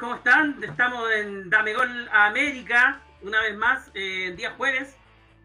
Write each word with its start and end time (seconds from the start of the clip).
¿cómo 0.00 0.14
están? 0.14 0.64
Estamos 0.64 1.12
en 1.12 1.50
Dame 1.50 1.74
Gol 1.74 2.08
América, 2.10 3.02
una 3.20 3.42
vez 3.42 3.54
más, 3.54 3.90
eh, 3.92 4.32
día 4.34 4.52
jueves, 4.52 4.96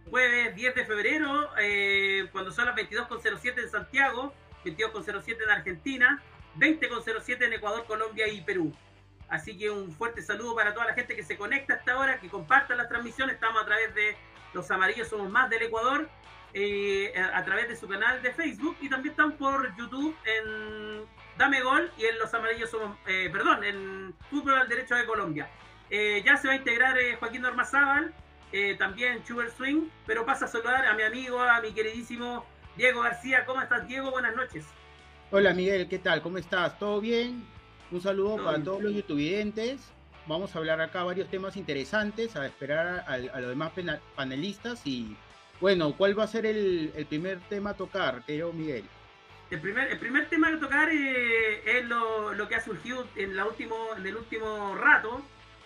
jueves 0.10 0.56
10 0.56 0.76
de 0.76 0.86
febrero, 0.86 1.50
eh, 1.60 2.30
cuando 2.32 2.52
son 2.52 2.66
las 2.66 2.76
22.07 2.76 3.62
en 3.62 3.70
Santiago, 3.70 4.34
22.07 4.64 5.44
en 5.44 5.50
Argentina, 5.50 6.24
20.07 6.58 7.44
en 7.44 7.54
Ecuador, 7.54 7.86
Colombia 7.86 8.30
y 8.30 8.40
Perú. 8.42 8.74
Así 9.28 9.58
que 9.58 9.70
un 9.70 9.92
fuerte 9.92 10.22
saludo 10.22 10.56
para 10.56 10.74
toda 10.74 10.86
la 10.86 10.94
gente 10.94 11.18
que 11.18 11.24
se 11.24 11.36
conecta 11.36 11.74
hasta 11.74 11.92
ahora, 11.92 12.20
que 12.22 12.30
comparta 12.30 12.76
las 12.76 12.88
transmisiones. 12.88 13.36
Estamos 13.36 13.62
a 13.62 13.66
través 13.66 13.94
de 13.94 14.16
Los 14.54 14.72
Amarillos 14.72 15.10
Somos 15.10 15.30
Más 15.30 15.50
del 15.50 15.64
Ecuador, 15.64 16.10
eh, 16.54 17.14
a 17.18 17.40
a 17.40 17.44
través 17.44 17.68
de 17.68 17.76
su 17.76 17.90
canal 17.90 18.22
de 18.22 18.32
Facebook 18.32 18.78
y 18.80 18.88
también 18.88 19.12
están 19.12 19.34
por 19.34 19.76
YouTube 19.76 20.16
en 20.24 21.06
Dame 21.38 21.62
Gol 21.62 21.92
y 21.98 22.06
en 22.06 22.18
Los 22.20 22.34
Amarillos 22.34 22.70
Somos, 22.70 22.98
eh, 23.08 23.30
perdón, 23.32 23.64
en 23.64 24.14
Fútbol 24.30 24.56
al 24.56 24.70
Derecho 24.70 24.96
de 24.96 25.06
Colombia. 25.06 25.50
Eh, 25.90 26.24
ya 26.26 26.38
se 26.38 26.48
va 26.48 26.54
a 26.54 26.58
integrar 26.58 26.98
eh, 26.98 27.16
Joaquín 27.18 27.42
Normazábal, 27.42 28.14
eh, 28.52 28.76
también 28.78 29.26
Sugar 29.26 29.50
Swing, 29.52 29.90
pero 30.06 30.26
pasa 30.26 30.46
a 30.46 30.48
saludar 30.48 30.86
a 30.86 30.94
mi 30.94 31.04
amigo, 31.04 31.42
a 31.42 31.62
mi 31.62 31.74
queridísimo 31.74 32.46
Diego 32.78 33.02
García. 33.02 33.46
¿Cómo 33.46 33.62
estás, 33.62 33.88
Diego? 33.88 34.12
Buenas 34.12 34.36
noches. 34.36 34.66
Hola 35.32 35.54
Miguel, 35.54 35.88
¿qué 35.90 36.00
tal? 36.00 36.22
¿Cómo 36.22 36.38
estás? 36.38 36.80
¿Todo 36.80 37.02
bien? 37.02 37.46
Un 37.92 38.02
saludo 38.02 38.36
Todo 38.36 38.46
para 38.46 38.58
bien. 38.58 38.66
todos 38.66 38.82
los 38.84 38.94
youtubidentes. 38.94 39.82
Vamos 40.28 40.56
a 40.56 40.60
hablar 40.60 40.82
acá 40.82 41.04
varios 41.04 41.30
temas 41.30 41.56
interesantes, 41.56 42.36
a 42.36 42.46
esperar 42.48 43.04
a, 43.08 43.14
a 43.14 43.40
los 43.42 43.50
demás 43.50 43.74
panelistas 44.16 44.82
y 44.88 45.16
bueno, 45.62 45.94
¿cuál 45.96 46.18
va 46.18 46.24
a 46.24 46.28
ser 46.28 46.46
el, 46.46 46.92
el 46.96 47.06
primer 47.06 47.40
tema 47.42 47.72
a 47.72 47.74
tocar, 47.76 48.24
querido 48.26 48.52
Miguel? 48.52 48.86
El 49.52 49.62
primer, 49.62 49.92
el 49.92 50.00
primer 50.00 50.28
tema 50.28 50.50
que 50.50 50.58
tocar 50.58 50.90
eh, 50.92 51.62
es 51.80 51.86
lo, 51.86 52.34
lo 52.34 52.48
que 52.48 52.56
ha 52.56 52.62
surgido 52.62 53.08
en, 53.16 53.36
la 53.36 53.46
último, 53.46 53.76
en 53.96 54.06
el 54.06 54.16
último 54.16 54.76
rato, 54.76 55.24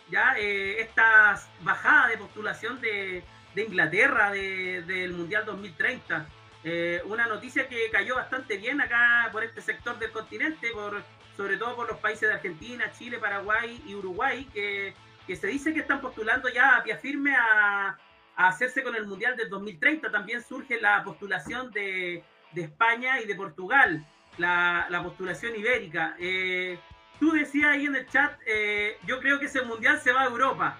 ya 0.09 0.35
eh, 0.37 0.81
esta 0.81 1.39
bajada 1.61 2.07
de 2.07 2.17
postulación 2.17 2.81
de, 2.81 3.23
de 3.55 3.63
Inglaterra 3.63 4.31
de- 4.31 4.83
del 4.83 5.13
Mundial 5.13 5.45
2030. 5.45 6.27
Eh, 6.65 7.01
una 7.05 7.25
noticia 7.27 7.69
que 7.69 7.89
cayó 7.89 8.15
bastante 8.15 8.57
bien 8.57 8.81
acá 8.81 9.29
por 9.31 9.43
este 9.45 9.61
sector 9.61 9.97
del 9.97 10.11
continente, 10.11 10.67
por, 10.73 11.01
sobre 11.37 11.55
todo 11.55 11.75
por 11.77 11.87
los 11.87 11.99
países 11.99 12.27
de 12.27 12.35
Argentina, 12.35 12.91
Chile, 12.91 13.17
Paraguay 13.17 13.81
y 13.87 13.95
Uruguay, 13.95 14.45
que, 14.53 14.93
que 15.25 15.35
se 15.37 15.47
dice 15.47 15.73
que 15.73 15.79
están 15.79 16.01
postulando 16.01 16.49
ya 16.49 16.75
a 16.75 16.83
pie 16.83 16.97
firme 16.97 17.33
a, 17.33 17.97
a 18.35 18.47
hacerse 18.49 18.83
con 18.83 18.93
el 18.97 19.07
Mundial 19.07 19.37
del 19.37 19.49
2030. 19.49 20.11
También 20.11 20.43
surge 20.43 20.81
la 20.81 21.01
postulación 21.01 21.71
de, 21.71 22.25
de 22.51 22.61
España 22.61 23.19
y 23.21 23.25
de 23.25 23.35
Portugal, 23.35 24.05
la, 24.37 24.87
la 24.89 25.03
postulación 25.03 25.55
ibérica. 25.55 26.15
Eh, 26.19 26.77
tú 27.19 27.31
decías 27.31 27.71
ahí 27.71 27.85
en 27.85 27.95
el 27.95 28.07
chat, 28.07 28.39
eh, 28.45 28.97
yo 29.05 29.19
creo 29.19 29.39
que 29.39 29.45
ese 29.45 29.61
mundial 29.61 29.99
se 29.99 30.11
va 30.11 30.21
a 30.21 30.25
Europa. 30.25 30.77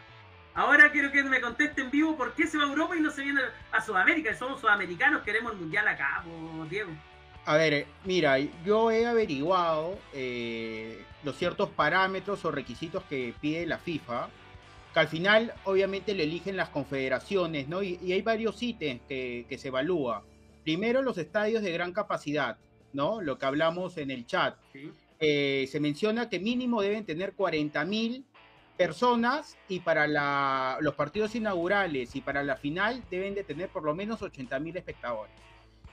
Ahora 0.56 0.92
quiero 0.92 1.11
que 1.11 1.23
me 1.23 1.39
conteste 1.39 1.81
en 1.81 1.92
vivo 1.92 2.17
por 2.17 2.34
qué 2.34 2.48
se 2.48 2.58
va 2.58 2.64
a 2.64 2.67
Europa 2.67 2.95
y 2.98 3.02
no 3.02 3.11
se 3.11 3.23
viene 3.23 3.42
a 3.72 3.81
Sudamérica. 3.81 4.34
Somos 4.36 4.59
sudamericanos, 4.59 5.22
queremos 5.22 5.53
el 5.53 5.59
mundial 5.59 5.88
acá, 5.88 6.23
Diego. 6.70 6.89
A 7.45 7.56
ver, 7.56 7.88
mira, 8.04 8.38
yo 8.66 8.92
he 8.92 9.05
averiguado 9.05 9.98
eh, 10.14 11.04
los 11.23 11.38
ciertos 11.38 11.70
parámetros 11.70 12.43
o 12.45 12.52
requisitos 12.52 13.04
que 13.05 13.33
pide 13.39 13.66
la 13.66 13.77
FIFA, 13.77 14.27
que 14.93 14.99
al 14.99 15.08
final 15.08 15.54
obviamente 15.64 16.14
le 16.14 16.23
eligen 16.23 16.58
las 16.58 16.70
confederaciones, 16.70 17.67
¿no? 17.67 17.82
Y, 17.82 17.98
y 18.04 18.11
hay 18.11 18.22
varios 18.22 18.61
ítems 18.61 19.02
que, 19.08 19.45
que 19.48 19.58
se 19.58 19.70
evalúa. 19.70 20.23
Primero, 20.69 21.02
los 21.02 21.17
estadios 21.17 21.63
de 21.63 21.71
gran 21.71 21.93
capacidad, 21.93 22.55
¿no? 22.93 23.21
Lo 23.23 23.39
que 23.39 23.47
hablamos 23.47 23.97
en 23.97 24.11
el 24.11 24.27
chat. 24.27 24.55
¿sí? 24.71 24.91
Eh, 25.19 25.67
se 25.67 25.80
menciona 25.80 26.30
que 26.30 26.39
mínimo 26.39 26.80
deben 26.83 27.05
tener 27.07 27.33
40.000 27.33 28.23
personas 28.77 29.57
y 29.67 29.80
para 29.80 30.05
la- 30.05 30.77
los 30.81 30.93
partidos 30.93 31.33
inaugurales 31.33 32.15
y 32.15 32.21
para 32.21 32.43
la 32.43 32.55
final 32.55 33.03
deben 33.09 33.33
de 33.33 33.43
tener 33.43 33.69
por 33.69 33.83
lo 33.83 33.95
menos 33.95 34.21
80.000 34.21 34.77
espectadores. 34.77 35.33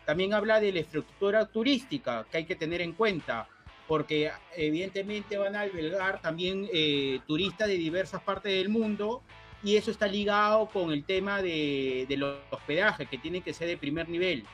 También 0.04 0.34
habla 0.34 0.60
de 0.60 0.70
la 0.72 0.80
estructura 0.80 1.46
turística 1.46 2.26
que 2.30 2.36
hay 2.36 2.44
que 2.44 2.54
tener 2.54 2.82
en 2.82 2.92
cuenta, 2.92 3.48
porque 3.88 4.30
evidentemente 4.58 5.38
van 5.38 5.56
a 5.56 5.60
albergar 5.62 6.20
también 6.20 6.68
eh, 6.70 7.20
turistas 7.26 7.68
de 7.68 7.78
diversas 7.78 8.20
partes 8.22 8.52
del 8.52 8.68
mundo 8.68 9.22
y 9.64 9.76
eso 9.76 9.90
está 9.90 10.06
ligado 10.06 10.66
con 10.68 10.92
el 10.92 11.02
tema 11.04 11.40
de, 11.40 12.04
de 12.06 12.16
los 12.18 12.36
hospedajes 12.50 13.08
que 13.08 13.16
tienen 13.16 13.40
que 13.42 13.54
ser 13.54 13.68
de 13.68 13.78
primer 13.78 14.06
nivel. 14.06 14.44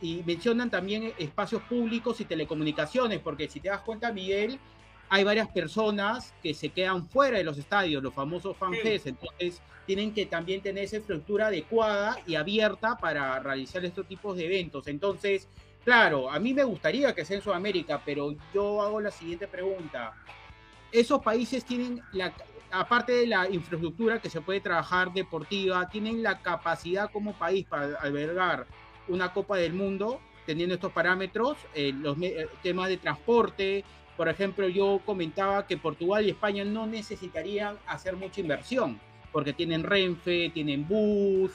Y 0.00 0.22
mencionan 0.24 0.70
también 0.70 1.12
espacios 1.18 1.62
públicos 1.62 2.20
y 2.20 2.24
telecomunicaciones, 2.24 3.20
porque 3.20 3.48
si 3.48 3.60
te 3.60 3.68
das 3.68 3.80
cuenta, 3.80 4.12
Miguel, 4.12 4.58
hay 5.08 5.24
varias 5.24 5.48
personas 5.48 6.34
que 6.42 6.54
se 6.54 6.68
quedan 6.68 7.08
fuera 7.08 7.38
de 7.38 7.44
los 7.44 7.58
estadios, 7.58 8.02
los 8.02 8.14
famosos 8.14 8.56
fanfest, 8.56 9.06
entonces 9.06 9.60
tienen 9.86 10.12
que 10.12 10.26
también 10.26 10.60
tener 10.60 10.84
esa 10.84 10.98
estructura 10.98 11.46
adecuada 11.46 12.18
y 12.26 12.34
abierta 12.34 12.96
para 12.96 13.40
realizar 13.40 13.84
estos 13.84 14.06
tipos 14.06 14.36
de 14.36 14.44
eventos. 14.44 14.86
Entonces, 14.86 15.48
claro, 15.82 16.30
a 16.30 16.38
mí 16.38 16.52
me 16.52 16.62
gustaría 16.62 17.14
que 17.14 17.24
sea 17.24 17.38
en 17.38 17.42
Sudamérica, 17.42 18.02
pero 18.04 18.34
yo 18.52 18.82
hago 18.82 19.00
la 19.00 19.10
siguiente 19.10 19.48
pregunta. 19.48 20.12
Esos 20.92 21.22
países 21.22 21.64
tienen 21.64 22.02
la 22.12 22.32
aparte 22.70 23.12
de 23.12 23.26
la 23.26 23.48
infraestructura 23.48 24.20
que 24.20 24.30
se 24.30 24.40
puede 24.40 24.60
trabajar 24.60 25.12
deportiva, 25.12 25.88
tienen 25.88 26.22
la 26.22 26.40
capacidad 26.40 27.10
como 27.10 27.32
país 27.32 27.66
para 27.66 27.96
albergar 27.98 28.66
una 29.08 29.32
Copa 29.32 29.56
del 29.56 29.72
Mundo, 29.72 30.20
teniendo 30.46 30.74
estos 30.74 30.92
parámetros, 30.92 31.56
eh, 31.74 31.92
los 31.92 32.16
eh, 32.22 32.48
temas 32.62 32.88
de 32.88 32.96
transporte. 32.96 33.84
Por 34.16 34.28
ejemplo, 34.28 34.68
yo 34.68 35.00
comentaba 35.04 35.66
que 35.66 35.76
Portugal 35.76 36.26
y 36.26 36.30
España 36.30 36.64
no 36.64 36.86
necesitarían 36.86 37.76
hacer 37.86 38.16
mucha 38.16 38.40
inversión, 38.40 39.00
porque 39.32 39.52
tienen 39.52 39.82
Renfe, 39.82 40.50
tienen 40.50 40.86
bus, 40.88 41.52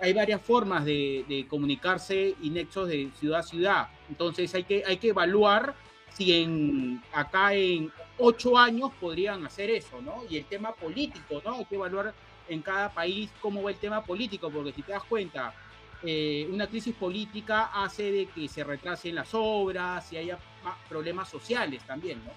hay 0.00 0.12
varias 0.12 0.42
formas 0.42 0.84
de, 0.84 1.24
de 1.28 1.46
comunicarse 1.46 2.34
y 2.42 2.50
nexos 2.50 2.88
de 2.88 3.10
ciudad 3.18 3.40
a 3.40 3.42
ciudad. 3.44 3.88
Entonces 4.08 4.52
hay 4.54 4.64
que, 4.64 4.82
hay 4.84 4.96
que 4.96 5.08
evaluar 5.10 5.74
si 6.12 6.42
en, 6.42 7.02
acá 7.12 7.54
en 7.54 7.90
ocho 8.18 8.58
años 8.58 8.90
podrían 9.00 9.46
hacer 9.46 9.70
eso, 9.70 10.02
¿no? 10.02 10.24
Y 10.28 10.36
el 10.36 10.44
tema 10.44 10.72
político, 10.72 11.40
¿no? 11.44 11.54
Hay 11.54 11.64
que 11.64 11.76
evaluar 11.76 12.12
en 12.48 12.60
cada 12.62 12.92
país 12.92 13.30
cómo 13.40 13.62
va 13.62 13.70
el 13.70 13.76
tema 13.76 14.04
político, 14.04 14.50
porque 14.50 14.72
si 14.72 14.82
te 14.82 14.92
das 14.92 15.04
cuenta, 15.04 15.54
eh, 16.04 16.46
una 16.50 16.66
crisis 16.66 16.94
política 16.94 17.70
hace 17.72 18.10
de 18.10 18.26
que 18.26 18.48
se 18.48 18.64
retrasen 18.64 19.14
las 19.14 19.30
obras 19.32 20.12
y 20.12 20.16
haya 20.16 20.38
ma- 20.64 20.76
problemas 20.88 21.28
sociales 21.28 21.82
también, 21.84 22.22
¿no? 22.24 22.32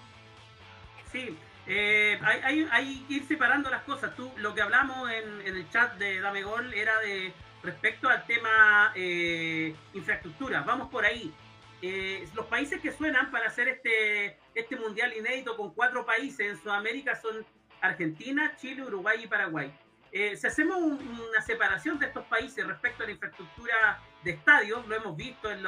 Sí, 1.10 1.36
eh, 1.66 2.18
hay, 2.22 2.40
hay- 2.42 2.68
hay 2.70 3.04
que 3.08 3.14
ir 3.14 3.24
separando 3.26 3.70
las 3.70 3.82
cosas. 3.82 4.14
Tú, 4.16 4.30
lo 4.36 4.54
que 4.54 4.62
hablamos 4.62 5.10
en, 5.10 5.40
en 5.46 5.56
el 5.56 5.68
chat 5.70 5.94
de 5.98 6.20
Dame 6.20 6.42
Gol 6.42 6.72
era 6.74 6.98
de 7.00 7.32
respecto 7.62 8.08
al 8.08 8.24
tema 8.26 8.92
eh, 8.94 9.74
infraestructura. 9.94 10.62
Vamos 10.62 10.88
por 10.90 11.04
ahí. 11.04 11.32
Eh, 11.82 12.26
los 12.34 12.46
países 12.46 12.80
que 12.80 12.90
suenan 12.92 13.30
para 13.30 13.48
hacer 13.48 13.68
este, 13.68 14.38
este 14.54 14.76
mundial 14.76 15.12
inédito 15.16 15.56
con 15.56 15.74
cuatro 15.74 16.06
países 16.06 16.40
en 16.52 16.62
Sudamérica 16.62 17.14
son 17.20 17.44
Argentina, 17.80 18.56
Chile, 18.56 18.82
Uruguay 18.82 19.20
y 19.24 19.26
Paraguay. 19.26 19.70
Eh, 20.18 20.34
si 20.34 20.46
hacemos 20.46 20.78
un- 20.78 20.98
una 21.28 21.42
separación 21.42 21.98
de 21.98 22.06
estos 22.06 22.24
países 22.24 22.66
respecto 22.66 23.02
a 23.02 23.06
la 23.06 23.12
infraestructura 23.12 24.00
de 24.24 24.30
estadios, 24.30 24.86
lo 24.88 24.94
hemos 24.94 25.14
visto 25.14 25.50
en, 25.50 25.62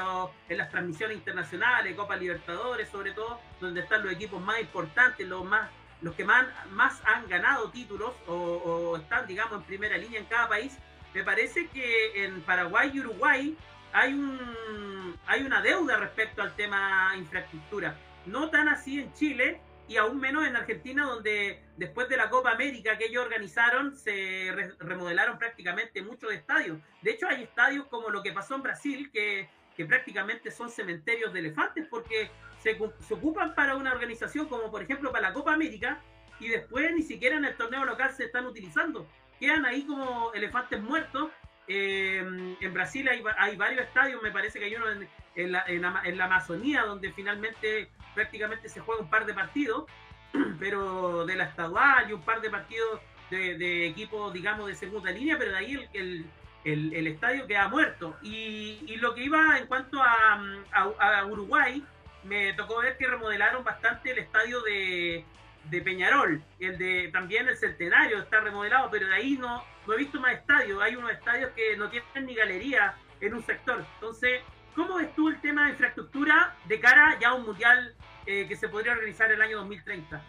en 0.48 0.56
las 0.56 0.70
transmisiones 0.70 1.18
internacionales, 1.18 1.94
Copa 1.94 2.16
Libertadores, 2.16 2.88
sobre 2.88 3.12
todo, 3.12 3.38
donde 3.60 3.82
están 3.82 4.02
los 4.02 4.10
equipos 4.14 4.40
más 4.40 4.58
importantes, 4.58 5.28
los 5.28 5.44
más 5.44 5.68
los 6.00 6.14
que 6.14 6.24
más, 6.24 6.46
más 6.70 7.02
han 7.04 7.28
ganado 7.28 7.70
títulos 7.72 8.14
o, 8.26 8.32
o 8.34 8.96
están, 8.96 9.26
digamos, 9.26 9.52
en 9.58 9.62
primera 9.64 9.98
línea 9.98 10.18
en 10.20 10.26
cada 10.26 10.48
país, 10.48 10.78
me 11.12 11.22
parece 11.24 11.66
que 11.66 12.24
en 12.24 12.40
Paraguay 12.42 12.90
y 12.94 13.00
Uruguay 13.00 13.54
hay, 13.92 14.14
un, 14.14 15.18
hay 15.26 15.42
una 15.42 15.60
deuda 15.60 15.96
respecto 15.98 16.40
al 16.40 16.54
tema 16.56 17.12
infraestructura. 17.18 17.96
No 18.24 18.48
tan 18.48 18.68
así 18.68 19.00
en 19.00 19.12
Chile 19.12 19.60
y 19.88 19.96
aún 19.96 20.20
menos 20.20 20.46
en 20.46 20.54
Argentina, 20.54 21.04
donde 21.04 21.62
después 21.76 22.08
de 22.08 22.16
la 22.16 22.28
Copa 22.28 22.50
América 22.52 22.98
que 22.98 23.06
ellos 23.06 23.24
organizaron, 23.24 23.96
se 23.96 24.52
re- 24.54 24.74
remodelaron 24.78 25.38
prácticamente 25.38 26.02
muchos 26.02 26.30
estadios. 26.32 26.78
De 27.02 27.12
hecho, 27.12 27.26
hay 27.26 27.42
estadios 27.44 27.86
como 27.86 28.10
lo 28.10 28.22
que 28.22 28.32
pasó 28.32 28.54
en 28.54 28.62
Brasil, 28.62 29.10
que, 29.10 29.48
que 29.76 29.86
prácticamente 29.86 30.50
son 30.50 30.70
cementerios 30.70 31.32
de 31.32 31.40
elefantes, 31.40 31.86
porque 31.88 32.30
se, 32.62 32.76
cu- 32.76 32.92
se 33.00 33.14
ocupan 33.14 33.54
para 33.54 33.76
una 33.76 33.92
organización 33.92 34.46
como 34.46 34.70
por 34.70 34.82
ejemplo 34.82 35.10
para 35.10 35.28
la 35.28 35.34
Copa 35.34 35.54
América, 35.54 36.00
y 36.38 36.48
después 36.48 36.92
ni 36.92 37.02
siquiera 37.02 37.36
en 37.36 37.44
el 37.46 37.56
torneo 37.56 37.84
local 37.84 38.12
se 38.12 38.24
están 38.26 38.46
utilizando. 38.46 39.08
Quedan 39.40 39.64
ahí 39.64 39.84
como 39.86 40.32
elefantes 40.34 40.80
muertos. 40.80 41.30
Eh, 41.66 42.18
en 42.60 42.74
Brasil 42.74 43.08
hay, 43.08 43.22
hay 43.38 43.56
varios 43.56 43.82
estadios, 43.82 44.22
me 44.22 44.30
parece 44.30 44.58
que 44.58 44.66
hay 44.66 44.74
uno 44.74 44.90
en, 44.90 45.08
en 45.34 45.52
la, 45.52 45.64
en 45.68 46.16
la 46.16 46.24
Amazonía, 46.24 46.82
donde 46.82 47.12
finalmente 47.12 47.90
prácticamente 48.18 48.68
se 48.68 48.80
juega 48.80 49.00
un 49.00 49.08
par 49.08 49.24
de 49.26 49.32
partidos, 49.32 49.84
pero 50.58 51.24
de 51.24 51.36
la 51.36 51.44
estadual 51.44 52.10
y 52.10 52.12
un 52.14 52.22
par 52.22 52.40
de 52.40 52.50
partidos 52.50 53.00
de, 53.30 53.56
de 53.56 53.86
equipos, 53.86 54.32
digamos, 54.32 54.66
de 54.66 54.74
segunda 54.74 55.12
línea, 55.12 55.36
pero 55.38 55.52
de 55.52 55.58
ahí 55.58 55.72
el, 55.74 55.88
el- 55.92 56.26
el, 56.64 56.92
el 56.92 57.06
estadio 57.06 57.46
queda 57.46 57.68
muerto. 57.68 58.16
Y, 58.20 58.80
y, 58.88 58.96
lo 58.96 59.14
que 59.14 59.22
iba 59.22 59.56
en 59.58 59.66
cuanto 59.68 60.02
a, 60.02 60.42
a, 60.72 61.18
a, 61.20 61.24
Uruguay, 61.26 61.82
me 62.24 62.52
tocó 62.54 62.80
ver 62.80 62.96
que 62.98 63.06
remodelaron 63.06 63.62
bastante 63.62 64.10
el 64.10 64.18
estadio 64.18 64.60
de, 64.62 65.24
de 65.70 65.80
Peñarol, 65.82 66.42
el 66.58 66.76
de 66.76 67.08
también 67.12 67.48
el 67.48 67.56
Centenario 67.56 68.18
está 68.18 68.40
remodelado, 68.40 68.90
pero 68.90 69.06
de 69.06 69.14
ahí 69.14 69.38
no, 69.38 69.62
no 69.86 69.92
he 69.94 69.96
visto 69.98 70.18
más 70.20 70.32
estadios. 70.34 70.82
Hay 70.82 70.96
unos 70.96 71.12
estadios 71.12 71.50
que 71.54 71.76
no 71.76 71.88
tienen 71.88 72.26
ni 72.26 72.34
galería 72.34 72.96
en 73.20 73.34
un 73.34 73.42
sector. 73.44 73.84
Entonces, 73.94 74.40
¿cómo 74.78 74.94
ves 74.94 75.12
tú 75.16 75.28
el 75.28 75.40
tema 75.40 75.64
de 75.64 75.70
infraestructura 75.70 76.56
de 76.68 76.78
cara 76.78 77.18
ya 77.20 77.30
a 77.30 77.34
un 77.34 77.44
mundial 77.44 77.94
eh, 78.26 78.46
que 78.48 78.54
se 78.54 78.68
podría 78.68 78.94
realizar 78.94 79.30
el 79.32 79.42
año 79.42 79.58
2030? 79.58 80.22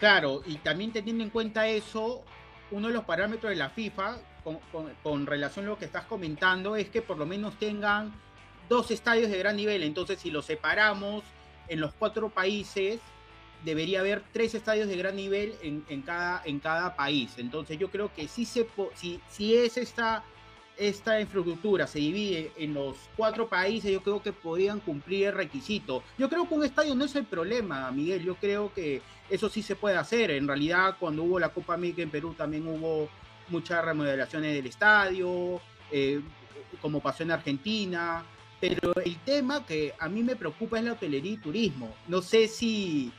Claro, 0.00 0.40
y 0.46 0.56
también 0.56 0.92
teniendo 0.92 1.22
en 1.22 1.28
cuenta 1.28 1.68
eso, 1.68 2.24
uno 2.70 2.88
de 2.88 2.94
los 2.94 3.04
parámetros 3.04 3.50
de 3.50 3.56
la 3.56 3.68
FIFA 3.68 4.16
con, 5.02 5.26
relación 5.26 5.66
a 5.66 5.68
lo 5.68 5.78
que 5.78 5.84
estás 5.84 6.06
comentando 6.06 6.74
es 6.74 6.88
que 6.88 7.02
por 7.02 7.18
lo 7.18 7.26
menos 7.26 7.58
tengan 7.58 8.14
dos 8.70 8.90
estadios 8.90 9.30
de 9.30 9.38
gran 9.38 9.56
nivel. 9.56 9.82
Entonces, 9.82 10.18
si 10.18 10.30
los 10.30 10.46
separamos 10.46 11.22
en 11.68 11.80
los 11.80 11.92
cuatro 11.92 12.30
países, 12.30 13.00
debería 13.62 14.00
haber 14.00 14.22
tres 14.32 14.54
estadios 14.54 14.88
de 14.88 14.96
gran 14.96 15.16
nivel 15.16 15.54
en, 15.62 16.02
cada, 16.02 16.42
en 16.46 16.60
cada 16.60 16.96
país. 16.96 17.34
Entonces 17.36 17.78
yo 17.78 17.90
creo 17.90 18.12
que 18.14 18.26
si, 18.26 18.46
se, 18.46 18.66
si, 18.94 19.20
si 19.28 19.54
es 19.54 19.76
esta, 19.76 20.24
esta 20.76 21.20
infraestructura 21.20 21.86
se 21.86 21.98
divide 21.98 22.52
en 22.56 22.74
los 22.74 22.96
cuatro 23.16 23.48
países, 23.48 23.92
yo 23.92 24.02
creo 24.02 24.22
que 24.22 24.32
podrían 24.32 24.80
cumplir 24.80 25.28
el 25.28 25.34
requisito. 25.34 26.02
Yo 26.18 26.28
creo 26.28 26.48
que 26.48 26.54
un 26.54 26.64
estadio 26.64 26.94
no 26.94 27.04
es 27.04 27.14
el 27.16 27.24
problema, 27.24 27.90
Miguel. 27.90 28.24
Yo 28.24 28.34
creo 28.36 28.72
que 28.72 29.02
eso 29.30 29.48
sí 29.48 29.62
se 29.62 29.76
puede 29.76 29.96
hacer. 29.96 30.30
En 30.30 30.48
realidad, 30.48 30.96
cuando 30.98 31.22
hubo 31.22 31.38
la 31.38 31.50
Copa 31.50 31.74
América 31.74 32.02
en 32.02 32.10
Perú, 32.10 32.34
también 32.36 32.66
hubo 32.66 33.08
muchas 33.48 33.84
remodelaciones 33.84 34.54
del 34.54 34.66
estadio, 34.66 35.60
eh, 35.90 36.20
como 36.80 37.00
pasó 37.00 37.22
en 37.22 37.30
Argentina. 37.30 38.24
Pero 38.60 38.94
el 39.04 39.16
tema 39.18 39.64
que 39.66 39.94
a 39.98 40.08
mí 40.08 40.22
me 40.22 40.36
preocupa 40.36 40.78
es 40.78 40.84
la 40.84 40.92
hotelería 40.92 41.32
y 41.32 41.36
turismo. 41.36 41.94
No 42.08 42.22
sé 42.22 42.48
si 42.48 43.12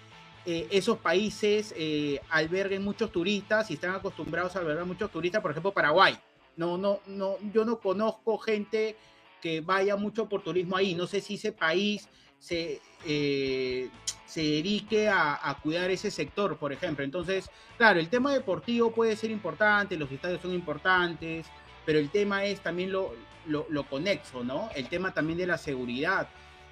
eh, 0.46 0.68
esos 0.72 0.98
países 0.98 1.74
eh, 1.78 2.20
alberguen 2.30 2.84
muchos 2.84 3.12
turistas 3.12 3.70
y 3.72 3.76
están 3.76 3.96
acostumbrados 3.96 4.56
a 4.56 4.60
albergar 4.60 4.86
muchos 4.86 5.12
turistas, 5.12 5.42
por 5.42 5.52
ejemplo, 5.52 5.72
Paraguay. 5.72 6.18
No, 6.58 6.78
no, 6.78 7.00
no, 7.08 7.38
yo 7.54 7.66
no 7.66 7.80
conozco 7.80 8.38
gente 8.38 8.96
que 9.42 9.62
vaya 9.62 9.96
mucho 9.96 10.28
por 10.28 10.44
turismo 10.44 10.78
ahí. 10.78 10.96
No 10.96 11.08
sé 11.08 11.22
si 11.22 11.36
ese 11.36 11.52
país 11.52 12.08
se, 12.40 12.82
eh, 13.06 13.90
se 14.26 14.42
dedique 14.42 15.10
a, 15.10 15.58
cuidar 15.62 15.90
ese 15.92 16.12
sector, 16.12 16.58
por 16.58 16.72
ejemplo. 16.74 17.04
Entonces, 17.04 17.50
claro, 17.78 18.00
el 18.00 18.10
tema 18.10 18.34
deportivo 18.34 18.92
puede 18.92 19.16
ser 19.16 19.32
importante, 19.32 19.98
los 19.98 20.12
estadios 20.12 20.42
son 20.42 20.54
importantes, 20.54 21.48
pero 21.86 22.00
el 22.00 22.10
tema 22.10 22.46
es 22.46 22.62
también 22.62 22.92
lo, 22.92 23.14
lo, 23.46 23.66
lo 23.70 23.88
conexo, 23.88 24.44
¿no? 24.44 24.70
El 24.76 24.88
tema 24.90 25.14
también 25.14 25.38
de 25.38 25.48
la 25.48 25.58
seguridad. 25.58 26.28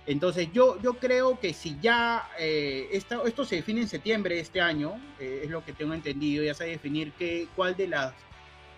Entonces 0.06 0.50
yo, 0.52 0.82
yo 0.82 0.96
creo 0.96 1.40
que 1.40 1.54
si 1.54 1.78
ya 1.82 2.30
eh, 2.38 2.90
esto, 2.92 3.46
se 3.46 3.56
define 3.56 3.82
en 3.82 3.88
septiembre 3.88 4.36
de 4.36 4.42
este 4.42 4.60
año, 4.60 5.00
eh, 5.20 5.42
es 5.46 5.50
lo 5.50 5.64
que 5.64 5.72
tengo 5.72 5.94
entendido, 5.94 6.44
ya 6.44 6.54
se 6.54 6.66
definir 6.66 7.14
que, 7.14 7.48
cuál 7.56 7.78
de 7.78 7.88
las, 7.88 8.14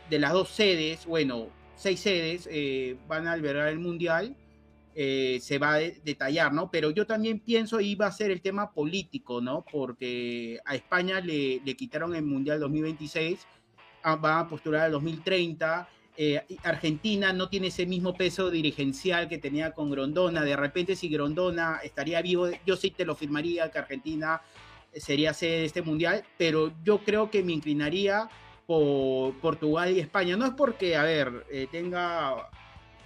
de 0.09 0.19
las 0.19 0.33
dos 0.33 0.49
sedes, 0.49 1.05
bueno, 1.05 1.47
seis 1.75 1.99
sedes 1.99 2.47
eh, 2.51 2.97
van 3.07 3.27
a 3.27 3.33
albergar 3.33 3.67
el 3.69 3.79
Mundial, 3.79 4.35
eh, 4.93 5.39
se 5.41 5.57
va 5.57 5.73
a 5.73 5.79
de, 5.79 5.99
detallar, 6.03 6.53
¿no? 6.53 6.71
Pero 6.71 6.91
yo 6.91 7.05
también 7.05 7.39
pienso 7.39 7.81
iba 7.81 8.07
a 8.07 8.11
ser 8.11 8.31
el 8.31 8.41
tema 8.41 8.71
político, 8.71 9.41
¿no? 9.41 9.65
Porque 9.69 10.59
a 10.65 10.75
España 10.75 11.19
le, 11.19 11.59
le 11.63 11.75
quitaron 11.75 12.15
el 12.15 12.23
Mundial 12.23 12.59
2026, 12.59 13.45
ah, 14.03 14.15
van 14.15 14.45
a 14.45 14.47
postular 14.47 14.85
el 14.85 14.93
2030 14.93 15.89
eh, 16.17 16.41
Argentina 16.63 17.33
no 17.33 17.49
tiene 17.49 17.67
ese 17.67 17.85
mismo 17.85 18.13
peso 18.13 18.49
dirigencial 18.49 19.27
que 19.27 19.37
tenía 19.37 19.71
con 19.71 19.91
Grondona. 19.91 20.43
De 20.43 20.55
repente, 20.55 20.95
si 20.95 21.09
Grondona 21.09 21.79
estaría 21.83 22.21
vivo, 22.21 22.47
yo 22.65 22.77
sí 22.77 22.91
te 22.91 23.05
lo 23.05 23.15
firmaría 23.15 23.69
que 23.69 23.79
Argentina 23.79 24.41
sería 24.93 25.33
sede 25.33 25.59
de 25.59 25.65
este 25.65 25.81
mundial, 25.81 26.23
pero 26.37 26.71
yo 26.83 26.99
creo 26.99 27.29
que 27.29 27.43
me 27.43 27.51
inclinaría 27.51 28.29
por 28.65 29.39
Portugal 29.39 29.91
y 29.91 29.99
España. 29.99 30.35
No 30.35 30.45
es 30.45 30.53
porque, 30.53 30.95
a 30.95 31.03
ver, 31.03 31.45
eh, 31.49 31.67
tenga 31.71 32.49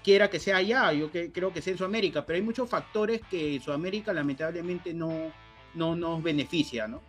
quiera 0.03 0.29
que 0.29 0.39
sea 0.39 0.57
allá, 0.57 0.91
yo 0.93 1.11
que, 1.11 1.31
creo 1.31 1.53
que 1.53 1.61
sea 1.61 1.71
en 1.71 1.77
Sudamérica, 1.77 2.25
pero 2.25 2.37
hay 2.37 2.41
muchos 2.41 2.69
factores 2.69 3.21
que 3.29 3.59
Sudamérica 3.59 4.13
lamentablemente 4.13 4.93
no, 4.93 5.31
no 5.73 5.95
nos 5.95 6.23
beneficia, 6.23 6.87
¿no? 6.87 7.01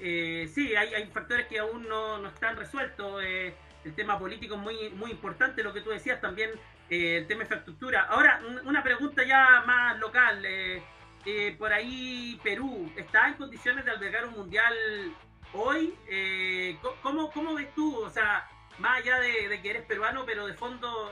Eh, 0.00 0.50
sí, 0.52 0.74
hay, 0.74 0.94
hay, 0.94 1.06
factores 1.06 1.46
que 1.46 1.58
aún 1.58 1.86
no, 1.86 2.18
no 2.18 2.28
están 2.28 2.56
resueltos. 2.56 3.22
Eh, 3.22 3.54
el 3.84 3.94
tema 3.94 4.18
político 4.18 4.54
es 4.54 4.60
muy, 4.60 4.90
muy 4.90 5.10
importante, 5.10 5.62
lo 5.62 5.72
que 5.72 5.82
tú 5.82 5.90
decías 5.90 6.20
también, 6.20 6.50
eh, 6.88 7.18
el 7.18 7.26
tema 7.26 7.40
de 7.40 7.44
infraestructura. 7.44 8.02
Ahora, 8.02 8.40
una 8.64 8.82
pregunta 8.82 9.22
ya 9.24 9.62
más 9.66 9.98
local. 9.98 10.42
Eh, 11.26 11.54
por 11.58 11.72
ahí 11.72 12.40
Perú, 12.42 12.90
¿está 12.96 13.28
en 13.28 13.34
condiciones 13.34 13.84
de 13.84 13.90
albergar 13.90 14.26
un 14.26 14.34
mundial 14.34 14.74
hoy? 15.52 15.94
¿cómo, 17.02 17.30
¿Cómo 17.30 17.54
ves 17.54 17.74
tú? 17.74 17.98
O 17.98 18.10
sea, 18.10 18.48
más 18.78 18.98
allá 18.98 19.18
de, 19.18 19.60
que 19.60 19.70
eres 19.70 19.84
peruano, 19.84 20.24
pero 20.24 20.46
de 20.46 20.54
fondo 20.54 21.10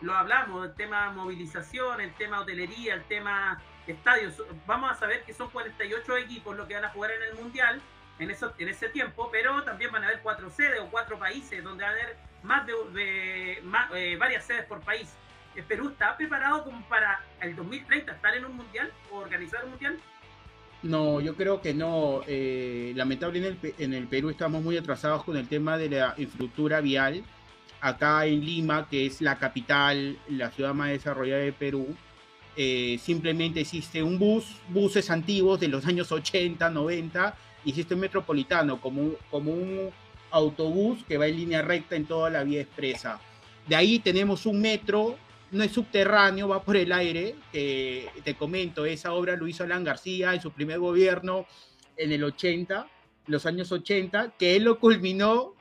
lo 0.00 0.14
hablamos, 0.14 0.66
el 0.66 0.74
tema 0.74 1.10
movilización, 1.10 2.00
el 2.00 2.14
tema 2.14 2.40
hotelería, 2.40 2.94
el 2.94 3.04
tema 3.04 3.60
estadios. 3.86 4.42
Vamos 4.66 4.90
a 4.90 4.94
saber 4.94 5.24
que 5.24 5.32
son 5.32 5.50
48 5.50 6.16
equipos 6.18 6.56
los 6.56 6.66
que 6.66 6.74
van 6.74 6.84
a 6.84 6.90
jugar 6.90 7.12
en 7.12 7.22
el 7.22 7.34
Mundial 7.34 7.80
en, 8.18 8.30
en 8.30 8.68
ese 8.68 8.88
tiempo, 8.90 9.28
pero 9.30 9.62
también 9.64 9.90
van 9.90 10.04
a 10.04 10.08
haber 10.08 10.20
cuatro 10.20 10.50
sedes 10.50 10.80
o 10.80 10.90
cuatro 10.90 11.18
países 11.18 11.62
donde 11.62 11.84
va 11.84 11.90
a 11.90 11.92
haber 11.92 12.16
más 12.42 12.66
de, 12.66 13.62
eh, 13.94 14.16
varias 14.16 14.44
sedes 14.44 14.64
por 14.66 14.80
país. 14.80 15.12
¿El 15.56 15.64
Perú 15.64 15.88
está 15.90 16.16
preparado 16.16 16.64
como 16.64 16.80
para 16.88 17.20
el 17.40 17.54
2030 17.54 18.12
estar 18.12 18.34
en 18.34 18.44
un 18.44 18.56
Mundial 18.56 18.92
o 19.10 19.18
organizar 19.18 19.64
un 19.64 19.70
Mundial? 19.70 19.98
No, 20.82 21.20
yo 21.20 21.34
creo 21.34 21.60
que 21.62 21.72
no. 21.72 22.22
Eh, 22.26 22.92
lamentablemente 22.94 23.74
en 23.78 23.84
el, 23.84 23.84
en 23.84 23.94
el 23.94 24.08
Perú 24.08 24.30
estamos 24.30 24.62
muy 24.62 24.76
atrasados 24.76 25.24
con 25.24 25.36
el 25.36 25.48
tema 25.48 25.78
de 25.78 25.88
la 25.88 26.14
infraestructura 26.18 26.80
vial. 26.80 27.24
Acá 27.80 28.26
en 28.26 28.44
Lima, 28.44 28.88
que 28.88 29.06
es 29.06 29.20
la 29.20 29.38
capital, 29.38 30.18
la 30.28 30.50
ciudad 30.50 30.74
más 30.74 30.90
desarrollada 30.90 31.42
de 31.42 31.52
Perú, 31.52 31.94
eh, 32.56 32.98
simplemente 33.02 33.60
existe 33.60 34.02
un 34.02 34.18
bus, 34.18 34.56
buses 34.68 35.10
antiguos 35.10 35.60
de 35.60 35.68
los 35.68 35.86
años 35.86 36.10
80, 36.12 36.70
90, 36.70 37.34
y 37.64 37.70
existe 37.70 37.94
un 37.94 38.00
metropolitano 38.00 38.80
como 38.80 39.12
como 39.30 39.52
un 39.52 39.90
autobús 40.30 41.04
que 41.06 41.16
va 41.16 41.26
en 41.26 41.36
línea 41.36 41.62
recta 41.62 41.96
en 41.96 42.06
toda 42.06 42.30
la 42.30 42.44
vía 42.44 42.60
expresa. 42.60 43.20
De 43.66 43.76
ahí 43.76 43.98
tenemos 43.98 44.46
un 44.46 44.60
metro, 44.60 45.16
no 45.54 45.62
es 45.62 45.72
subterráneo, 45.72 46.48
va 46.48 46.62
por 46.62 46.76
el 46.76 46.92
aire, 46.92 47.36
que 47.52 48.08
te 48.24 48.34
comento, 48.34 48.84
esa 48.84 49.12
obra 49.12 49.36
lo 49.36 49.46
hizo 49.46 49.62
Alan 49.64 49.84
García 49.84 50.34
en 50.34 50.42
su 50.42 50.50
primer 50.50 50.80
gobierno 50.80 51.46
en 51.96 52.12
el 52.12 52.24
80, 52.24 52.88
los 53.26 53.46
años 53.46 53.70
80, 53.70 54.34
que 54.36 54.56
él 54.56 54.64
lo 54.64 54.80
culminó 54.80 55.54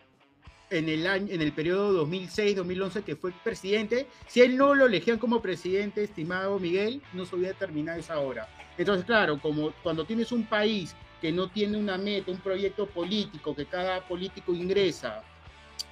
en 0.71 0.89
el, 0.89 1.05
año, 1.05 1.27
en 1.31 1.41
el 1.41 1.51
periodo 1.51 2.07
2006-2011 2.07 3.03
que 3.03 3.15
fue 3.15 3.31
presidente, 3.43 4.07
si 4.27 4.41
él 4.41 4.57
no 4.57 4.73
lo 4.73 4.88
elegían 4.88 5.19
como 5.19 5.41
presidente, 5.41 6.03
estimado 6.03 6.57
Miguel, 6.57 7.01
no 7.13 7.25
se 7.25 7.35
hubiera 7.35 7.57
terminado 7.57 8.00
esa 8.00 8.19
obra. 8.19 8.50
Entonces, 8.77 9.05
claro, 9.05 9.39
como 9.39 9.71
cuando 9.83 10.05
tienes 10.05 10.31
un 10.31 10.45
país 10.45 10.95
que 11.21 11.31
no 11.31 11.50
tiene 11.50 11.77
una 11.77 12.00
meta, 12.00 12.31
un 12.31 12.39
proyecto 12.39 12.88
político, 12.88 13.55
que 13.55 13.67
cada 13.67 14.01
político 14.07 14.53
ingresa 14.53 15.23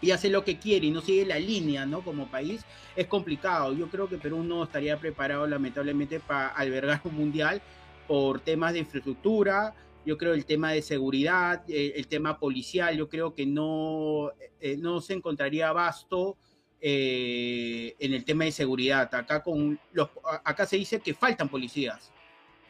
y 0.01 0.11
hace 0.11 0.29
lo 0.29 0.43
que 0.43 0.57
quiere 0.57 0.87
y 0.87 0.91
no 0.91 1.01
sigue 1.01 1.25
la 1.25 1.39
línea, 1.39 1.85
¿no? 1.85 2.01
Como 2.01 2.27
país, 2.27 2.65
es 2.95 3.07
complicado. 3.07 3.73
Yo 3.73 3.87
creo 3.89 4.09
que 4.09 4.17
Perú 4.17 4.43
no 4.43 4.63
estaría 4.63 4.97
preparado, 4.97 5.45
lamentablemente, 5.47 6.19
para 6.19 6.47
albergar 6.47 7.01
un 7.03 7.15
mundial 7.15 7.61
por 8.07 8.39
temas 8.39 8.73
de 8.73 8.79
infraestructura, 8.79 9.73
yo 10.03 10.17
creo 10.17 10.33
el 10.33 10.45
tema 10.45 10.71
de 10.71 10.81
seguridad, 10.81 11.63
eh, 11.67 11.93
el 11.95 12.07
tema 12.07 12.39
policial, 12.39 12.97
yo 12.97 13.07
creo 13.07 13.35
que 13.35 13.45
no, 13.45 14.31
eh, 14.59 14.75
no 14.77 14.99
se 14.99 15.13
encontraría 15.13 15.69
abasto 15.69 16.37
eh, 16.83 17.95
en 17.99 18.13
el 18.15 18.25
tema 18.25 18.45
de 18.45 18.51
seguridad. 18.51 19.13
Acá, 19.13 19.43
con 19.43 19.79
los, 19.93 20.09
acá 20.43 20.65
se 20.65 20.77
dice 20.77 20.99
que 20.99 21.13
faltan 21.13 21.47
policías. 21.47 22.11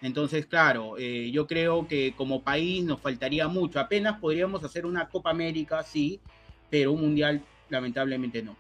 Entonces, 0.02 0.48
claro, 0.48 0.98
eh, 0.98 1.32
yo 1.32 1.48
creo 1.48 1.88
que 1.88 2.14
como 2.18 2.44
país 2.44 2.84
nos 2.84 3.00
faltaría 3.00 3.48
mucho. 3.48 3.80
Apenas 3.80 4.20
podríamos 4.20 4.64
hacer 4.64 4.86
una 4.86 5.08
Copa 5.08 5.30
América, 5.30 5.84
sí, 5.84 6.20
pero 6.72 6.94
un 6.94 7.02
mundial 7.02 7.44
lamentablemente 7.70 8.42
no. 8.42 8.56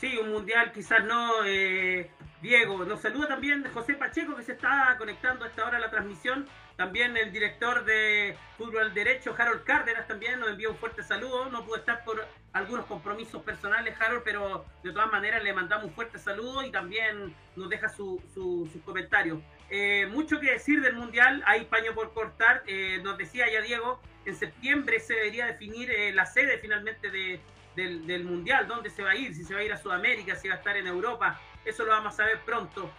Sí, 0.00 0.16
un 0.16 0.30
mundial 0.30 0.72
quizás 0.72 1.04
no. 1.04 1.44
Eh, 1.44 2.10
Diego, 2.40 2.84
nos 2.84 3.00
saluda 3.00 3.28
también 3.28 3.64
José 3.72 3.94
Pacheco 3.94 4.36
que 4.36 4.42
se 4.42 4.52
está 4.52 4.96
conectando 4.98 5.44
a 5.44 5.48
esta 5.48 5.66
hora 5.66 5.76
a 5.78 5.80
la 5.80 5.90
transmisión. 5.90 6.46
También 6.76 7.16
el 7.16 7.32
director 7.32 7.84
de 7.84 8.36
Fútbol 8.58 8.92
Derecho, 8.92 9.34
Harold 9.38 9.62
Cárdenas, 9.62 10.08
también 10.08 10.40
nos 10.40 10.50
envía 10.50 10.68
un 10.68 10.76
fuerte 10.76 11.04
saludo. 11.04 11.48
No 11.48 11.64
pudo 11.64 11.76
estar 11.76 12.04
por 12.04 12.26
algunos 12.52 12.84
compromisos 12.86 13.42
personales, 13.42 13.94
Harold, 14.00 14.22
pero 14.24 14.64
de 14.82 14.92
todas 14.92 15.10
maneras 15.10 15.42
le 15.44 15.52
mandamos 15.52 15.86
un 15.86 15.92
fuerte 15.92 16.18
saludo 16.18 16.64
y 16.64 16.70
también 16.72 17.34
nos 17.56 17.68
deja 17.70 17.88
su, 17.88 18.20
su, 18.34 18.68
sus 18.72 18.82
comentarios. 18.82 19.38
eh, 19.70 20.06
mucho 20.10 20.40
que 20.40 20.50
decir 20.50 20.80
del 20.80 20.96
Mundial, 20.96 21.42
hay 21.46 21.64
paño 21.66 21.94
por 21.94 22.12
cortar. 22.12 22.62
Eh, 22.66 23.00
nos 23.04 23.16
decía 23.16 23.50
ya 23.50 23.60
Diego, 23.60 24.00
en 24.24 24.36
septiembre 24.36 25.00
se 25.00 25.14
debería 25.14 25.46
definir 25.46 25.90
eh, 25.90 26.12
la 26.12 26.26
sede 26.26 26.58
finalmente 26.58 27.10
de, 27.10 27.40
del, 27.76 28.06
del, 28.06 28.24
Mundial, 28.24 28.66
dónde 28.66 28.90
se 28.90 29.02
va 29.02 29.10
a 29.10 29.16
ir, 29.16 29.34
si 29.34 29.44
se 29.44 29.54
va 29.54 29.60
a 29.60 29.64
ir 29.64 29.72
a 29.72 29.76
Sudamérica, 29.76 30.36
si 30.36 30.48
va 30.48 30.54
a 30.54 30.58
estar 30.58 30.76
en 30.76 30.86
Europa, 30.86 31.40
eso 31.64 31.84
lo 31.84 31.90
vamos 31.90 32.14
a 32.14 32.16
saber 32.16 32.40
pronto. 32.44 32.90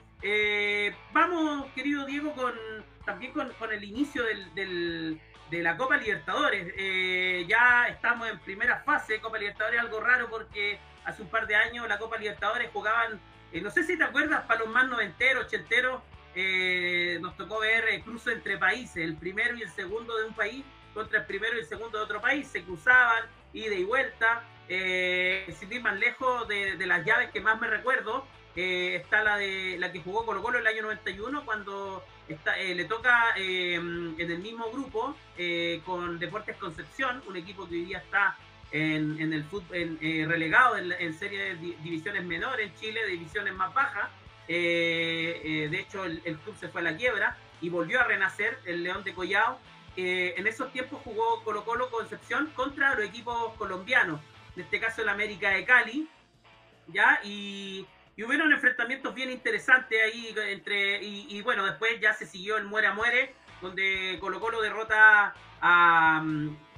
vamos, 1.14 1.68
querido 1.74 2.06
Diego, 2.06 2.34
con 2.34 2.54
también 3.06 3.32
con, 3.34 3.52
con 3.54 3.72
el 3.72 3.84
inicio 3.84 4.24
del, 4.24 4.56
del, 4.56 5.22
de 5.52 5.62
la 5.62 5.78
Copa 5.78 5.98
Libertadores. 5.98 6.74
ya 7.48 7.88
estamos 7.88 8.28
en 8.30 8.40
primera 8.40 8.80
fase, 8.80 9.20
Copa 9.20 9.38
Libertadores 9.38 9.80
algo 9.80 10.00
raro 10.00 10.28
porque 10.30 10.80
hace 11.06 11.22
un 11.22 11.30
par 11.30 11.46
de 11.48 11.56
años 11.56 11.88
la 11.88 12.00
Copa 12.00 12.18
Libertadores 12.18 12.70
jugaban, 12.74 13.20
no 13.54 13.70
sé 13.70 13.84
si 13.84 13.98
te 13.98 14.04
acuerdas, 14.04 14.44
más 14.68 14.88
noventeros, 14.88 15.46
ochenteros, 15.46 16.02
eh, 16.38 17.18
nos 17.22 17.38
tocó 17.38 17.62
ver 17.62 17.88
el 17.88 18.04
cruce 18.04 18.34
entre 18.34 18.58
países, 18.58 18.98
el 18.98 19.16
primero 19.16 19.56
y 19.56 19.62
el 19.62 19.70
segundo 19.70 20.18
de 20.18 20.26
un 20.26 20.34
país 20.34 20.66
contra 20.96 21.20
el 21.20 21.26
primero 21.26 21.56
y 21.56 21.60
el 21.60 21.66
segundo 21.66 22.00
de 22.00 22.06
otro 22.06 22.22
país, 22.22 22.48
se 22.48 22.64
cruzaban, 22.64 23.26
ida 23.54 23.76
y 23.76 23.84
vuelta, 23.84 24.44
eh, 24.68 25.54
sin 25.60 25.72
ir 25.72 25.82
más 25.82 26.00
lejos 26.00 26.48
de, 26.48 26.84
las 26.88 27.06
llaves 27.06 27.30
que 27.30 27.42
más 27.42 27.60
me 27.62 27.68
recuerdo, 27.68 28.26
eh, 28.56 28.96
está 28.96 29.22
la 29.22 29.38
de 29.38 29.76
la 29.78 29.92
que 29.92 30.00
jugó 30.00 30.26
Colo 30.26 30.42
Colo 30.42 30.60
el 30.60 30.68
año 30.68 30.84
91 30.84 31.44
cuando 31.44 32.04
está, 32.30 32.58
eh, 32.58 32.74
le 32.74 32.86
toca 32.86 33.36
eh, 33.36 33.76
en 33.76 34.16
el 34.18 34.40
mismo 34.40 34.72
grupo 34.72 35.16
con 35.86 36.18
Deportes 36.18 36.56
Concepción, 36.56 37.22
un 37.28 37.36
equipo 37.36 37.68
que 37.68 37.76
hoy 37.76 37.86
día 37.86 37.98
está 37.98 38.38
en, 38.72 39.34
el 39.34 39.44
fútbol, 39.44 40.00
relegado 40.02 40.78
en, 40.78 40.94
en 40.94 41.14
serie 41.14 41.40
de 41.40 41.56
divisiones 41.84 42.24
menores 42.24 42.68
en 42.72 42.76
Chile, 42.80 43.06
divisiones 43.08 43.54
más 43.54 43.74
bajas, 43.74 44.10
de 44.48 45.78
hecho, 45.78 46.06
el, 46.06 46.22
el, 46.24 46.38
club 46.38 46.56
se 46.58 46.70
fue 46.70 46.80
a 46.80 46.86
la 46.86 46.96
quiebra 46.96 47.38
y 47.62 47.70
volvió 47.70 48.00
a 48.00 48.04
renacer 48.06 48.58
el 48.66 48.84
León 48.84 49.04
de 49.04 49.14
Collao. 49.14 49.60
Eh, 49.98 50.34
en 50.38 50.48
esos 50.48 50.72
tiempos 50.72 51.02
jugó 51.04 51.44
Colo 51.44 51.64
Colo 51.64 51.90
Concepción 51.90 52.48
contra 52.56 52.96
los 52.96 53.06
equipos 53.06 53.54
colombianos, 53.58 54.20
en 54.56 54.64
este 54.64 54.80
caso 54.80 55.02
el 55.02 55.10
América 55.10 55.50
de 55.52 55.66
Cali, 55.66 56.10
¿ya? 56.88 57.20
Y, 57.24 57.86
y 58.16 58.24
hubieron 58.24 58.52
enfrentamientos 58.52 59.14
bien 59.14 59.32
interesantes 59.32 59.98
ahí 60.04 60.36
entre, 60.50 61.02
y, 61.04 61.42
bueno, 61.42 61.66
después 61.66 62.00
ya 62.00 62.14
se 62.14 62.26
siguió 62.26 62.58
el 62.58 62.66
muere 62.66 62.88
a 62.88 62.94
muere, 62.94 63.34
donde 63.62 64.18
Colo 64.20 64.40
Colo 64.40 64.62
derrota 64.62 65.34
a... 65.62 66.22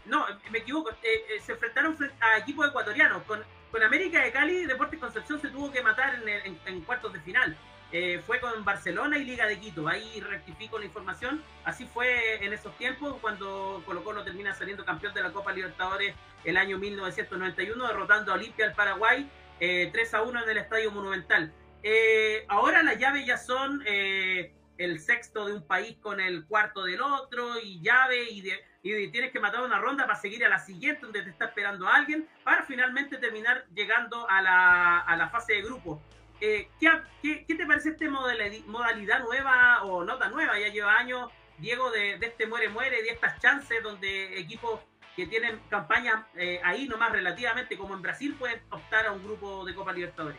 No, 0.05 0.25
me 0.51 0.59
equivoco, 0.59 0.89
eh, 1.03 1.41
se 1.41 1.51
enfrentaron 1.51 1.97
a 2.21 2.37
equipos 2.37 2.67
ecuatorianos, 2.69 3.23
con 3.23 3.43
con 3.71 3.83
América 3.83 4.23
de 4.23 4.31
Cali, 4.31 4.65
Deportes 4.65 4.99
Concepción 4.99 5.41
se 5.41 5.49
tuvo 5.49 5.71
que 5.71 5.81
matar 5.81 6.15
en, 6.25 6.59
en 6.65 6.81
cuartos 6.81 7.13
de 7.13 7.19
final. 7.21 7.57
Eh, 7.91 8.21
fue 8.25 8.39
con 8.39 8.65
Barcelona 8.65 9.17
y 9.17 9.23
Liga 9.23 9.45
de 9.45 9.59
Quito. 9.59 9.87
Ahí 9.87 10.19
rectifico 10.19 10.77
la 10.77 10.85
información. 10.85 11.41
Así 11.63 11.85
fue 11.85 12.43
en 12.43 12.53
esos 12.53 12.77
tiempos, 12.77 13.17
cuando 13.21 13.81
Colo 13.85 14.03
Colo 14.03 14.23
termina 14.23 14.53
saliendo 14.53 14.83
campeón 14.83 15.13
de 15.13 15.21
la 15.23 15.31
Copa 15.31 15.53
Libertadores 15.53 16.13
el 16.43 16.57
año 16.57 16.77
1991, 16.77 17.87
derrotando 17.87 18.31
a 18.31 18.35
Olimpia 18.35 18.65
al 18.65 18.73
Paraguay 18.73 19.29
eh, 19.59 19.89
3 19.91 20.13
a 20.13 20.21
1 20.21 20.43
en 20.43 20.49
el 20.49 20.57
Estadio 20.57 20.91
Monumental. 20.91 21.51
Eh, 21.83 22.45
ahora 22.47 22.83
las 22.83 22.97
llaves 22.99 23.25
ya 23.25 23.37
son 23.37 23.81
eh, 23.85 24.53
el 24.77 24.99
sexto 24.99 25.45
de 25.45 25.53
un 25.53 25.65
país 25.65 25.97
con 26.01 26.19
el 26.19 26.45
cuarto 26.45 26.83
del 26.83 27.01
otro, 27.01 27.59
y 27.59 27.81
llave, 27.81 28.29
y, 28.29 28.41
de, 28.41 28.65
y 28.83 29.07
tienes 29.09 29.31
que 29.31 29.39
matar 29.39 29.63
una 29.63 29.79
ronda 29.79 30.05
para 30.05 30.19
seguir 30.19 30.45
a 30.45 30.49
la 30.49 30.59
siguiente, 30.59 31.01
donde 31.01 31.23
te 31.23 31.29
está 31.29 31.45
esperando 31.45 31.87
alguien, 31.87 32.27
para 32.43 32.63
finalmente 32.63 33.17
terminar 33.17 33.65
llegando 33.73 34.29
a 34.29 34.41
la, 34.41 34.99
a 34.99 35.15
la 35.15 35.29
fase 35.29 35.53
de 35.53 35.61
grupo. 35.63 36.01
Eh, 36.39 36.69
¿qué, 36.79 37.45
te 37.47 37.65
parece 37.65 37.89
esta 37.89 38.09
modalidad 38.09 39.23
nueva 39.23 39.83
o 39.83 40.03
no 40.03 40.17
tan 40.17 40.31
nueva? 40.31 40.59
Ya 40.59 40.67
lleva 40.67 40.97
años, 40.97 41.31
Diego, 41.57 41.89
de, 41.91 42.17
de 42.19 42.27
este 42.27 42.45
muere-muere, 42.45 43.01
de 43.01 43.09
estas 43.09 43.39
chances 43.39 43.81
donde 43.81 44.39
equipos 44.39 44.81
que 45.17 45.25
tienen 45.25 45.59
campañas 45.67 46.25
eh, 46.35 46.59
ahí 46.63 46.87
nomás 46.87 47.11
relativamente, 47.11 47.75
como 47.75 47.95
en 47.95 48.03
Brasil, 48.03 48.35
pueden 48.37 48.61
optar 48.69 49.07
a 49.07 49.11
un 49.11 49.23
grupo 49.23 49.65
de 49.65 49.73
Copa 49.73 49.91
Libertadores. 49.91 50.37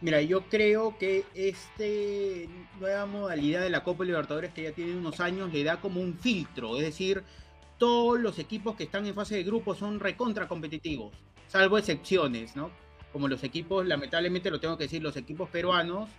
Mira, 0.00 0.20
yo 0.20 0.42
creo 0.42 0.98
que 0.98 1.24
esta 1.34 1.84
nueva 2.80 3.06
modalidad 3.06 3.62
de 3.62 3.70
la 3.70 3.84
Copa 3.84 4.04
Libertadores 4.04 4.52
que 4.52 4.64
ya 4.64 4.72
tiene 4.72 4.96
unos 4.96 5.20
años 5.20 5.52
le 5.52 5.62
da 5.62 5.80
como 5.80 6.00
un 6.00 6.18
filtro, 6.18 6.76
es 6.76 6.82
decir, 6.82 7.22
todos 7.78 8.18
los 8.18 8.40
equipos 8.40 8.74
que 8.74 8.84
están 8.84 9.06
en 9.06 9.14
fase 9.14 9.36
de 9.36 9.44
grupo 9.44 9.76
son 9.76 10.00
recontra 10.00 10.48
competitivos, 10.48 11.14
salvo 11.46 11.78
excepciones, 11.78 12.56
¿no? 12.56 12.72
Como 13.12 13.28
los 13.28 13.42
equipos, 13.44 13.86
lamentablemente 13.86 14.50
lo 14.50 14.60
tengo 14.60 14.76
que 14.76 14.84
decir, 14.84 15.02
los 15.02 15.16
equipos 15.16 15.48
peruanos 15.48 16.10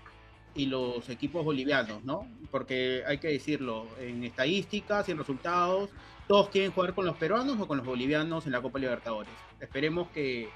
y 0.55 0.65
los 0.65 1.07
equipos 1.09 1.45
bolivianos, 1.45 2.03
¿no? 2.03 2.27
Porque 2.51 3.03
hay 3.07 3.19
que 3.19 3.27
decirlo, 3.27 3.87
en 3.99 4.23
estadísticas 4.23 5.07
y 5.07 5.11
en 5.11 5.19
resultados, 5.19 5.91
todos 6.27 6.49
quieren 6.49 6.71
jugar 6.71 6.93
con 6.95 7.05
los 7.05 7.17
peruanos 7.17 7.59
o 7.59 7.67
con 7.67 7.77
los 7.77 7.85
bolivianos 7.85 8.45
en 8.45 8.51
la 8.51 8.61
Copa 8.61 8.79
Libertadores. 8.79 9.31
Esperemos 9.59 10.07
que 10.09 10.49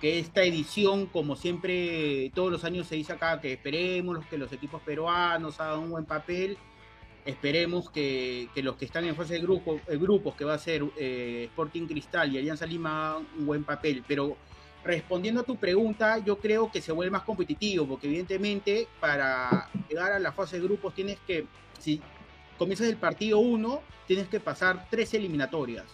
que 0.00 0.18
esta 0.18 0.42
edición, 0.42 1.06
como 1.06 1.36
siempre 1.36 2.30
todos 2.34 2.52
los 2.52 2.64
años 2.64 2.86
se 2.86 2.96
dice 2.96 3.14
acá, 3.14 3.40
que 3.40 3.54
esperemos 3.54 4.24
que 4.26 4.38
los 4.38 4.52
equipos 4.52 4.82
peruanos 4.82 5.58
hagan 5.60 5.80
un 5.80 5.90
buen 5.90 6.04
papel, 6.04 6.58
esperemos 7.24 7.90
que, 7.90 8.48
que 8.54 8.62
los 8.62 8.76
que 8.76 8.84
están 8.84 9.04
en 9.04 9.16
fase 9.16 9.34
de 9.34 9.40
grupo, 9.40 9.80
eh, 9.88 9.96
grupos, 9.96 10.34
que 10.34 10.44
va 10.44 10.54
a 10.54 10.58
ser 10.58 10.84
eh, 10.98 11.44
Sporting 11.48 11.86
Cristal 11.86 12.32
y 12.32 12.38
Alianza 12.38 12.66
Lima, 12.66 13.16
un 13.16 13.46
buen 13.46 13.64
papel. 13.64 14.04
Pero 14.06 14.36
respondiendo 14.86 15.40
a 15.40 15.44
tu 15.44 15.56
pregunta, 15.56 16.18
yo 16.18 16.38
creo 16.38 16.70
que 16.70 16.80
se 16.80 16.92
vuelve 16.92 17.10
más 17.10 17.22
competitivo, 17.22 17.86
porque 17.86 18.06
evidentemente 18.06 18.88
para 19.00 19.68
llegar 19.88 20.12
a 20.12 20.18
la 20.18 20.32
fase 20.32 20.56
de 20.56 20.62
grupos 20.62 20.94
tienes 20.94 21.18
que, 21.26 21.46
si 21.78 22.00
comienzas 22.58 22.88
el 22.88 22.96
partido 22.96 23.38
1, 23.38 23.82
tienes 24.06 24.28
que 24.28 24.40
pasar 24.40 24.86
tres 24.90 25.12
eliminatorias. 25.14 25.84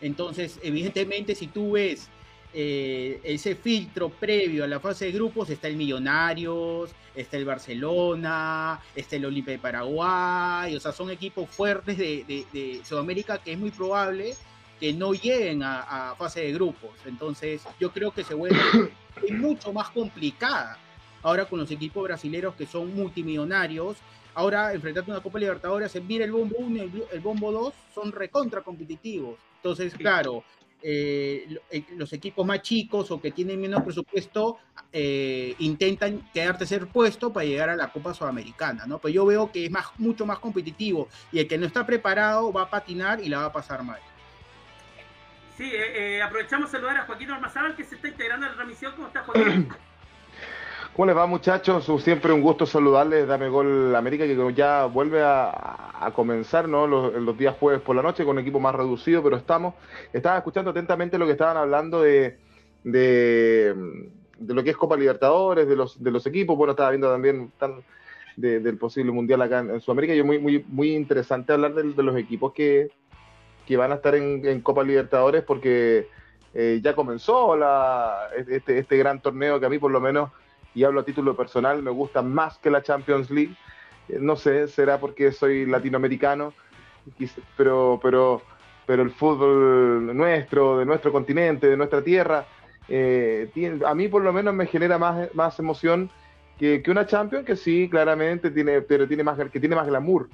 Entonces, 0.00 0.58
evidentemente, 0.62 1.34
si 1.34 1.46
tú 1.46 1.72
ves 1.72 2.08
eh, 2.52 3.20
ese 3.22 3.54
filtro 3.54 4.08
previo 4.08 4.64
a 4.64 4.66
la 4.66 4.80
fase 4.80 5.06
de 5.06 5.12
grupos 5.12 5.50
está 5.50 5.68
el 5.68 5.76
Millonarios, 5.76 6.90
está 7.14 7.36
el 7.36 7.44
Barcelona, 7.44 8.80
está 8.96 9.16
el 9.16 9.26
Olimpia 9.26 9.52
de 9.52 9.58
Paraguay, 9.58 10.74
o 10.74 10.80
sea, 10.80 10.92
son 10.92 11.10
equipos 11.10 11.48
fuertes 11.48 11.96
de, 11.96 12.24
de, 12.26 12.46
de 12.52 12.84
Sudamérica 12.84 13.38
que 13.38 13.52
es 13.52 13.58
muy 13.58 13.70
probable 13.70 14.34
que 14.80 14.92
no 14.94 15.12
lleguen 15.12 15.62
a, 15.62 16.10
a, 16.10 16.16
fase 16.16 16.40
de 16.40 16.52
grupos. 16.52 16.90
Entonces, 17.04 17.62
yo 17.78 17.92
creo 17.92 18.10
que 18.12 18.24
se 18.24 18.34
vuelve 18.34 18.58
mucho 19.30 19.72
más 19.72 19.90
complicada 19.90 20.78
ahora 21.22 21.44
con 21.44 21.58
los 21.58 21.70
equipos 21.70 22.02
brasileños 22.02 22.54
que 22.54 22.66
son 22.66 22.94
multimillonarios. 22.94 23.98
Ahora, 24.34 24.72
enfrentando 24.72 25.12
una 25.12 25.22
Copa 25.22 25.38
Libertadores, 25.38 26.00
mira 26.02 26.24
el 26.24 26.32
bombo 26.32 26.56
1 26.58 26.76
y 26.76 27.04
el, 27.12 27.20
bombo 27.20 27.52
2 27.52 27.74
son 27.94 28.12
recontra 28.12 28.62
competitivos. 28.62 29.38
Entonces, 29.56 29.92
claro, 29.94 30.44
eh, 30.82 31.58
los 31.96 32.12
equipos 32.12 32.46
más 32.46 32.62
chicos 32.62 33.10
o 33.10 33.20
que 33.20 33.32
tienen 33.32 33.60
menos 33.60 33.82
presupuesto 33.82 34.58
eh, 34.92 35.54
intentan 35.58 36.30
quedar 36.32 36.56
tercer 36.56 36.86
puesto 36.86 37.32
para 37.32 37.44
llegar 37.44 37.68
a 37.68 37.76
la 37.76 37.92
Copa 37.92 38.14
Sudamericana, 38.14 38.86
¿no? 38.86 38.98
Pero 38.98 39.12
yo 39.12 39.26
veo 39.26 39.52
que 39.52 39.66
es 39.66 39.70
más, 39.70 39.86
mucho 39.98 40.24
más 40.24 40.38
competitivo 40.38 41.08
y 41.32 41.40
el 41.40 41.48
que 41.48 41.58
no 41.58 41.66
está 41.66 41.84
preparado 41.84 42.52
va 42.52 42.62
a 42.62 42.70
patinar 42.70 43.20
y 43.20 43.28
la 43.28 43.40
va 43.40 43.44
a 43.46 43.52
pasar 43.52 43.82
mal. 43.82 44.00
Sí, 45.60 45.70
eh, 45.74 46.22
aprovechamos 46.22 46.70
saludar 46.70 46.96
a 46.96 47.04
Joaquín 47.04 47.30
Ormazábal 47.30 47.76
que 47.76 47.84
se 47.84 47.96
está 47.96 48.08
integrando 48.08 48.46
a 48.46 48.48
la 48.48 48.54
transmisión. 48.54 48.94
¿Cómo 48.96 49.08
está 49.08 49.24
Joaquín? 49.24 49.68
¿Cómo 50.96 51.04
les 51.04 51.14
va 51.14 51.26
muchachos? 51.26 51.84
Siempre 52.02 52.32
un 52.32 52.40
gusto 52.40 52.64
saludarles, 52.64 53.28
Dame 53.28 53.50
Gol 53.50 53.94
América, 53.94 54.24
que 54.24 54.54
ya 54.54 54.86
vuelve 54.86 55.20
a, 55.22 56.10
comenzar 56.14 56.66
¿no? 56.66 56.86
los, 56.86 57.12
los, 57.12 57.36
días 57.36 57.54
jueves 57.60 57.82
por 57.82 57.94
la 57.94 58.00
noche 58.00 58.24
con 58.24 58.36
un 58.36 58.38
equipo 58.40 58.58
más 58.58 58.74
reducido, 58.74 59.22
pero 59.22 59.36
estamos, 59.36 59.74
estaba 60.14 60.38
escuchando 60.38 60.70
atentamente 60.70 61.18
lo 61.18 61.26
que 61.26 61.32
estaban 61.32 61.58
hablando 61.58 62.00
de, 62.00 62.38
de, 62.82 63.74
de 64.38 64.54
lo 64.54 64.64
que 64.64 64.70
es 64.70 64.78
Copa 64.78 64.96
Libertadores, 64.96 65.68
de 65.68 65.76
los, 65.76 66.02
de 66.02 66.10
los 66.10 66.26
equipos, 66.26 66.56
bueno, 66.56 66.70
estaba 66.70 66.88
viendo 66.88 67.12
también 67.12 67.52
tan, 67.58 67.84
de, 68.34 68.60
del 68.60 68.78
posible 68.78 69.12
Mundial 69.12 69.42
acá 69.42 69.58
en, 69.58 69.78
Sudamérica, 69.82 70.14
y 70.14 70.20
es 70.20 70.24
muy, 70.24 70.38
muy, 70.38 70.64
muy 70.68 70.94
interesante 70.94 71.52
hablar 71.52 71.74
de 71.74 72.02
los 72.02 72.16
equipos 72.16 72.54
que, 72.54 72.88
que, 73.66 73.76
van 73.76 73.92
a 73.92 73.96
estar 73.96 74.14
en, 74.14 74.60
Copa 74.60 74.82
Libertadores 74.82 75.42
porque 75.42 76.08
eh, 76.54 76.80
ya 76.82 76.94
comenzó 76.94 77.56
la, 77.56 78.28
este, 78.48 78.78
este 78.78 78.96
gran 78.96 79.20
torneo 79.20 79.60
que 79.60 79.66
a 79.66 79.70
mí 79.70 79.78
por 79.78 79.90
lo 79.90 80.00
menos 80.00 80.30
y 80.74 80.84
hablo 80.84 81.00
a 81.00 81.04
título 81.04 81.36
personal, 81.36 81.82
me 81.82 81.90
gusta 81.90 82.22
más 82.22 82.58
que 82.58 82.70
la 82.70 82.82
Champions 82.82 83.30
League. 83.30 83.54
Eh, 84.08 84.18
no 84.20 84.36
sé, 84.36 84.68
será 84.68 84.98
porque 84.98 85.32
soy 85.32 85.66
latinoamericano, 85.66 86.54
pero, 87.56 87.98
pero, 88.02 88.42
pero 88.86 89.02
el 89.02 89.10
fútbol 89.10 90.16
nuestro, 90.16 90.78
de 90.78 90.86
nuestro 90.86 91.12
continente, 91.12 91.68
de 91.68 91.76
nuestra 91.76 92.02
tierra, 92.02 92.46
eh, 92.88 93.50
a 93.84 93.94
mí 93.94 94.08
por 94.08 94.22
lo 94.22 94.32
menos 94.32 94.54
me 94.54 94.66
genera 94.66 94.98
más, 94.98 95.32
más 95.34 95.58
emoción 95.58 96.10
que, 96.58 96.82
que, 96.82 96.90
una 96.90 97.06
Champions 97.06 97.46
que 97.46 97.56
sí, 97.56 97.88
claramente, 97.90 98.50
tiene, 98.50 98.82
pero 98.82 99.06
tiene 99.08 99.24
más, 99.24 99.38
que 99.50 99.60
tiene 99.60 99.76
más 99.76 99.86
glamour. 99.86 100.28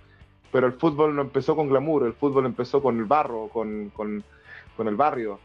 Pero 0.57 0.69
el 0.69 0.73
fútbol 0.73 1.15
no 1.15 1.21
empezó 1.21 1.55
con 1.55 1.69
glamour, 1.69 2.05
el 2.07 2.15
fútbol 2.15 2.47
empezó 2.47 2.81
con 2.83 2.97
el 2.99 3.05
barro, 3.05 3.49
con, 3.49 3.91
con, 3.91 4.25
con 4.75 4.89
el 4.89 4.97
barrio. 4.97 5.39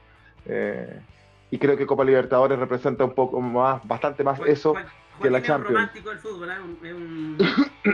Eh, 0.46 1.02
y 1.50 1.58
creo 1.58 1.76
que 1.76 1.86
Copa 1.86 2.06
Libertadores 2.06 2.58
representa 2.58 3.04
un 3.04 3.14
poco 3.14 3.42
más, 3.42 3.86
bastante 3.86 4.24
más 4.24 4.40
eso 4.46 4.74
que 5.22 5.30
la 5.30 5.40
es 5.40 5.44
Champions. 5.44 5.74
romántico 5.74 6.12
el 6.12 6.20
fútbol, 6.20 6.50
¿eh? 6.50 6.54
es 6.84 6.94
un, 6.94 7.38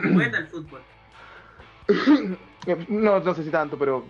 un 0.04 0.14
poeta 0.14 0.38
el 0.38 0.48
fútbol. 0.48 0.82
no, 2.90 3.20
no 3.20 3.34
sé 3.34 3.44
si 3.44 3.50
tanto, 3.50 3.80
pero 3.80 4.06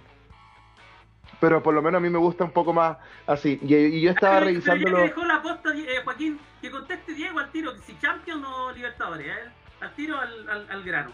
pero 1.39 1.63
por 1.63 1.73
lo 1.73 1.81
menos 1.81 1.99
a 1.99 2.01
mí 2.01 2.09
me 2.09 2.17
gusta 2.19 2.43
un 2.43 2.51
poco 2.51 2.73
más 2.73 2.97
así. 3.25 3.57
Y, 3.61 3.73
y 3.73 4.01
yo 4.01 4.11
estaba 4.11 4.39
Pero 4.39 4.45
ya 4.59 4.73
revisándolo. 4.73 4.97
que 4.97 5.03
dejó 5.03 5.23
la 5.23 5.41
posta, 5.41 5.69
eh, 5.73 6.01
Joaquín, 6.03 6.41
que 6.61 6.69
conteste 6.71 7.13
Diego 7.13 7.39
al 7.39 7.51
tiro, 7.51 7.71
si 7.85 7.97
Champions 7.99 8.45
o 8.45 8.71
Libertadores, 8.73 9.27
¿eh? 9.27 9.49
al 9.79 9.95
tiro 9.95 10.17
al, 10.19 10.49
al, 10.49 10.67
al 10.69 10.83
grano. 10.83 11.11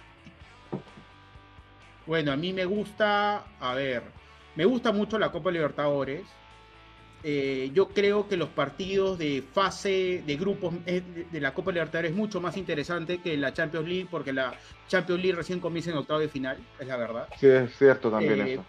Bueno, 2.06 2.32
a 2.32 2.36
mí 2.36 2.52
me 2.54 2.66
gusta, 2.66 3.46
a 3.60 3.74
ver, 3.76 4.04
me 4.56 4.66
gusta 4.66 4.92
mucho 4.92 5.18
la 5.18 5.32
Copa 5.32 5.52
Libertadores. 5.52 6.22
Eh, 7.26 7.72
yo 7.74 7.88
creo 7.88 8.28
que 8.28 8.36
los 8.36 8.50
partidos 8.50 9.18
de 9.18 9.42
fase 9.54 10.22
de 10.26 10.36
grupos 10.36 10.76
eh, 10.86 11.02
de, 11.32 11.40
la 11.40 11.54
Copa 11.54 11.72
Libertadores 11.72 12.12
es 12.12 12.18
mucho 12.18 12.42
más 12.42 12.58
interesante 12.58 13.20
que 13.20 13.38
la 13.38 13.54
Champions 13.54 13.88
League, 13.88 14.08
porque 14.12 14.34
la 14.34 14.60
Champions 14.90 15.22
League 15.22 15.38
recién 15.38 15.62
comienza 15.62 15.92
en 15.92 15.98
octavo 15.98 16.20
de 16.20 16.28
final, 16.28 16.58
es 16.78 16.88
la 16.88 16.98
verdad. 16.98 17.30
Sí, 17.40 17.48
es 17.48 17.78
cierto 17.78 18.12
también 18.12 18.42
Eh, 18.42 18.54
eso. 18.54 18.66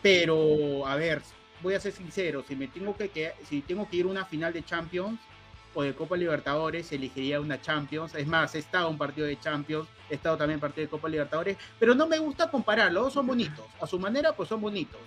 Pero, 0.00 0.86
a 0.86 0.94
ver, 0.94 1.22
voy 1.60 1.74
a 1.74 1.80
ser 1.80 1.92
sincero, 1.92 2.44
si 2.46 2.54
me 2.54 2.68
tengo 2.68 2.96
que, 2.96 3.08
que- 3.08 3.32
si 3.42 3.62
tengo 3.62 3.88
que 3.90 3.96
ir 3.96 4.04
a 4.04 4.08
una 4.08 4.24
final 4.24 4.52
de 4.52 4.64
Champions 4.64 5.18
o 5.74 5.82
de 5.82 5.94
Copa 5.94 6.16
Libertadores, 6.16 6.90
elegiría 6.92 7.40
una 7.40 7.60
Champions. 7.60 8.14
Es 8.14 8.26
más, 8.26 8.54
he 8.54 8.58
estado 8.58 8.86
en 8.86 8.92
un 8.92 8.98
partido 8.98 9.26
de 9.26 9.38
Champions, 9.38 9.88
he 10.10 10.14
estado 10.14 10.36
también 10.36 10.54
en 10.56 10.60
partido 10.60 10.86
de 10.86 10.90
Copa 10.90 11.08
Libertadores, 11.08 11.56
pero 11.78 11.94
no 11.94 12.06
me 12.06 12.18
gusta 12.18 12.50
comparar, 12.50 12.92
los 12.92 13.04
dos 13.04 13.12
son 13.12 13.26
bonitos. 13.26 13.64
A 13.80 13.86
su 13.86 13.98
manera, 13.98 14.32
pues 14.32 14.48
son 14.48 14.60
bonitos. 14.60 15.00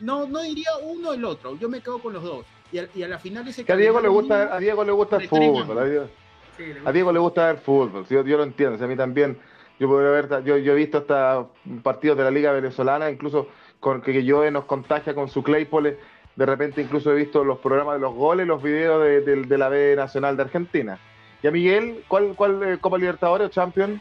No, 0.00 0.26
no 0.26 0.40
diría 0.42 0.70
uno 0.82 1.10
o 1.10 1.14
el 1.14 1.24
otro, 1.24 1.56
yo 1.58 1.68
me 1.68 1.80
quedo 1.80 1.98
con 2.00 2.12
los 2.12 2.22
dos. 2.22 2.44
Y 2.72 2.78
a, 2.78 2.88
y 2.94 3.02
a 3.02 3.08
la 3.08 3.18
final 3.18 3.46
ese 3.46 3.64
Que 3.64 3.72
a 3.72 3.76
Diego 3.76 4.00
le 4.00 4.08
gusta, 4.08 4.54
a 4.54 4.58
Diego 4.58 4.84
le 4.84 4.92
gusta 4.92 5.16
el 5.16 5.28
fútbol. 5.28 5.78
A 5.78 5.84
Diego, 5.84 6.08
Sí, 6.56 6.64
le 6.66 6.72
a 6.72 6.74
gusta. 6.76 6.92
Diego 6.92 7.12
le 7.12 7.18
gusta 7.18 7.50
el 7.50 7.58
fútbol. 7.58 8.06
Yo, 8.08 8.24
yo 8.24 8.36
lo 8.36 8.42
entiendo. 8.44 8.78
sí, 8.78 8.84
a 8.84 8.86
mí 8.86 8.96
también. 8.96 9.38
Yo 9.78 9.88
podría 9.88 10.10
ver, 10.10 10.44
yo, 10.44 10.56
yo 10.56 10.72
he 10.72 10.76
visto 10.76 10.98
hasta 10.98 11.46
partidos 11.82 12.16
de 12.16 12.22
la 12.24 12.30
Liga 12.30 12.52
Venezolana, 12.52 13.10
incluso 13.10 13.48
con 13.80 14.00
que, 14.02 14.12
que 14.12 14.30
Joe 14.30 14.50
nos 14.52 14.64
contagia 14.64 15.14
con 15.14 15.28
su 15.28 15.42
Claypole. 15.42 15.98
De 16.36 16.46
repente 16.46 16.80
incluso 16.82 17.12
he 17.12 17.14
visto 17.16 17.44
los 17.44 17.58
programas 17.60 17.94
de 17.94 18.00
los 18.00 18.14
goles, 18.14 18.46
los 18.46 18.62
videos 18.62 19.02
de, 19.04 19.20
de- 19.20 19.42
de 19.42 19.58
la 19.58 19.68
B 19.68 19.94
Nacional 19.96 20.36
de 20.36 20.42
Argentina. 20.42 20.98
Y 21.42 21.46
a 21.46 21.50
Miguel, 21.50 22.04
¿cuál, 22.08 22.34
cuál 22.34 22.62
eh, 22.62 22.78
Copa 22.80 22.98
Libertadores 22.98 23.46
o 23.46 23.50
Champions? 23.50 24.00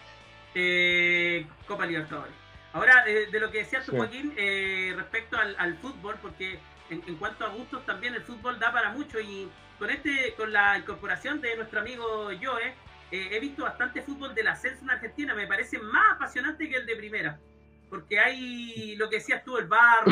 Eh, 0.55 1.45
Copa 1.67 1.85
Libertadores. 1.85 2.33
Ahora, 2.73 3.03
de, 3.05 3.27
de 3.27 3.39
lo 3.39 3.51
que 3.51 3.59
decías 3.59 3.85
tú, 3.85 3.91
Sí. 3.91 3.97
Joaquín, 3.97 4.33
eh, 4.37 4.93
respecto 4.95 5.37
al, 5.37 5.55
al 5.59 5.75
fútbol, 5.77 6.15
porque 6.21 6.59
en, 6.89 7.03
en 7.07 7.15
cuanto 7.15 7.45
a 7.45 7.49
gustos 7.49 7.85
también 7.85 8.15
el 8.15 8.21
fútbol 8.21 8.59
da 8.59 8.71
para 8.71 8.89
mucho 8.91 9.19
y 9.19 9.49
con 9.77 9.89
este, 9.89 10.33
con 10.35 10.51
la 10.51 10.77
incorporación 10.77 11.41
de 11.41 11.55
nuestro 11.55 11.81
amigo 11.81 12.29
Joe, 12.41 12.73
eh, 13.11 13.29
he 13.31 13.39
visto 13.39 13.63
bastante 13.63 14.01
fútbol 14.01 14.33
de 14.33 14.43
la 14.43 14.53
ascenso 14.53 14.83
en 14.83 14.89
Argentina, 14.91 15.35
me 15.35 15.45
parece 15.45 15.77
más 15.79 16.13
apasionante 16.15 16.67
que 16.69 16.77
el 16.77 16.85
de 16.85 16.95
primera. 16.95 17.39
Porque 17.93 18.19
hay 18.19 18.95
lo 18.95 19.07
que 19.07 19.17
decías 19.17 19.43
tú, 19.43 19.55
el 19.59 19.67
barro, 19.67 20.11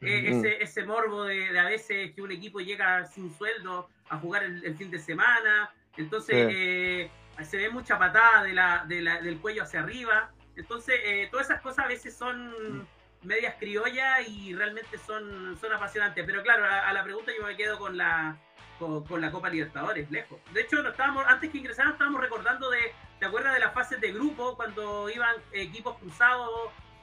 eh, 0.00 0.24
ese, 0.26 0.60
ese 0.60 0.84
morbo 0.84 1.22
de, 1.22 1.52
de 1.52 1.58
a 1.60 1.66
veces 1.66 2.10
que 2.16 2.20
un 2.20 2.32
equipo 2.32 2.58
llega 2.58 3.06
sin 3.06 3.32
sueldo 3.32 3.88
a 4.08 4.18
jugar 4.18 4.42
el, 4.42 4.64
el 4.64 4.76
fin 4.76 4.90
de 4.90 4.98
semana. 4.98 5.70
Entonces 5.96 6.34
Sí. 6.48 6.54
eh, 6.56 7.10
se 7.44 7.56
ve 7.58 7.70
mucha 7.70 7.96
patada 7.96 8.42
de 8.42 8.52
la, 8.54 8.84
de 8.88 9.02
la- 9.02 9.20
del 9.20 9.38
cuello 9.38 9.62
hacia 9.62 9.78
arriba. 9.80 10.32
Entonces 10.56 10.96
eh, 11.04 11.28
todas 11.30 11.46
esas 11.48 11.60
cosas 11.60 11.84
a 11.84 11.88
veces 11.88 12.12
son 12.16 12.88
medias 13.22 13.54
criollas 13.60 14.28
y 14.28 14.52
realmente 14.56 14.98
son, 14.98 15.56
son 15.60 15.72
apasionantes. 15.72 16.24
Pero 16.26 16.42
claro, 16.42 16.64
a, 16.64 16.88
a 16.88 16.92
la 16.92 17.04
pregunta 17.04 17.30
yo 17.38 17.46
me 17.46 17.56
quedo 17.56 17.78
con 17.78 17.96
la, 17.96 18.36
con, 18.80 19.04
con 19.04 19.20
la 19.20 19.30
Copa 19.30 19.48
Libertadores, 19.48 20.10
lejos. 20.10 20.40
De 20.52 20.62
hecho, 20.62 20.82
no 20.82 20.88
estábamos, 20.90 21.24
antes 21.28 21.50
que 21.52 21.58
ingresaran 21.58 21.92
estábamos 21.92 22.20
recordando 22.20 22.68
de, 22.68 22.92
¿te 23.20 23.26
acuerdas 23.26 23.54
de 23.54 23.60
las 23.60 23.72
fases 23.72 24.00
de 24.00 24.10
grupo 24.12 24.56
cuando 24.56 25.08
iban 25.08 25.36
equipos 25.52 25.96
cruzados 25.98 26.50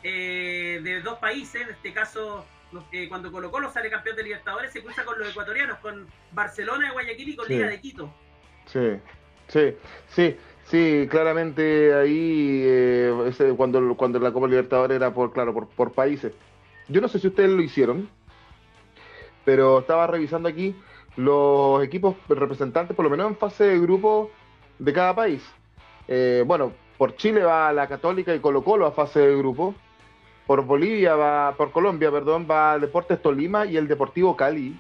eh, 0.03 0.79
de 0.83 1.01
dos 1.01 1.19
países? 1.19 1.61
En 1.61 1.69
este 1.69 1.93
caso, 1.93 2.45
eh, 2.91 3.07
cuando 3.09 3.31
Colo 3.31 3.51
Colo 3.51 3.71
sale 3.71 3.89
campeón 3.89 4.15
de 4.15 4.23
Libertadores, 4.23 4.71
se 4.71 4.81
cruza 4.83 5.03
con 5.05 5.17
los 5.19 5.29
ecuatorianos, 5.29 5.77
con 5.79 6.07
Barcelona 6.31 6.87
de 6.87 6.93
Guayaquil 6.93 7.29
y 7.29 7.35
con 7.35 7.47
Sí. 7.47 7.53
Liga 7.53 7.67
de 7.67 7.81
Quito. 7.81 8.13
Sí, 8.65 8.99
sí, 9.47 9.75
sí, 10.07 10.37
sí, 10.65 11.07
claramente 11.09 11.93
ahí 11.93 12.61
eh, 12.65 13.23
ese- 13.27 13.53
cuando, 13.55 13.95
cuando 13.95 14.19
la 14.19 14.31
Copa 14.31 14.47
Libertadores 14.47 14.95
era 14.95 15.13
por, 15.13 15.33
claro, 15.33 15.53
por, 15.53 15.67
por 15.69 15.91
países. 15.91 16.33
Yo 16.87 17.01
no 17.01 17.07
sé 17.07 17.19
si 17.19 17.27
ustedes 17.27 17.49
lo 17.49 17.61
hicieron, 17.61 18.09
pero 19.45 19.79
estaba 19.79 20.07
revisando 20.07 20.49
aquí 20.49 20.75
los 21.15 21.83
equipos 21.83 22.15
representantes, 22.27 22.95
por 22.95 23.03
lo 23.05 23.11
menos 23.11 23.27
en 23.27 23.37
fase 23.37 23.63
de 23.65 23.79
grupo 23.79 24.31
de 24.77 24.93
cada 24.93 25.15
país. 25.15 25.43
Eh, 26.07 26.43
bueno, 26.45 26.71
por 26.97 27.15
Chile 27.15 27.43
va 27.43 27.71
la 27.73 27.87
Católica 27.87 28.33
y 28.33 28.39
Colo 28.39 28.63
Colo 28.63 28.85
a 28.85 28.91
fase 28.91 29.19
de 29.19 29.35
grupo. 29.37 29.75
Por 30.49 30.65
Bolivia 30.65 31.13
va, 31.13 31.53
por 31.55 31.71
Colombia, 31.71 32.09
perdón, 32.11 32.47
va 32.49 32.79
Deportes 32.79 33.21
Tolima 33.21 33.67
y 33.67 33.77
el 33.77 33.87
Deportivo 33.87 34.35
Cali. 34.35 34.75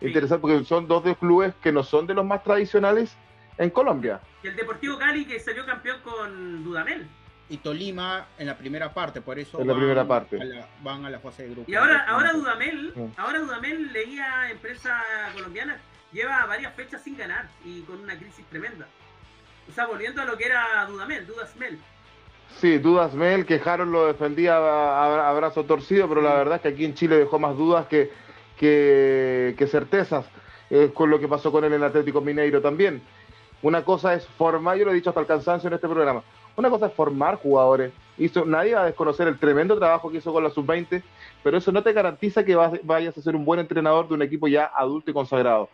Sí. 0.00 0.06
Interesante 0.06 0.40
porque 0.40 0.64
son 0.64 0.88
dos 0.88 1.04
de 1.04 1.14
clubes 1.14 1.52
que 1.62 1.70
no 1.72 1.82
son 1.84 2.06
de 2.06 2.14
los 2.14 2.24
más 2.24 2.42
tradicionales 2.42 3.14
en 3.58 3.68
Colombia. 3.68 4.18
Y 4.42 4.46
el 4.46 4.56
Deportivo 4.56 4.96
Cali 4.96 5.26
que 5.26 5.38
salió 5.40 5.66
campeón 5.66 5.98
con 6.02 6.64
Dudamel. 6.64 7.06
y 7.50 7.58
Tolima 7.58 8.28
en 8.38 8.46
la 8.46 8.56
primera 8.56 8.92
parte, 8.94 9.20
por 9.20 9.38
eso 9.38 9.60
En 9.60 9.68
la 9.68 9.74
primera 9.74 10.06
parte. 10.08 10.40
a 10.40 10.44
la- 10.44 10.66
van 10.82 11.04
a 11.04 11.10
la 11.10 11.18
fase 11.18 11.42
de 11.42 11.50
grupo. 11.50 11.70
Y 11.70 11.74
ahora, 11.74 12.04
ahora 12.08 12.32
Dudamel, 12.32 12.92
Sí. 12.94 13.02
ahora 13.18 13.40
Dudamel 13.40 13.92
leía 13.92 14.50
en 14.50 14.56
prensa 14.58 15.02
colombiana, 15.34 15.76
lleva 16.12 16.46
varias 16.46 16.74
fechas 16.74 17.02
sin 17.02 17.14
ganar 17.18 17.46
y 17.62 17.82
con 17.82 18.00
una 18.00 18.16
crisis 18.18 18.44
tremenda. 18.46 18.86
O 19.68 19.72
sea, 19.72 19.86
volviendo 19.86 20.22
a 20.22 20.24
lo 20.24 20.36
que 20.38 20.46
era 20.46 20.86
Dudamel, 20.86 21.26
Dudasmel. 21.26 21.78
Sí, 22.48 22.78
dudas 22.78 23.14
Mel, 23.14 23.46
que 23.46 23.60
Harold 23.64 23.92
lo 23.92 24.06
defendía 24.06 24.56
a, 24.56 25.32
brazo 25.34 25.64
torcido, 25.64 26.08
pero 26.08 26.22
la 26.22 26.34
verdad 26.34 26.56
es 26.56 26.62
que 26.62 26.68
aquí 26.68 26.84
en 26.84 26.94
Chile 26.94 27.16
dejó 27.16 27.38
más 27.38 27.56
dudas 27.56 27.86
que, 27.86 28.10
que, 28.56 29.54
que 29.56 29.66
certezas 29.66 30.26
eh, 30.70 30.90
con 30.92 31.10
lo 31.10 31.20
que 31.20 31.28
pasó 31.28 31.52
con 31.52 31.64
él 31.64 31.72
en 31.72 31.80
el 31.80 31.84
Atlético 31.84 32.20
Mineiro 32.20 32.60
también. 32.60 33.02
Una 33.62 33.84
cosa 33.84 34.14
es 34.14 34.26
formar, 34.26 34.76
yo 34.76 34.84
lo 34.84 34.92
he 34.92 34.94
dicho 34.94 35.10
hasta 35.10 35.20
el 35.20 35.26
cansancio 35.26 35.68
en 35.68 35.74
este 35.74 35.88
programa, 35.88 36.22
una 36.56 36.70
cosa 36.70 36.86
es 36.86 36.92
formar 36.94 37.36
jugadores. 37.36 37.92
Hizo, 38.16 38.44
nadie 38.44 38.74
va 38.74 38.82
a 38.82 38.86
desconocer 38.86 39.28
el 39.28 39.38
tremendo 39.38 39.78
trabajo 39.78 40.10
que 40.10 40.18
hizo 40.18 40.32
con 40.32 40.42
la 40.42 40.50
sub-20, 40.50 41.02
pero 41.44 41.58
eso 41.58 41.70
no 41.70 41.82
te 41.82 41.92
garantiza 41.92 42.44
que 42.44 42.56
vas- 42.56 42.80
vayas 42.82 43.16
a 43.16 43.22
ser 43.22 43.36
un 43.36 43.44
buen 43.44 43.60
entrenador 43.60 44.08
de 44.08 44.14
un 44.14 44.22
equipo 44.22 44.48
ya 44.48 44.64
adulto 44.74 45.10
y 45.10 45.14
consagrado. 45.14 45.68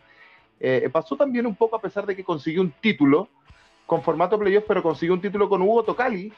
Eh, 0.59 0.89
pasó 0.91 1.15
también 1.17 1.45
un 1.45 1.55
poco 1.55 1.75
a 1.75 1.81
pesar 1.81 2.05
de 2.05 2.15
que 2.15 2.23
consiguió 2.23 2.61
un 2.61 2.71
título 2.71 3.29
con 3.85 4.01
formato 4.01 4.37
playoff, 4.39 4.63
pero 4.67 4.81
consiguió 4.83 5.13
un 5.13 5.21
título 5.21 5.49
con 5.49 5.61
Hugo 5.61 5.83
Tocali, 5.83 6.33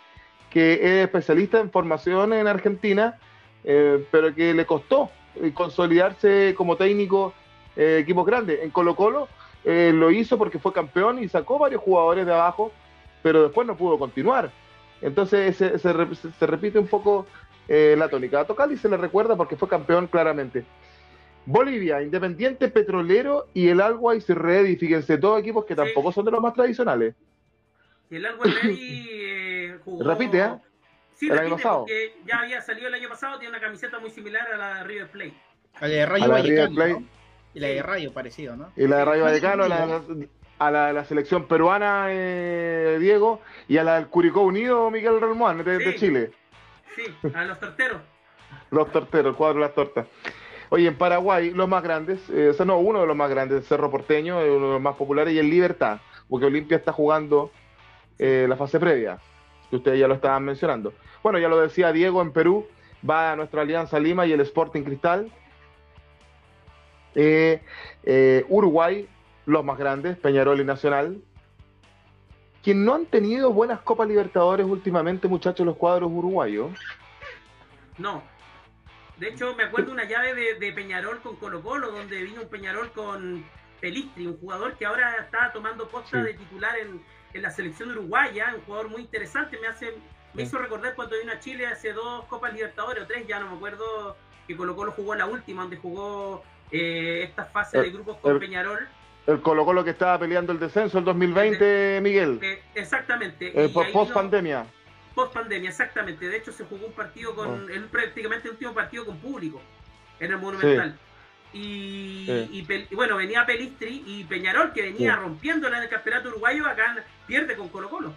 que 0.58 0.74
es 0.74 1.06
especialista 1.06 1.60
en 1.60 1.70
formación 1.70 2.34
en 2.34 2.48
Argentina, 2.48 3.20
eh, 3.64 4.04
pero 4.10 4.34
que 4.34 4.56
le 4.56 4.66
costó 4.66 5.12
eh, 5.36 5.52
consolidarse 5.54 6.56
como 6.58 6.76
técnico 6.78 7.34
eh, 7.76 8.00
equipos 8.02 8.26
grandes. 8.26 8.64
En 8.64 8.72
Colo 8.72 8.96
Colo 8.96 9.28
eh, 9.64 9.92
lo 9.94 10.10
hizo 10.10 10.36
porque 10.36 10.58
fue 10.58 10.74
campeón 10.74 11.22
y 11.24 11.28
sacó 11.30 11.60
varios 11.60 11.82
jugadores 11.84 12.26
de 12.26 12.34
abajo, 12.34 12.72
pero 13.22 13.44
después 13.44 13.68
no 13.68 13.78
pudo 13.78 14.00
continuar. 14.00 14.52
Entonces 15.00 15.56
se, 15.58 15.78
se 15.78 15.94
re- 15.94 16.16
se- 16.16 16.32
se 16.32 16.48
repite 16.48 16.80
un 16.80 16.88
poco 16.88 17.28
la 17.68 18.08
tónica. 18.10 18.40
A 18.40 18.46
Tocali 18.46 18.78
se 18.78 18.90
le 18.90 18.98
recuerda 18.98 19.36
porque 19.36 19.56
fue 19.58 19.68
campeón 19.68 20.08
claramente. 20.08 20.64
Bolivia, 21.46 22.02
Independiente 22.02 22.68
Petrolero 22.70 23.48
y 23.54 23.68
el 23.68 23.80
Always 23.82 24.28
Ready, 24.30 24.76
fíjense, 24.78 25.18
todos 25.20 25.40
equipos 25.40 25.66
que 25.66 25.76
Sí. 25.76 25.82
tampoco 25.82 26.12
son 26.12 26.26
de 26.26 26.32
los 26.32 26.42
más 26.42 26.54
tradicionales. 26.54 27.14
El 28.10 28.26
Always 28.26 28.64
Ready 28.64 29.57
jugó. 29.84 30.04
Repite, 30.04 30.40
¿eh? 30.40 30.50
Sí, 31.16 31.26
El 31.28 31.34
año 31.34 31.42
repite, 31.42 31.56
pasado. 31.64 31.80
porque 31.80 32.16
ya 32.26 32.40
había 32.40 32.62
salido 32.62 32.88
el 32.88 32.94
año 32.94 33.10
pasado, 33.10 33.40
tiene 33.40 33.56
una 33.56 33.62
camiseta 33.62 34.00
muy 34.00 34.12
similar 34.12 34.48
a 34.54 34.58
la 34.58 34.74
de 34.76 34.84
River 34.84 35.12
Plate. 35.12 35.34
La 35.82 35.88
de 35.88 36.06
Rayo 36.06 36.30
Vallecano. 36.30 37.04
Y 37.54 37.60
la 37.60 37.68
de 37.68 37.82
Rayo 37.84 38.14
parecido, 38.14 38.56
¿no? 38.56 38.72
Y 38.76 38.88
la 38.88 38.98
de 38.98 39.06
Rayo 39.06 39.24
Vallecano, 39.24 39.64
a 39.64 39.68
la, 39.68 40.02
a 40.60 40.72
la, 40.72 40.94
la 40.94 41.06
selección 41.06 41.48
peruana, 41.48 42.08
eh, 42.10 42.98
Diego, 43.00 43.42
y 43.68 43.78
a 43.78 43.84
la 43.84 43.96
del 43.96 44.08
Curicó 44.08 44.42
Unido, 44.42 44.92
Miguel 44.92 45.20
Ramón, 45.20 45.64
de. 45.64 45.96
Chile. 45.96 46.32
Sí, 46.96 47.04
a 47.34 47.46
los 47.46 47.60
torteros. 47.60 48.02
Los 48.72 48.92
torteros, 48.92 49.32
el 49.32 49.36
cuadro 49.36 49.56
de 49.56 49.66
las 49.66 49.76
tortas. 49.76 50.08
Oye, 50.70 50.88
en 50.88 50.98
Paraguay, 50.98 51.52
los 51.52 51.70
más 51.70 51.82
grandes, 51.82 52.20
eh, 52.30 52.50
o 52.50 52.54
sea, 52.54 52.66
no, 52.66 52.78
uno 52.80 53.02
de 53.02 53.08
los 53.08 53.16
más 53.16 53.30
grandes, 53.30 53.66
Cerro 53.68 53.90
Porteño, 53.90 54.42
es 54.42 54.50
uno 54.50 54.68
de 54.68 54.74
los 54.74 54.82
más 54.82 54.96
populares, 54.96 55.34
y 55.34 55.40
el 55.40 55.50
Libertad, 55.50 56.00
porque 56.28 56.46
Olimpia 56.48 56.78
está 56.78 56.92
jugando 56.92 57.52
eh, 58.20 58.46
la 58.50 58.58
fase 58.58 58.80
previa, 58.80 59.20
que 59.70 59.76
ustedes 59.78 60.00
ya 60.00 60.08
lo 60.08 60.14
estaban 60.16 60.44
mencionando. 60.44 60.94
Bueno, 61.24 61.40
ya 61.40 61.48
lo 61.50 61.60
decía 61.60 61.92
Diego, 61.92 62.22
en 62.22 62.32
Perú 62.32 62.68
va 63.08 63.32
a 63.32 63.36
nuestra 63.36 63.62
Alianza 63.62 64.00
Lima 64.00 64.26
y 64.26 64.32
el 64.34 64.42
Sporting 64.42 64.84
Cristal. 64.84 65.32
Eh, 67.16 67.62
eh, 68.04 68.46
Uruguay, 68.50 69.08
los 69.46 69.64
más 69.64 69.78
grandes, 69.78 70.18
Peñarol 70.18 70.60
y 70.62 70.66
Nacional. 70.66 71.22
Que 72.64 72.74
no 72.74 72.96
han 72.96 73.06
tenido 73.06 73.54
buenas 73.54 73.80
Copas 73.82 74.08
Libertadores 74.08 74.66
últimamente, 74.66 75.28
muchachos, 75.28 75.66
los 75.66 75.78
cuadros 75.78 76.12
uruguayos. 76.12 76.72
No. 77.98 78.22
De 79.18 79.30
hecho, 79.30 79.56
me 79.56 79.64
acuerdo 79.64 79.92
una 79.92 80.04
llave 80.04 80.36
de, 80.36 80.56
de 80.56 80.74
Peñarol 80.74 81.20
con 81.22 81.38
Colo 81.38 81.62
Colo, 81.64 81.92
donde 81.92 82.22
vino 82.24 82.42
un 82.44 82.50
Peñarol 82.50 82.92
con 82.92 83.44
Pelistri, 83.80 84.28
un 84.28 84.38
jugador 84.38 84.76
que 84.78 84.86
ahora 84.86 85.16
está 85.24 85.52
tomando 85.54 85.88
posta 85.88 86.20
Sí. 86.20 86.28
de 86.28 86.34
titular 86.36 86.78
en, 86.78 87.02
en 87.34 87.42
la 87.42 87.52
selección 87.52 87.92
uruguaya, 87.92 88.54
un 88.56 88.62
jugador 88.62 88.90
muy 88.90 89.02
interesante, 89.02 89.58
me 89.60 89.68
hace 89.68 89.94
me 90.34 90.44
hizo 90.44 90.58
recordar 90.60 90.94
cuando 90.94 91.18
vino 91.18 91.32
a 91.32 91.40
Chile 91.40 91.66
hace 91.66 91.94
dos 91.94 92.26
Copas 92.26 92.54
Libertadores 92.54 93.04
o 93.04 93.08
tres, 93.08 93.26
ya 93.28 93.40
no 93.40 93.50
me 93.50 93.56
acuerdo, 93.56 94.16
que 94.48 94.56
Colo 94.56 94.76
Colo 94.76 94.92
jugó 94.92 95.16
la 95.16 95.26
última, 95.26 95.64
donde 95.64 95.78
jugó 95.78 96.44
eh, 96.72 97.24
esta 97.24 97.46
fase 97.46 97.80
de 97.80 97.88
El- 97.88 97.94
grupos 97.94 98.18
con 98.18 98.34
el- 98.34 98.40
Peñarol. 98.40 98.88
El 99.26 99.42
Colo 99.42 99.66
Colo 99.66 99.84
que 99.84 99.90
estaba 99.92 100.20
peleando 100.20 100.52
el 100.54 100.60
descenso 100.60 101.00
el 101.00 101.06
2020, 101.06 102.00
Miguel. 102.04 102.40
Eh, 102.44 102.62
exactamente. 102.76 103.52
Eh, 103.56 103.70
post 103.70 104.12
pandemia. 104.14 104.66
Post 105.16 105.34
pandemia, 105.34 105.70
exactamente. 105.70 106.30
De 106.30 106.38
hecho, 106.38 106.52
se 106.52 106.64
jugó 106.66 106.86
un 106.86 106.94
partido 106.94 107.34
con. 107.36 107.70
el, 107.72 107.86
prácticamente 107.86 108.48
el 108.48 108.54
último 108.54 108.74
partido 108.74 109.06
con 109.06 109.18
público 109.18 109.60
en 110.20 110.32
el 110.32 110.38
Monumental. 110.38 110.98
Y, 111.54 112.26
Sí. 112.26 112.68
y 112.92 112.96
bueno, 112.96 113.16
venía 113.18 113.46
Pelistri 113.46 114.04
y 114.06 114.24
Peñarol, 114.26 114.74
que 114.74 114.82
venía 114.82 115.14
Sí. 115.16 115.20
rompiéndola 115.22 115.78
en 115.78 115.84
el 115.84 115.90
campeonato 115.90 116.30
uruguayo, 116.30 116.66
acá 116.68 116.96
pierde 117.26 117.56
con 117.56 117.70
Colo 117.70 117.90
Colo. 117.90 118.14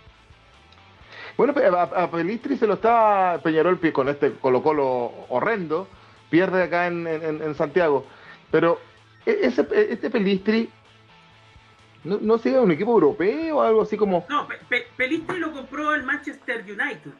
Bueno, 1.36 1.54
a, 1.76 1.82
a 1.82 2.10
Pelistri 2.10 2.56
se 2.56 2.66
lo 2.66 2.74
está 2.74 3.40
Peñarol 3.42 3.78
con 3.92 4.08
este 4.08 4.32
Colo 4.34 4.62
Colo 4.62 5.12
horrendo, 5.28 5.88
pierde 6.28 6.64
acá 6.64 6.86
en, 6.86 7.06
en- 7.06 7.42
en 7.42 7.54
Santiago. 7.54 8.04
Pero 8.50 8.80
e- 9.24 9.38
ese, 9.42 9.66
este 9.72 10.10
Pelistri, 10.10 10.68
¿no, 12.04 12.18
no 12.20 12.36
sigue 12.38 12.58
un 12.58 12.72
equipo 12.72 12.92
europeo 12.92 13.58
o 13.58 13.62
algo 13.62 13.82
así 13.82 13.96
como... 13.96 14.26
No, 14.28 14.46
Pe- 14.48 14.58
Pe- 14.68 14.86
Pelistri 14.96 15.38
lo 15.38 15.52
compró 15.52 15.94
el 15.94 16.02
Manchester 16.02 16.62
United. 16.62 17.12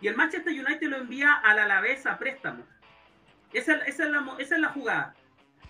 Y 0.00 0.08
el 0.08 0.16
Manchester 0.16 0.52
United 0.52 0.88
lo 0.88 0.96
envía 0.96 1.32
al 1.34 1.58
Alavés 1.58 2.06
a 2.06 2.18
préstamo. 2.18 2.64
Esa, 3.52 3.74
esa 3.86 4.04
es, 4.04 4.10
la, 4.10 4.24
esa 4.38 4.54
es 4.56 4.60
la 4.60 4.68
jugada. 4.70 5.14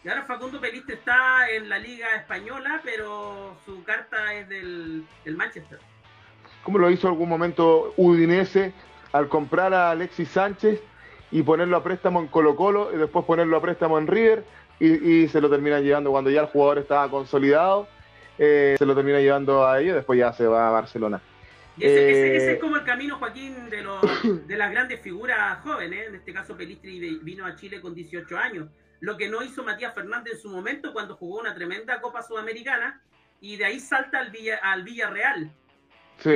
Y 0.05 0.09
ahora 0.09 0.23
Facundo 0.25 0.61
Pelistri 0.61 0.95
está 0.95 1.49
en 1.51 1.69
la 1.69 1.79
Liga 1.79 2.15
Española, 2.17 2.81
pero 2.85 3.57
su 3.65 3.83
carta 3.85 4.35
es 4.35 4.49
del, 4.49 5.05
del 5.25 5.37
Manchester. 5.37 5.79
como 6.63 6.79
lo 6.79 6.91
hizo 6.91 7.09
algún 7.09 7.29
momento 7.29 7.95
Udinese 7.97 8.73
al 9.13 9.29
comprar 9.29 9.73
a 9.73 9.91
Alexis 9.93 10.29
Sánchez 10.29 10.81
y 11.31 11.43
ponerlo 11.43 11.77
a 11.79 11.83
préstamo 11.83 12.21
en 12.21 12.27
Colo 12.29 12.55
Colo 12.55 12.91
y 12.93 12.99
después 12.99 13.25
ponerlo 13.25 13.57
a 13.57 13.63
préstamo 13.63 13.99
en 13.99 14.07
River 14.07 14.45
y, 14.79 15.23
y 15.23 15.29
se 15.29 15.41
lo 15.41 15.49
termina 15.49 15.81
llevando 15.81 16.11
cuando 16.11 16.31
ya 16.31 16.43
el 16.43 16.47
jugador 16.49 16.79
estaba 16.79 17.09
consolidado, 17.11 17.89
eh, 18.39 18.75
se 18.79 18.85
lo 18.87 18.95
termina 18.95 19.21
llevando 19.21 19.67
a 19.67 19.81
ellos, 19.81 19.95
después 19.95 20.19
ya 20.19 20.33
se 20.33 20.47
va 20.47 20.69
a 20.69 20.71
Barcelona. 20.71 21.21
Y 21.77 21.85
ese, 21.85 22.11
ese- 22.11 22.27
Eh, 22.33 22.37
ese 22.37 22.53
es 22.55 22.61
como 22.61 22.77
el 22.77 22.85
camino, 22.85 23.17
Joaquín, 23.19 23.71
de, 23.71 23.83
los, 23.83 24.01
de 24.47 24.57
las 24.57 24.71
grandes 24.71 25.01
figuras 25.01 25.59
jóvenes. 25.63 26.09
En 26.09 26.15
este 26.17 26.33
caso, 26.33 26.57
Pelistri 26.57 27.01
vi- 27.01 27.19
vino 27.23 27.47
a 27.47 27.55
Chile 27.57 27.81
con 27.81 27.95
18 27.95 28.37
años. 28.39 28.69
Lo 29.05 29.17
que 29.19 29.29
no 29.29 29.43
hizo 29.43 29.63
Matías 29.63 29.95
Fernández 29.95 30.35
en 30.35 30.41
su 30.41 30.49
momento 30.49 30.93
cuando 30.95 31.15
jugó 31.17 31.41
una 31.41 31.55
tremenda 31.55 32.01
Copa 32.01 32.23
Sudamericana 32.23 33.03
y 33.41 33.57
de 33.57 33.67
ahí 33.67 33.79
salta 33.79 34.19
al, 34.19 34.31
Villa, 34.31 34.59
al 34.63 34.83
Villarreal 34.83 35.51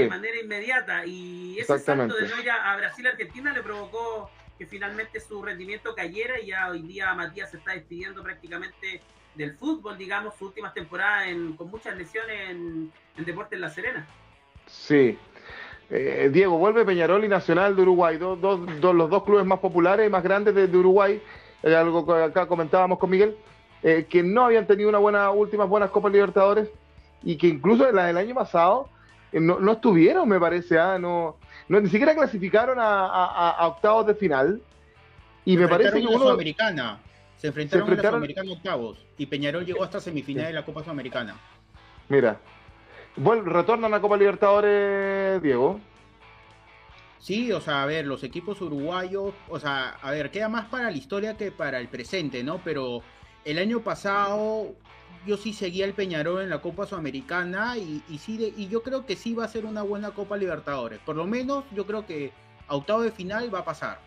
de 0.03 0.09
manera 0.09 0.39
inmediata. 0.39 1.07
Y 1.07 1.59
ese 1.59 1.79
salto 1.79 2.15
de 2.15 2.29
no 2.29 2.43
ir 2.43 2.51
a, 2.51 2.71
a 2.73 2.77
Brasil-Argentina 2.77 3.53
le 3.55 3.63
provocó 3.63 4.31
que 4.59 4.67
finalmente 4.67 5.19
su 5.21 5.41
rendimiento 5.43 5.95
cayera 5.95 6.39
y 6.41 6.49
ya 6.49 6.69
hoy 6.69 6.83
día 6.83 7.15
Matías 7.15 7.51
se 7.51 7.57
está 7.57 7.73
despidiendo 7.73 8.23
prácticamente 8.23 9.01
del 9.35 9.55
fútbol, 9.57 9.97
digamos, 9.97 10.35
sus 10.35 10.49
últimas 10.49 10.75
temporadas 10.75 11.29
en- 11.29 11.55
con 11.57 11.71
muchas 11.71 11.97
lesiones 11.97 12.51
en, 12.51 12.93
en 13.17 13.25
Deportes 13.25 13.59
La 13.59 13.71
Serena. 13.71 14.07
sí. 14.67 15.17
Eh, 15.91 16.29
Diego, 16.31 16.59
vuelve 16.59 16.85
Peñarol 16.85 17.25
y 17.25 17.29
Nacional 17.29 17.75
de 17.75 17.81
Uruguay, 17.81 18.19
dos, 18.19 18.39
dos- 18.39 18.61
dos- 18.79 18.95
los 18.95 19.09
dos 19.09 19.25
clubes 19.25 19.47
más 19.47 19.59
populares 19.59 20.07
y 20.07 20.11
más 20.11 20.23
grandes 20.23 20.55
de, 20.55 20.67
de 20.67 20.77
Uruguay, 20.77 21.23
Eh, 21.63 21.75
algo 21.75 22.07
que 22.07 22.13
acá 22.23 22.47
comentábamos 22.47 22.99
con 22.99 23.11
Miguel, 23.11 23.37
eh, 23.83 24.07
que 24.09 24.23
no 24.23 24.45
habían 24.45 24.67
tenido 24.67 24.89
una 24.89 24.99
buena, 24.99 25.31
últimas 25.31 25.69
buenas 25.69 25.91
Copas 25.91 26.13
Libertadores 26.13 26.69
y 27.23 27.37
que 27.37 27.49
incluso 27.49 27.91
la 27.91 28.07
del 28.07 28.17
año 28.17 28.35
pasado 28.35 28.89
eh, 29.33 29.41
no, 29.41 29.59
no 29.59 29.73
estuvieron, 29.73 30.29
me 30.29 30.39
parece, 30.41 30.79
ah, 30.79 30.99
no, 30.99 31.37
no, 31.69 31.81
ni 31.81 31.89
siquiera 31.89 32.15
clasificaron 32.15 32.79
a, 32.79 33.07
a- 33.07 33.51
a 33.51 33.67
octavos 33.69 34.07
de 34.07 34.15
final. 34.15 34.61
Y 35.45 35.57
me 35.57 35.67
parece 35.69 36.01
que 36.01 36.07
uno, 36.07 36.19
Sudamericana. 36.19 36.99
Se 37.37 37.49
enfrentaron, 37.49 37.87
Se 37.87 37.93
enfrentaron- 37.93 37.99
a 38.01 38.03
la 38.03 38.11
Sudamericana 38.11 38.53
octavos. 38.53 38.99
Y 39.17 39.27
Peñarol 39.27 39.65
llegó 39.65 39.83
hasta 39.85 40.01
semifinal 40.01 40.47
de 40.47 40.53
la 40.53 40.65
Copa 40.65 40.83
Sudamericana. 40.83 41.37
mira, 42.09 42.39
vuel- 43.17 43.45
retornan 43.45 43.93
a 43.95 44.01
Copa 44.01 44.17
Libertadores, 44.17 45.43
Diego. 45.43 45.81
Sí, 47.19 47.51
o 47.53 47.61
sea, 47.61 47.83
a 47.83 47.87
ver, 47.87 48.07
los 48.07 48.23
equipos 48.23 48.61
uruguayos, 48.61 49.35
o 49.49 49.59
sea, 49.59 49.91
a 50.01 50.11
ver, 50.13 50.31
queda 50.31 50.49
más 50.49 50.67
para 50.67 50.91
la 50.91 50.97
historia 50.97 51.37
que 51.37 51.51
para 51.51 51.81
el 51.81 51.89
presente, 51.89 52.45
¿no? 52.45 52.59
Pero 52.65 53.03
el 53.45 53.59
año 53.59 53.81
pasado 53.81 54.75
yo 55.27 55.37
sí 55.37 55.53
seguía 55.53 55.85
el 55.85 55.95
Peñarol 55.95 56.43
en 56.43 56.51
la 56.51 56.61
Copa 56.61 56.87
Sudamericana 56.87 57.77
y, 57.77 58.03
sí, 58.19 58.37
de- 58.37 58.55
y 58.57 58.69
yo 58.69 58.83
creo 58.83 59.05
que 59.05 59.17
sí 59.17 59.35
va 59.35 59.45
a 59.45 59.49
ser 59.49 59.65
una 59.67 59.83
buena 59.83 60.13
Copa 60.13 60.37
Libertadores. 60.37 61.01
Por 61.01 61.17
lo 61.17 61.27
menos 61.27 61.65
yo 61.75 61.87
creo 61.87 62.07
que 62.07 62.33
a 62.69 62.77
octavo 62.77 63.03
de 63.03 63.11
final 63.11 63.53
va 63.53 63.61
a 63.61 63.65
pasar. 63.65 63.99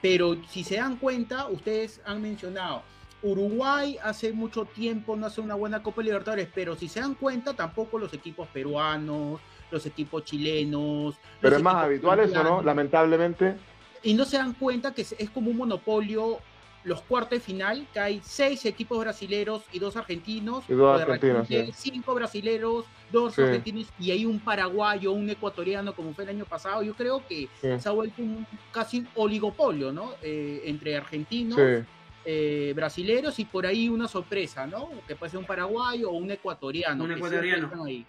Pero 0.00 0.36
si 0.48 0.64
se 0.64 0.76
dan 0.76 0.96
cuenta, 0.96 1.46
ustedes 1.48 2.00
han 2.04 2.22
mencionado, 2.22 2.82
Uruguay 3.22 3.98
hace 4.02 4.32
mucho 4.32 4.64
tiempo 4.64 5.16
no 5.16 5.26
hace 5.26 5.40
una 5.40 5.54
buena 5.54 5.82
Copa 5.82 6.02
Libertadores, 6.02 6.48
pero 6.54 6.76
si 6.76 6.88
se 6.88 7.00
dan 7.00 7.14
cuenta, 7.14 7.54
tampoco 7.54 7.98
los 7.98 8.12
equipos 8.14 8.48
peruanos, 8.48 9.40
los 9.72 9.86
equipos 9.86 10.24
chilenos. 10.24 11.16
Pero 11.40 11.56
es 11.56 11.62
más 11.62 11.76
habitual 11.76 12.20
eso, 12.20 12.42
¿no? 12.44 12.62
Lamentablemente. 12.62 13.56
y 14.04 14.14
no 14.14 14.24
se 14.24 14.36
dan 14.36 14.52
cuenta 14.54 14.92
que 14.92 15.02
es, 15.02 15.30
como 15.32 15.50
un 15.50 15.56
monopolio 15.56 16.38
los 16.84 17.00
cuartos 17.02 17.38
de 17.38 17.40
final, 17.40 17.86
que 17.92 18.00
hay 18.00 18.20
seis 18.24 18.64
equipos 18.66 18.98
brasileros 18.98 19.62
y 19.72 19.78
dos 19.78 19.96
argentinos, 19.96 20.64
Y 20.68 20.72
dos 20.72 21.00
argentinos, 21.00 21.48
repente 21.48 21.72
sí. 21.72 21.90
cinco 21.92 22.12
brasileros, 22.12 22.84
dos 23.12 23.36
Sí. 23.36 23.42
argentinos 23.42 23.86
y 24.00 24.10
hay 24.10 24.26
un 24.26 24.40
paraguayo, 24.40 25.12
un 25.12 25.30
ecuatoriano 25.30 25.94
como 25.94 26.12
fue 26.12 26.24
el 26.24 26.30
año 26.30 26.44
pasado. 26.44 26.82
Yo 26.82 26.94
creo 26.94 27.24
que 27.28 27.48
Sí. 27.60 27.68
se 27.78 27.88
ha 27.88 27.92
vuelto 27.92 28.20
un, 28.20 28.44
casi 28.72 28.98
un 28.98 29.08
oligopolio, 29.14 29.92
¿no? 29.92 30.14
Eh, 30.22 30.62
entre 30.64 30.96
argentinos, 30.96 31.56
Sí. 31.56 31.86
eh, 32.24 32.72
brasileros 32.74 33.38
y 33.38 33.44
por 33.44 33.64
ahí 33.64 33.88
una 33.88 34.08
sorpresa, 34.08 34.66
¿no? 34.66 34.88
Que 35.06 35.14
puede 35.14 35.30
ser 35.30 35.38
un 35.38 35.46
paraguayo 35.46 36.10
o 36.10 36.14
un 36.14 36.32
ecuatoriano. 36.32 37.04
Un 37.04 37.12
ecuatoriano. 37.12 37.84
ahí. 37.84 38.04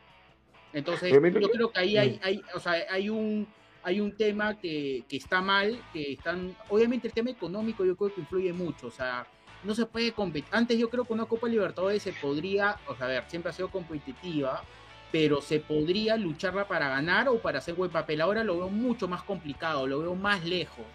Entonces, 0.74 1.12
yo 1.12 1.50
creo 1.50 1.72
que 1.72 1.80
ahí 1.80 1.98
hay, 1.98 2.20
hay, 2.24 2.42
o 2.56 2.60
sea, 2.60 2.74
hay 2.90 3.10
un 3.10 3.48
hay 3.84 4.00
un 4.00 4.16
tema 4.16 4.58
que, 4.58 5.04
que 5.10 5.18
está 5.18 5.42
mal, 5.42 5.78
que 5.92 6.14
están, 6.14 6.56
obviamente 6.70 7.08
el 7.08 7.14
tema 7.14 7.30
económico 7.30 7.84
yo 7.84 7.98
creo 7.98 8.14
que 8.14 8.22
influye 8.22 8.54
mucho, 8.54 8.88
o 8.88 8.92
sea, 8.92 9.28
no 9.64 9.76
se 9.76 9.86
puede 9.86 10.12
competir. 10.14 10.50
Antes 10.52 10.78
yo 10.78 10.90
creo 10.90 11.06
que 11.06 11.14
una 11.14 11.26
Copa 11.26 11.48
Libertadores 11.48 12.02
se 12.02 12.14
podría, 12.14 12.78
o 12.88 12.96
sea, 12.96 13.08
a 13.08 13.10
ver, 13.10 13.24
siempre 13.28 13.50
ha 13.50 13.54
sido 13.54 13.70
competitiva, 13.70 14.64
pero 15.12 15.42
se 15.42 15.60
podría 15.60 16.18
lucharla 16.18 16.68
para 16.68 16.90
ganar 16.90 17.28
o 17.30 17.40
para 17.40 17.60
hacer 17.60 17.76
buen 17.76 17.92
papel. 17.92 18.22
Ahora 18.22 18.44
lo 18.44 18.58
veo 18.58 18.70
mucho 18.70 19.08
más 19.08 19.24
complicado, 19.24 19.86
lo 19.86 20.00
veo 20.00 20.16
más 20.16 20.44
lejos. 20.44 20.86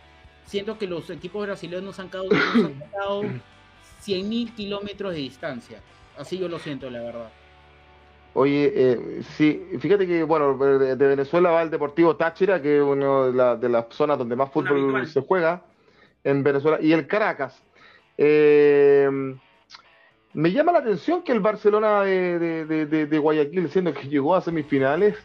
Siento 0.45 0.79
que 0.79 0.87
los 0.87 1.09
equipos 1.11 1.47
brasileños 1.47 1.99
han 1.99 2.09
quedado, 2.09 2.29
han 2.33 2.79
quedado 2.91 3.23
100.000 4.03 4.55
kilómetros 4.55 5.12
de 5.12 5.21
distancia. 5.21 5.83
Así 6.17 6.38
yo 6.38 6.49
lo 6.49 6.59
siento, 6.59 6.91
la 6.91 7.01
verdad. 7.01 7.31
Oye, 8.35 8.73
eh, 8.75 9.23
sí, 9.37 9.67
fíjate 9.81 10.07
que, 10.07 10.23
bueno, 10.23 10.57
de, 10.57 10.97
de 10.97 11.07
Venezuela 11.09 11.51
va 11.51 11.62
el 11.62 11.71
Deportivo 11.71 12.17
Táchira, 12.17 12.62
que 12.62 12.77
es 12.79 12.83
una 12.83 13.27
de, 13.27 13.33
la- 13.33 13.57
de 13.57 13.69
las 13.69 13.87
zonas 13.91 14.19
donde 14.19 14.37
más 14.37 14.51
fútbol 14.53 14.79
se 15.07 15.21
juega 15.23 15.62
en 16.25 16.43
Venezuela, 16.43 16.79
y 16.81 16.93
el 16.93 17.07
Caracas. 17.07 17.62
Eh, 18.17 19.09
me 20.35 20.53
llama 20.53 20.73
la 20.73 20.79
atención 20.81 21.23
que 21.23 21.33
el 21.33 21.41
Barcelona 21.41 22.03
de, 22.03 22.38
de- 22.67 23.19
Guayaquil, 23.19 23.69
siendo 23.71 23.93
que 23.95 24.03
llegó 24.09 24.35
a 24.37 24.41
semifinales 24.41 25.17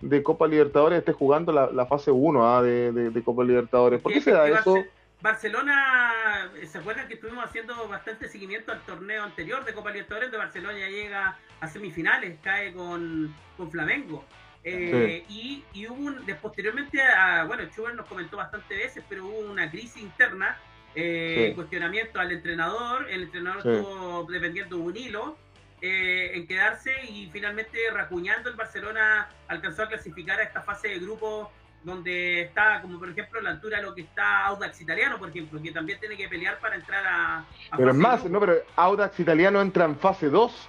de 0.00 0.22
Copa 0.22 0.46
Libertadores, 0.46 0.98
esté 1.00 1.12
jugando 1.12 1.52
la, 1.52 1.70
la 1.72 1.86
fase 1.86 2.10
1 2.10 2.62
de, 2.62 2.92
de- 3.10 3.22
Copa 3.22 3.42
Libertadores. 3.44 4.00
¿Por 4.00 4.12
qué 4.12 4.20
se 4.20 4.30
da 4.32 4.48
eso? 4.60 4.74
Barcelona, 5.20 6.50
¿se 6.66 6.78
acuerdan 6.78 7.06
que 7.06 7.14
estuvimos 7.14 7.44
haciendo 7.44 7.86
bastante 7.88 8.28
seguimiento 8.28 8.72
al 8.72 8.80
torneo 8.86 9.22
anterior 9.22 9.64
de 9.64 9.74
Copa 9.74 9.90
Libertadores? 9.90 10.30
De 10.30 10.38
Barcelona 10.38 10.78
ya 10.78 10.88
llega 10.88 11.38
a 11.60 11.68
semifinales, 11.68 12.38
cae 12.42 12.72
con, 12.72 13.34
con 13.56 13.70
Flamengo. 13.70 14.24
Eh, 14.64 15.24
y, 15.28 15.64
y 15.72 15.86
hubo 15.88 16.02
un, 16.06 16.26
de- 16.26 16.34
posteriormente, 16.34 17.02
a, 17.02 17.44
bueno, 17.44 17.64
Schubert 17.70 17.96
nos 17.96 18.06
comentó 18.06 18.36
bastante 18.36 18.74
veces, 18.76 19.04
pero 19.08 19.26
hubo 19.26 19.38
una 19.40 19.70
crisis 19.70 19.98
interna, 20.02 20.58
eh, 20.94 21.48
Sí. 21.50 21.54
cuestionamiento 21.54 22.18
al 22.18 22.32
entrenador, 22.32 23.08
el 23.10 23.22
entrenador 23.24 23.62
Sí. 23.62 23.68
estuvo 23.70 24.24
dependiendo 24.24 24.76
de 24.76 24.82
un 24.82 24.96
hilo 24.96 25.38
eh, 25.82 26.32
en 26.34 26.46
quedarse 26.46 26.92
y 27.08 27.30
finalmente 27.32 27.78
racuñando 27.90 28.50
el 28.50 28.56
Barcelona 28.56 29.30
alcanzó 29.48 29.84
a 29.84 29.88
clasificar 29.88 30.38
a 30.40 30.42
esta 30.42 30.60
fase 30.60 30.88
de 30.88 30.98
grupo 30.98 31.50
donde 31.82 32.42
está, 32.42 32.80
como 32.82 32.98
por 32.98 33.08
ejemplo, 33.10 33.40
la 33.40 33.50
altura 33.50 33.78
de 33.78 33.84
lo 33.84 33.94
que 33.94 34.02
está 34.02 34.46
Audax 34.46 34.80
Italiano, 34.80 35.18
por 35.18 35.30
ejemplo, 35.30 35.60
que 35.62 35.72
también 35.72 35.98
tiene 35.98 36.16
que 36.16 36.28
pelear 36.28 36.58
para 36.60 36.74
entrar 36.76 37.06
a, 37.06 37.38
a 37.70 37.76
Pero 37.76 37.90
es 37.90 37.96
más, 37.96 38.24
no, 38.26 38.38
pero 38.40 38.54
Audax 38.76 39.18
Italiano 39.20 39.60
entra 39.60 39.84
en 39.86 39.96
fase 39.96 40.28
2, 40.28 40.68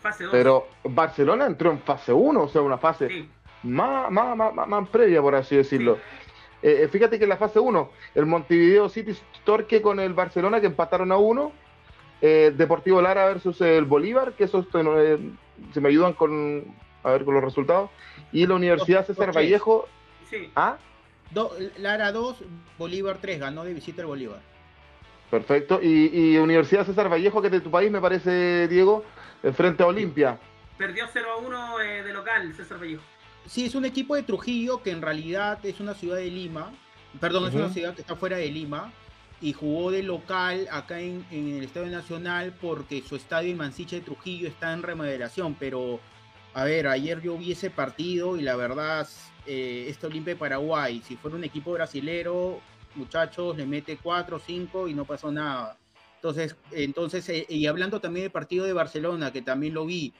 fase 0.00 0.24
2. 0.24 0.32
pero 0.32 0.68
Barcelona 0.84 1.46
entró 1.46 1.70
en 1.70 1.80
fase 1.80 2.12
1, 2.12 2.40
o 2.42 2.48
sea, 2.48 2.62
una 2.62 2.78
fase 2.78 3.08
Sí, 3.08 3.28
más, 3.64 4.10
más, 4.10 4.36
más, 4.36 4.54
más- 4.54 4.68
más 4.68 4.88
previa, 4.88 5.20
por 5.20 5.34
así 5.34 5.56
decirlo. 5.56 5.98
Eh, 6.62 6.80
eh, 6.84 6.88
fíjate 6.88 7.18
que 7.18 7.24
en 7.24 7.30
la 7.30 7.36
fase 7.36 7.60
1, 7.60 7.90
el 8.14 8.26
Montevideo 8.26 8.88
City 8.88 9.16
Torque 9.44 9.80
con 9.82 10.00
el 10.00 10.14
Barcelona, 10.14 10.60
que 10.60 10.66
empataron 10.66 11.12
a 11.12 11.16
1. 11.18 11.52
eh, 12.20 12.52
Deportivo 12.56 13.00
Lara 13.02 13.26
versus 13.26 13.60
el 13.60 13.84
Bolívar, 13.84 14.32
que 14.32 14.44
esos 14.44 14.66
eh, 14.74 15.18
se 15.72 15.80
me 15.80 15.88
ayudan 15.88 16.14
con, 16.14 16.64
a 17.04 17.10
ver, 17.10 17.24
con 17.24 17.34
los 17.34 17.44
resultados. 17.44 17.90
Y 18.32 18.46
la 18.46 18.54
Universidad 18.56 19.06
César. 19.06 19.32
Vallejo. 19.32 19.86
Sí. 20.30 20.50
¿Ah? 20.56 20.76
Do- 21.30 21.54
Lara 21.78 22.10
2, 22.12 22.36
Bolívar 22.78 23.18
3, 23.20 23.40
ganó 23.40 23.64
de 23.64 23.74
visita 23.74 24.00
el 24.02 24.06
Bolívar. 24.06 24.40
Perfecto. 25.30 25.80
Y, 25.82 26.10
y 26.32 26.38
Universidad 26.38 26.86
César 26.86 27.10
Vallejo, 27.12 27.40
que 27.40 27.48
es 27.48 27.52
de 27.52 27.60
tu 27.60 27.70
país, 27.70 27.90
me 27.90 28.00
parece, 28.00 28.66
Diego, 28.68 29.04
frente 29.54 29.82
a 29.82 29.86
Olimpia. 29.86 30.38
Perdió 30.78 31.06
0 31.12 31.26
a 31.32 31.36
1 31.36 31.80
eh, 31.80 32.02
de 32.02 32.12
local 32.14 32.54
César 32.54 32.80
Vallejo. 32.80 33.02
Sí, 33.46 33.66
es 33.66 33.74
un 33.74 33.84
equipo 33.84 34.14
de 34.14 34.22
Trujillo 34.22 34.82
que 34.82 34.90
en 34.90 35.02
realidad 35.02 35.58
es 35.64 35.80
una 35.80 35.94
ciudad 35.94 36.16
de 36.16 36.30
Lima. 36.30 36.72
Perdón, 37.20 37.48
es 37.48 37.54
una 37.54 37.68
ciudad 37.70 37.94
que 37.94 38.00
está 38.02 38.16
fuera 38.16 38.36
de 38.36 38.48
Lima. 38.50 38.92
Y 39.40 39.52
jugó 39.52 39.90
de 39.92 40.02
local 40.02 40.66
acá 40.70 40.98
en, 41.00 41.24
en 41.30 41.56
el 41.58 41.64
Estadio 41.64 41.86
Nacional 41.90 42.54
porque 42.60 43.02
su 43.02 43.14
estadio 43.14 43.52
en 43.52 43.56
Mansiche 43.56 43.96
de 43.96 44.02
Trujillo 44.02 44.48
está 44.48 44.72
en 44.72 44.82
remodelación. 44.82 45.54
Pero, 45.54 46.00
a 46.54 46.64
ver, 46.64 46.88
ayer 46.88 47.20
yo 47.22 47.36
vi 47.38 47.52
ese 47.52 47.70
partido 47.70 48.36
y 48.36 48.42
la 48.42 48.56
verdad, 48.56 49.06
eh, 49.48 49.86
este 49.88 50.06
Olimpia 50.06 50.34
de 50.34 50.38
Paraguay, 50.38 51.02
si 51.04 51.16
fuera 51.16 51.36
un 51.36 51.44
equipo 51.44 51.72
brasilero, 51.72 52.60
muchachos, 52.94 53.56
le 53.56 53.66
mete 53.66 53.96
4 53.96 54.36
o 54.36 54.38
5 54.38 54.88
y 54.88 54.94
no 54.94 55.04
pasó 55.04 55.32
nada. 55.32 55.76
Entonces, 56.16 56.56
entonces 56.72 57.28
eh, 57.28 57.46
y 57.48 57.66
hablando 57.66 58.00
también 58.00 58.24
del 58.24 58.32
partido 58.32 58.64
de 58.64 58.72
Barcelona, 58.72 59.32
que 59.32 59.42
también 59.42 59.74
lo 59.74 59.86
vi, 59.86 60.12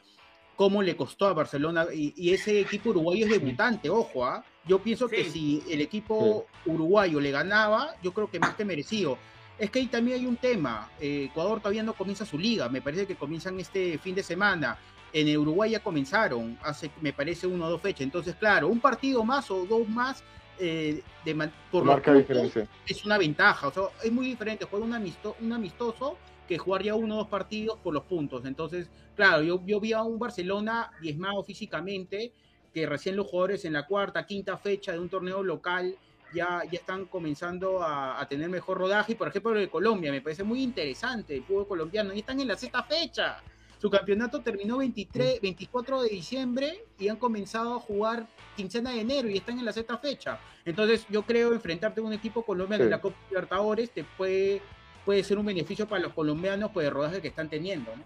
cómo 0.56 0.82
le 0.82 0.96
costó 0.96 1.26
a 1.26 1.34
Barcelona, 1.34 1.86
y, 1.92 2.14
y 2.16 2.32
ese 2.32 2.60
equipo 2.60 2.90
uruguayo 2.90 3.26
es 3.26 3.32
debutante, 3.32 3.90
ojo, 3.90 4.24
¿ah? 4.24 4.44
Yo 4.66 4.80
pienso 4.80 5.08
que 5.08 5.24
si 5.24 5.62
el 5.70 5.80
equipo 5.80 6.46
uruguayo 6.66 7.20
le 7.20 7.30
ganaba, 7.30 7.94
yo 8.02 8.12
creo 8.12 8.30
que 8.30 8.38
más 8.38 8.54
que 8.54 8.64
merecido. 8.64 9.16
Es 9.58 9.70
que 9.70 9.78
ahí 9.80 9.86
también 9.86 10.20
hay 10.20 10.26
un 10.26 10.36
tema. 10.36 10.90
eh, 11.00 11.28
Ecuador 11.30 11.58
todavía 11.58 11.82
no 11.82 11.94
comienza 11.94 12.26
su 12.26 12.38
liga, 12.38 12.68
me 12.68 12.80
parece 12.82 13.06
que 13.06 13.16
comienzan 13.16 13.58
este 13.58 13.98
fin 13.98 14.14
de 14.14 14.22
semana. 14.22 14.78
En 15.12 15.26
el 15.28 15.38
Uruguay 15.38 15.70
ya 15.70 15.80
comenzaron, 15.80 16.58
hace, 16.62 16.90
me 17.00 17.12
parece, 17.12 17.46
uno 17.46 17.66
o 17.66 17.70
dos 17.70 17.80
fechas. 17.80 18.02
Entonces, 18.02 18.34
claro, 18.34 18.68
un 18.68 18.80
partido 18.80 19.24
más 19.24 19.50
o 19.50 19.64
dos 19.64 19.88
más 19.88 20.22
eh, 20.58 21.02
de 21.24 21.50
por 21.70 21.84
Marca 21.84 22.12
diferencia. 22.12 22.68
es 22.86 23.04
una 23.04 23.16
ventaja. 23.16 23.68
O 23.68 23.72
sea, 23.72 23.84
es 24.04 24.12
muy 24.12 24.26
diferente 24.26 24.64
jugar 24.64 24.82
un, 24.82 24.92
amisto- 24.92 25.36
un 25.40 25.52
amistoso 25.52 26.18
que 26.46 26.58
jugar 26.58 26.82
ya 26.82 26.94
uno 26.94 27.14
o 27.14 27.18
dos 27.18 27.28
partidos 27.28 27.78
por 27.78 27.94
los 27.94 28.04
puntos. 28.04 28.44
Entonces, 28.44 28.90
claro, 29.16 29.42
yo, 29.42 29.62
yo 29.66 29.80
vi 29.80 29.92
a 29.92 30.02
un 30.02 30.18
Barcelona 30.18 30.90
diezmado 31.00 31.42
físicamente, 31.42 32.32
que 32.74 32.86
recién 32.86 33.16
los 33.16 33.26
jugadores 33.26 33.64
en 33.64 33.72
la 33.72 33.86
cuarta, 33.86 34.26
quinta 34.26 34.56
fecha 34.58 34.92
de 34.92 34.98
un 34.98 35.08
torneo 35.08 35.42
local 35.42 35.94
ya, 36.34 36.62
ya 36.70 36.78
están 36.78 37.06
comenzando 37.06 37.82
a, 37.82 38.20
a 38.20 38.28
tener 38.28 38.48
mejor 38.50 38.76
rodaje. 38.78 39.12
Y 39.12 39.14
por 39.14 39.28
ejemplo, 39.28 39.54
lo 39.54 39.60
de 39.60 39.70
Colombia, 39.70 40.10
me 40.10 40.20
parece 40.20 40.42
muy 40.44 40.62
interesante 40.62 41.34
el 41.36 41.44
fútbol 41.44 41.66
colombiano. 41.66 42.12
Y 42.12 42.18
están 42.18 42.38
en 42.40 42.48
la 42.48 42.56
sexta 42.56 42.82
fecha. 42.82 43.42
Su 43.80 43.90
campeonato 43.90 44.40
terminó 44.40 44.78
23, 44.78 45.40
24 45.40 46.02
de 46.02 46.08
diciembre 46.08 46.84
y 46.98 47.08
han 47.08 47.16
comenzado 47.16 47.76
a 47.76 47.80
jugar 47.80 48.26
quincena 48.56 48.90
de 48.90 49.00
enero 49.02 49.28
y 49.28 49.36
están 49.36 49.58
en 49.58 49.64
la 49.64 49.72
sexta 49.72 49.98
fecha. 49.98 50.40
Entonces, 50.64 51.06
yo 51.08 51.22
creo 51.22 51.52
enfrentarte 51.52 52.00
a 52.00 52.04
un 52.04 52.12
equipo 52.12 52.42
colombiano 52.42 52.82
Sí. 52.82 52.86
en 52.86 52.90
la 52.90 53.00
Copa 53.00 53.16
Libertadores 53.30 53.90
te 53.90 54.04
puede, 54.04 54.60
puede 55.04 55.22
ser 55.22 55.38
un 55.38 55.46
beneficio 55.46 55.86
para 55.86 56.02
los 56.02 56.12
colombianos 56.12 56.70
por 56.72 56.82
el 56.82 56.90
rodaje 56.90 57.22
que 57.22 57.28
están 57.28 57.48
teniendo. 57.48 57.94
¿no? 57.96 58.02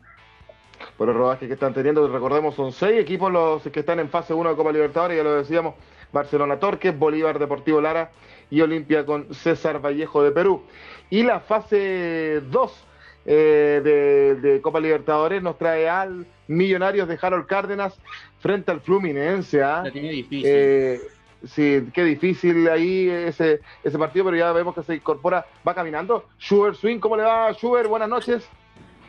por 0.96 1.08
el 1.08 1.14
rodaje 1.14 1.46
que 1.46 1.52
están 1.54 1.72
teniendo. 1.72 2.06
Recordemos, 2.08 2.56
son 2.56 2.72
seis 2.72 2.98
equipos 3.00 3.30
los 3.30 3.62
que 3.62 3.80
están 3.80 4.00
en 4.00 4.08
fase 4.08 4.34
1 4.34 4.50
de 4.50 4.56
Copa 4.56 4.72
Libertadores, 4.72 5.16
ya 5.16 5.22
lo 5.22 5.34
decíamos, 5.36 5.74
Barcelona 6.12 6.58
Torques, 6.58 6.98
Bolívar 6.98 7.38
Deportivo 7.38 7.80
Lara 7.80 8.10
y 8.50 8.60
Olimpia 8.62 9.06
con 9.06 9.32
César 9.32 9.80
Vallejo 9.80 10.24
de 10.24 10.32
Perú. 10.32 10.62
Y 11.08 11.22
la 11.22 11.38
fase 11.40 12.42
2 12.50 12.84
de, 13.30 14.34
de 14.40 14.60
Copa 14.60 14.80
Libertadores 14.80 15.42
nos 15.42 15.58
trae 15.58 15.88
al 15.88 16.26
Millonarios 16.48 17.08
de 17.08 17.18
Harold 17.20 17.46
Cárdenas 17.46 17.98
frente 18.40 18.70
al 18.70 18.80
Fluminense. 18.80 19.62
¿ah? 19.62 19.82
La 19.84 19.90
tiene 19.90 20.10
difícil. 20.10 20.44
Eh, 20.46 21.00
sí, 21.46 21.88
qué 21.94 22.04
difícil 22.04 22.68
ahí 22.68 23.08
ese, 23.08 23.60
ese 23.82 23.98
partido, 23.98 24.26
pero 24.26 24.36
ya 24.36 24.52
vemos 24.52 24.74
que 24.74 24.82
se 24.82 24.96
incorpora, 24.96 25.46
va 25.66 25.74
caminando. 25.74 26.28
Schubert 26.38 26.76
Swing, 26.76 26.98
¿cómo 26.98 27.16
le 27.16 27.22
va, 27.22 27.52
Schubert? 27.52 27.88
Buenas 27.88 28.08
noches. 28.08 28.48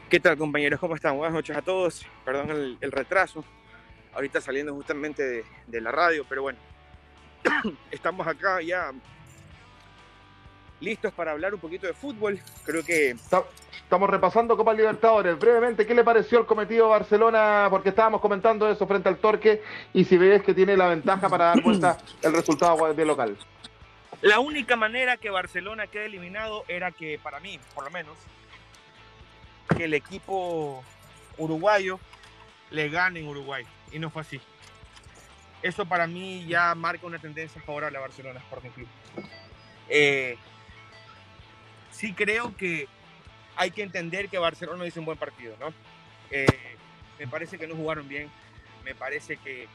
¿Qué 0.09 0.19
tal 0.19 0.37
compañeros? 0.37 0.79
¿Cómo 0.79 0.95
están? 0.95 1.17
Buenas 1.17 1.33
noches 1.33 1.57
a 1.57 1.61
todos. 1.61 2.05
Perdón 2.23 2.51
el, 2.51 2.77
el 2.81 2.91
retraso. 2.91 3.43
Ahorita 4.13 4.39
saliendo 4.41 4.73
justamente 4.75 5.23
de, 5.23 5.43
de 5.65 5.81
la 5.81 5.91
radio, 5.91 6.23
pero 6.29 6.43
bueno. 6.43 6.59
Estamos 7.91 8.27
acá 8.27 8.61
ya 8.61 8.91
listos 10.79 11.13
para 11.13 11.31
hablar 11.31 11.53
un 11.53 11.59
poquito 11.59 11.87
de 11.87 11.93
fútbol. 11.93 12.39
Creo 12.65 12.83
que 12.83 13.15
Estamos 13.93 14.09
repasando 14.09 14.57
Copa 14.57 14.73
Libertadores. 14.73 15.37
Brevemente, 15.37 15.85
¿qué 15.85 15.93
le 15.93 16.03
pareció 16.03 16.39
el 16.39 16.47
cometido 16.47 16.89
Barcelona? 16.89 17.67
Porque 17.69 17.89
estábamos 17.89 18.21
comentando 18.21 18.67
eso 18.67 18.87
frente 18.87 19.07
al 19.07 19.17
Torque 19.17 19.61
y 19.93 20.03
si 20.03 20.17
ves 20.17 20.41
que 20.41 20.55
tiene 20.55 20.75
la 20.75 20.87
ventaja 20.87 21.29
para 21.29 21.45
dar 21.45 21.61
vuelta 21.61 21.99
el 22.23 22.33
resultado 22.33 22.91
de 22.91 23.05
local. 23.05 23.37
la 24.23 24.39
única 24.39 24.75
manera 24.75 25.17
que 25.17 25.29
Barcelona 25.29 25.85
quede 25.85 26.07
eliminado 26.07 26.63
era 26.67 26.89
que, 26.89 27.19
para 27.21 27.39
mí, 27.39 27.59
por 27.75 27.83
lo 27.83 27.91
menos, 27.91 28.17
que 29.77 29.83
el 29.83 29.93
equipo 29.93 30.83
uruguayo 31.37 31.99
le 32.71 32.89
gane 32.89 33.19
en 33.19 33.27
Uruguay. 33.27 33.63
Y 33.91 33.99
no 33.99 34.09
fue 34.09 34.23
así. 34.23 34.41
Eso 35.61 35.85
para 35.85 36.07
mí 36.07 36.47
ya 36.47 36.73
marca 36.73 37.05
una 37.05 37.19
tendencia 37.19 37.61
favorable 37.61 37.99
a 37.99 38.01
Barcelona 38.01 38.39
Sporting 38.39 38.71
Club. 38.71 38.87
Eh, 39.87 40.35
sí 41.91 42.13
creo 42.13 42.57
que 42.57 42.87
hay 43.55 43.71
que 43.71 43.83
entender 43.83 44.29
que 44.29 44.37
Barcelona 44.37 44.85
hizo 44.85 44.99
un 44.99 45.05
buen 45.05 45.17
partido, 45.17 45.55
¿no? 45.59 45.73
Eh, 46.31 46.45
me 47.19 47.27
parece 47.27 47.57
que 47.57 47.67
no 47.67 47.75
jugaron 47.75 48.07
bien. 48.07 48.29
Me 48.83 48.95
parece 48.95 49.37
que 49.37 49.67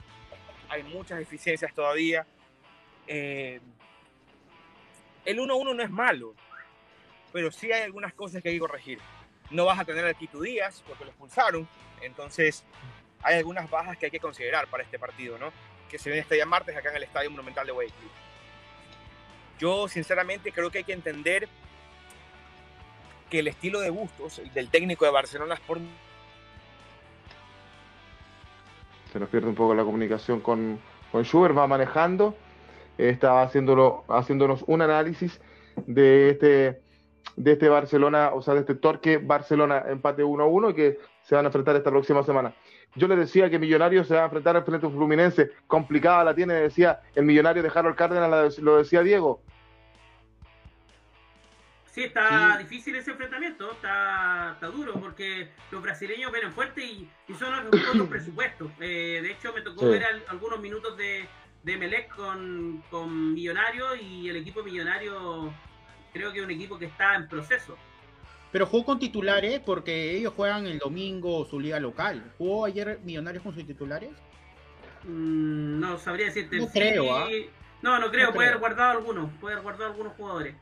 hay 0.68 0.82
muchas 0.82 1.18
deficiencias 1.18 1.72
todavía. 1.74 2.26
Eh, 3.06 3.60
el 5.24 5.38
1-1 5.38 5.74
no 5.74 5.82
es 5.82 5.90
malo, 5.90 6.34
pero 7.32 7.50
sí 7.50 7.72
hay 7.72 7.82
algunas 7.82 8.12
cosas 8.14 8.42
que 8.42 8.48
hay 8.48 8.56
que 8.56 8.60
corregir. 8.60 8.98
No 9.50 9.64
vas 9.64 9.78
a 9.78 9.84
tener 9.84 10.04
al 10.04 10.16
Quito 10.16 10.40
Díaz 10.40 10.82
porque 10.86 11.04
lo 11.04 11.10
expulsaron, 11.10 11.68
entonces 12.02 12.64
hay 13.22 13.36
algunas 13.36 13.68
bajas 13.70 13.96
que 13.96 14.06
hay 14.06 14.10
que 14.10 14.20
considerar 14.20 14.68
para 14.68 14.82
este 14.82 14.98
partido, 14.98 15.38
¿no? 15.38 15.52
Que 15.90 15.98
se 15.98 16.10
viene 16.10 16.20
este 16.20 16.34
día 16.34 16.46
martes 16.46 16.76
acá 16.76 16.90
en 16.90 16.96
el 16.96 17.02
Estadio 17.04 17.30
Monumental 17.30 17.66
de 17.66 17.72
Guayaquil. 17.72 18.10
Yo 19.58 19.88
sinceramente 19.88 20.52
creo 20.52 20.70
que 20.70 20.78
hay 20.78 20.84
que 20.84 20.92
entender 20.92 21.48
que 23.28 23.40
el 23.40 23.48
estilo 23.48 23.80
de 23.80 23.90
Bustos, 23.90 24.38
el 24.38 24.52
del 24.52 24.70
técnico 24.70 25.04
de 25.04 25.10
Barcelona 25.10 25.54
Sport, 25.54 25.82
Se 29.12 29.18
nos 29.18 29.28
pierde 29.30 29.48
un 29.48 29.54
poco 29.54 29.74
la 29.74 29.84
comunicación 29.84 30.40
con, 30.40 30.78
con 31.10 31.24
Schubert, 31.24 31.56
va 31.56 31.66
manejando, 31.66 32.36
está 32.98 33.42
haciéndolo, 33.42 34.04
haciéndonos 34.08 34.64
un 34.66 34.82
análisis 34.82 35.40
de 35.86 36.30
este, 36.30 36.80
de 37.36 37.52
este 37.52 37.68
Barcelona, 37.68 38.32
o 38.34 38.42
sea, 38.42 38.54
de 38.54 38.60
este 38.60 38.74
Torque 38.74 39.16
Barcelona 39.18 39.84
empate 39.88 40.24
1-1 40.24 40.72
y 40.72 40.74
que 40.74 40.98
se 41.22 41.34
van 41.34 41.46
a 41.46 41.48
enfrentar 41.48 41.76
esta 41.76 41.90
próxima 41.90 42.22
semana. 42.22 42.54
Yo 42.96 43.06
le 43.06 43.16
decía 43.16 43.48
que 43.48 43.58
Millonarios 43.58 44.08
se 44.08 44.14
va 44.14 44.22
a 44.22 44.24
enfrentar 44.24 44.56
al 44.56 44.64
frente 44.64 44.88
Fluminense, 44.88 45.50
complicada 45.66 46.24
la 46.24 46.34
tiene, 46.34 46.54
decía 46.54 47.00
el 47.14 47.24
Millonario 47.24 47.62
de 47.62 47.70
Harold 47.74 47.96
Cárdenas, 47.96 48.58
lo 48.58 48.76
decía 48.76 49.02
Diego. 49.02 49.42
Sí, 51.98 52.04
está 52.04 52.52
Sí. 52.58 52.62
difícil 52.62 52.94
ese 52.94 53.10
enfrentamiento, 53.10 53.72
está, 53.72 54.52
está 54.54 54.68
duro 54.68 54.92
porque 55.00 55.48
los 55.72 55.82
brasileños 55.82 56.30
vienen 56.30 56.52
fuerte 56.52 56.84
y, 56.84 57.10
y 57.26 57.34
son 57.34 57.52
otros 57.66 58.08
presupuestos. 58.08 58.70
Eh, 58.78 59.18
de 59.20 59.32
hecho, 59.32 59.52
me 59.52 59.62
tocó 59.62 59.80
Sí. 59.80 59.86
ver 59.88 60.04
al- 60.04 60.22
algunos 60.28 60.60
minutos 60.60 60.96
de, 60.96 61.26
de 61.64 61.76
Melec 61.76 62.14
con, 62.14 62.84
con 62.88 63.34
Millonario 63.34 63.96
y 63.96 64.28
el 64.28 64.36
equipo 64.36 64.62
Millonario 64.62 65.52
creo 66.12 66.32
que 66.32 66.38
es 66.38 66.44
un 66.44 66.52
equipo 66.52 66.78
que 66.78 66.84
está 66.84 67.16
en 67.16 67.26
proceso. 67.28 67.76
Pero 68.52 68.64
jugó 68.66 68.84
con 68.84 69.00
titulares 69.00 69.58
porque 69.58 70.12
ellos 70.16 70.32
juegan 70.36 70.66
el 70.68 70.78
domingo 70.78 71.44
su 71.46 71.58
liga 71.58 71.80
local. 71.80 72.32
¿Jugó 72.38 72.64
ayer 72.66 73.00
Millonarios 73.02 73.42
con 73.42 73.54
sus 73.56 73.66
titulares? 73.66 74.10
Mm, 75.02 75.80
no 75.80 75.98
sabría 75.98 76.26
decirte. 76.26 76.58
No 76.58 76.66
Sí, 76.66 76.78
creo, 76.78 77.16
¿ah? 77.16 77.26
No, 77.82 77.98
no 77.98 78.08
creo, 78.10 78.28
No 78.28 78.34
puede 78.34 78.48
creo. 78.50 78.58
haber 78.58 78.58
guardado 78.60 78.90
algunos, 78.98 79.30
puede 79.40 79.54
haber 79.54 79.62
guardado 79.64 79.90
algunos 79.90 80.12
jugadores. 80.14 80.54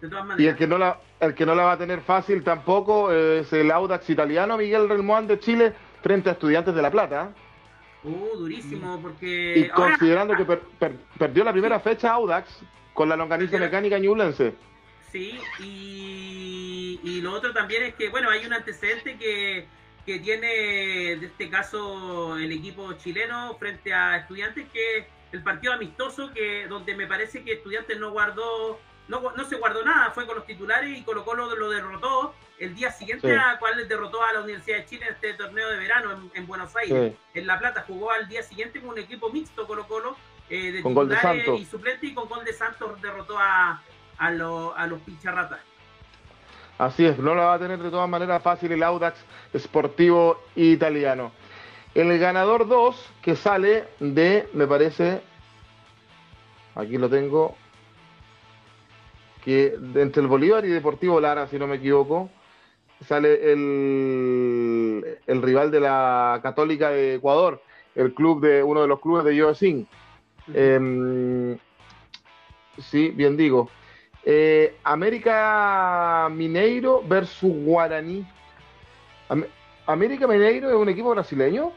De 0.00 0.08
todas 0.08 0.38
Y 0.40 0.46
el 0.46 0.56
que 0.56 0.66
no 0.66 0.78
la, 0.78 0.98
el 1.20 1.34
que 1.34 1.44
no 1.44 1.54
la 1.54 1.64
va 1.64 1.72
a 1.72 1.78
tener 1.78 2.00
fácil 2.00 2.42
tampoco 2.42 3.12
es 3.12 3.52
el 3.52 3.70
Audax 3.70 4.08
italiano, 4.10 4.56
Miguel 4.56 4.88
Relmuán 4.88 5.26
de 5.26 5.38
Chile, 5.38 5.74
frente 6.02 6.30
a 6.30 6.32
Estudiantes 6.32 6.74
de 6.74 6.82
La 6.82 6.90
Plata. 6.90 7.30
¿eh? 7.34 8.08
Uh, 8.08 8.38
durísimo, 8.38 8.96
Y 8.96 9.02
porque 9.02 9.70
ahora- 9.74 9.90
considerando 9.90 10.34
que 10.36 10.44
per- 10.46 10.62
per- 10.78 10.96
perdió 11.18 11.44
la 11.44 11.52
primera 11.52 11.78
fecha 11.80 12.12
Audax 12.12 12.60
con 12.94 13.08
la 13.10 13.16
longaniza 13.16 13.58
mecánica 13.58 13.98
ñublense. 13.98 14.54
Sí, 15.12 15.38
y, 15.58 17.00
y 17.02 17.20
lo 17.20 17.32
otro 17.32 17.52
también 17.52 17.82
es 17.82 17.94
que, 17.94 18.08
bueno, 18.08 18.30
hay 18.30 18.46
un 18.46 18.52
antecedente 18.52 19.16
que, 19.18 19.66
que 20.06 20.18
tiene, 20.20 20.46
de 21.16 21.26
este 21.26 21.50
caso, 21.50 22.36
el 22.38 22.50
equipo 22.52 22.92
chileno 22.94 23.54
frente 23.58 23.92
a 23.92 24.16
Estudiantes, 24.18 24.66
que 24.72 24.98
es 24.98 25.04
el 25.32 25.42
partido 25.42 25.72
amistoso, 25.72 26.30
que 26.32 26.66
donde 26.68 26.94
me 26.94 27.06
parece 27.06 27.42
que 27.44 27.52
Estudiantes 27.54 27.98
no 27.98 28.12
guardó, 28.12 28.78
no, 29.18 29.44
se 29.44 29.56
guardó 29.56 29.84
nada, 29.84 30.10
fue 30.12 30.26
con 30.26 30.36
los 30.36 30.46
titulares 30.46 30.96
y 30.96 31.02
Colo 31.02 31.24
Colo 31.24 31.54
lo 31.56 31.70
derrotó 31.70 32.34
el 32.58 32.74
día 32.74 32.92
siguiente 32.92 33.26
Sí. 33.28 33.34
a 33.34 33.58
cual 33.58 33.88
derrotó 33.88 34.22
a 34.22 34.32
la 34.34 34.42
Universidad 34.42 34.76
de 34.78 34.86
Chile 34.86 35.06
en 35.08 35.14
este 35.14 35.34
torneo 35.34 35.68
de 35.68 35.78
verano 35.78 36.12
en, 36.12 36.30
en 36.34 36.46
Buenos 36.46 36.74
Aires. 36.76 37.12
Sí. 37.34 37.38
En 37.40 37.46
La 37.46 37.58
Plata 37.58 37.84
jugó 37.86 38.10
al 38.10 38.28
día 38.28 38.42
siguiente 38.42 38.80
con 38.80 38.90
un 38.90 38.98
equipo 38.98 39.30
mixto 39.30 39.66
Colo 39.66 39.86
Colo 39.88 40.16
eh, 40.50 40.72
de 40.72 40.82
Con 40.82 40.94
gol 40.94 41.08
de 41.08 41.14
titulares 41.16 41.44
Santos. 41.46 41.60
y 41.60 41.64
suplente 41.66 42.06
y 42.06 42.14
con 42.14 42.28
gol 42.28 42.44
de 42.44 42.52
Santos 42.52 43.00
derrotó 43.02 43.38
a, 43.38 43.82
a, 44.18 44.30
lo- 44.30 44.76
a 44.76 44.86
los 44.86 45.00
pincharratas. 45.00 45.60
Así 46.78 47.04
es, 47.06 47.18
no 47.18 47.34
la 47.34 47.44
va 47.44 47.54
a 47.54 47.58
tener 47.58 47.78
de 47.78 47.90
todas 47.90 48.08
maneras 48.08 48.42
fácil 48.42 48.72
el 48.72 48.82
Audax 48.82 49.18
Sportivo 49.56 50.42
Italiano. 50.56 51.30
El 51.94 52.18
ganador 52.18 52.66
2 52.68 53.12
que 53.22 53.36
sale 53.36 53.88
de, 54.00 54.48
me 54.54 54.66
parece, 54.66 55.22
aquí 56.74 56.96
lo 56.96 57.08
tengo, 57.10 57.56
que 59.44 59.74
entre 59.94 60.22
el 60.22 60.28
Bolívar 60.28 60.64
y 60.64 60.68
Deportivo 60.68 61.20
Lara, 61.20 61.46
si 61.46 61.58
no 61.58 61.66
me 61.66 61.76
equivoco, 61.76 62.28
sale 63.06 63.52
el, 63.52 65.18
el 65.26 65.42
rival 65.42 65.70
de 65.70 65.80
la 65.80 66.40
Católica 66.42 66.90
de 66.90 67.14
Ecuador, 67.14 67.62
el 67.94 68.12
club 68.14 68.40
de 68.42 68.62
uno 68.62 68.82
de 68.82 68.88
los 68.88 69.00
clubes 69.00 69.24
de 69.24 69.36
Yosin. 69.36 69.88
Em, 70.52 71.56
sí, 72.78 73.10
bien 73.10 73.36
digo. 73.36 73.70
Eh, 74.24 74.76
América 74.84 76.28
Mineiro 76.30 77.02
versus 77.06 77.52
Guaraní. 77.64 78.26
Am- 79.28 79.46
América 79.86 80.26
Mineiro 80.26 80.68
es 80.68 80.76
un 80.76 80.88
equipo 80.88 81.10
brasileño. 81.10 81.72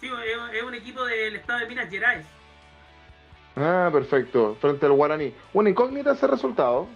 Sí, 0.00 0.08
es 0.54 0.62
un 0.62 0.74
equipo 0.74 1.04
del 1.04 1.36
estado 1.36 1.58
de 1.60 1.66
Minas 1.66 1.90
Gerais. 1.90 2.24
Ah, 3.56 3.90
perfecto. 3.92 4.56
Frente 4.60 4.86
al 4.86 4.92
Guaraní. 4.92 5.34
Una 5.52 5.68
incógnita 5.70 6.12
ese 6.12 6.26
resultado. 6.26 6.86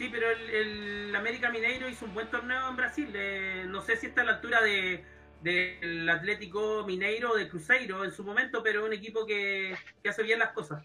Sí, 0.00 0.08
pero 0.10 0.30
el, 0.30 0.48
el 0.48 1.14
América 1.14 1.50
Mineiro 1.50 1.86
hizo 1.86 2.06
un 2.06 2.14
buen 2.14 2.30
torneo 2.30 2.70
en 2.70 2.74
Brasil. 2.76 3.10
Eh, 3.12 3.66
no 3.68 3.82
sé 3.82 3.98
si 3.98 4.06
está 4.06 4.22
a 4.22 4.24
la 4.24 4.32
altura 4.32 4.62
de 4.62 5.04
del 5.42 6.08
Atlético 6.08 6.84
Mineiro 6.86 7.32
o 7.32 7.36
de 7.36 7.50
Cruzeiro 7.50 8.02
en 8.02 8.10
su 8.10 8.24
momento, 8.24 8.62
pero 8.62 8.80
es 8.80 8.86
un 8.86 8.92
equipo 8.94 9.26
que, 9.26 9.74
que 10.02 10.08
hace 10.08 10.22
bien 10.22 10.38
las 10.38 10.52
cosas. 10.52 10.82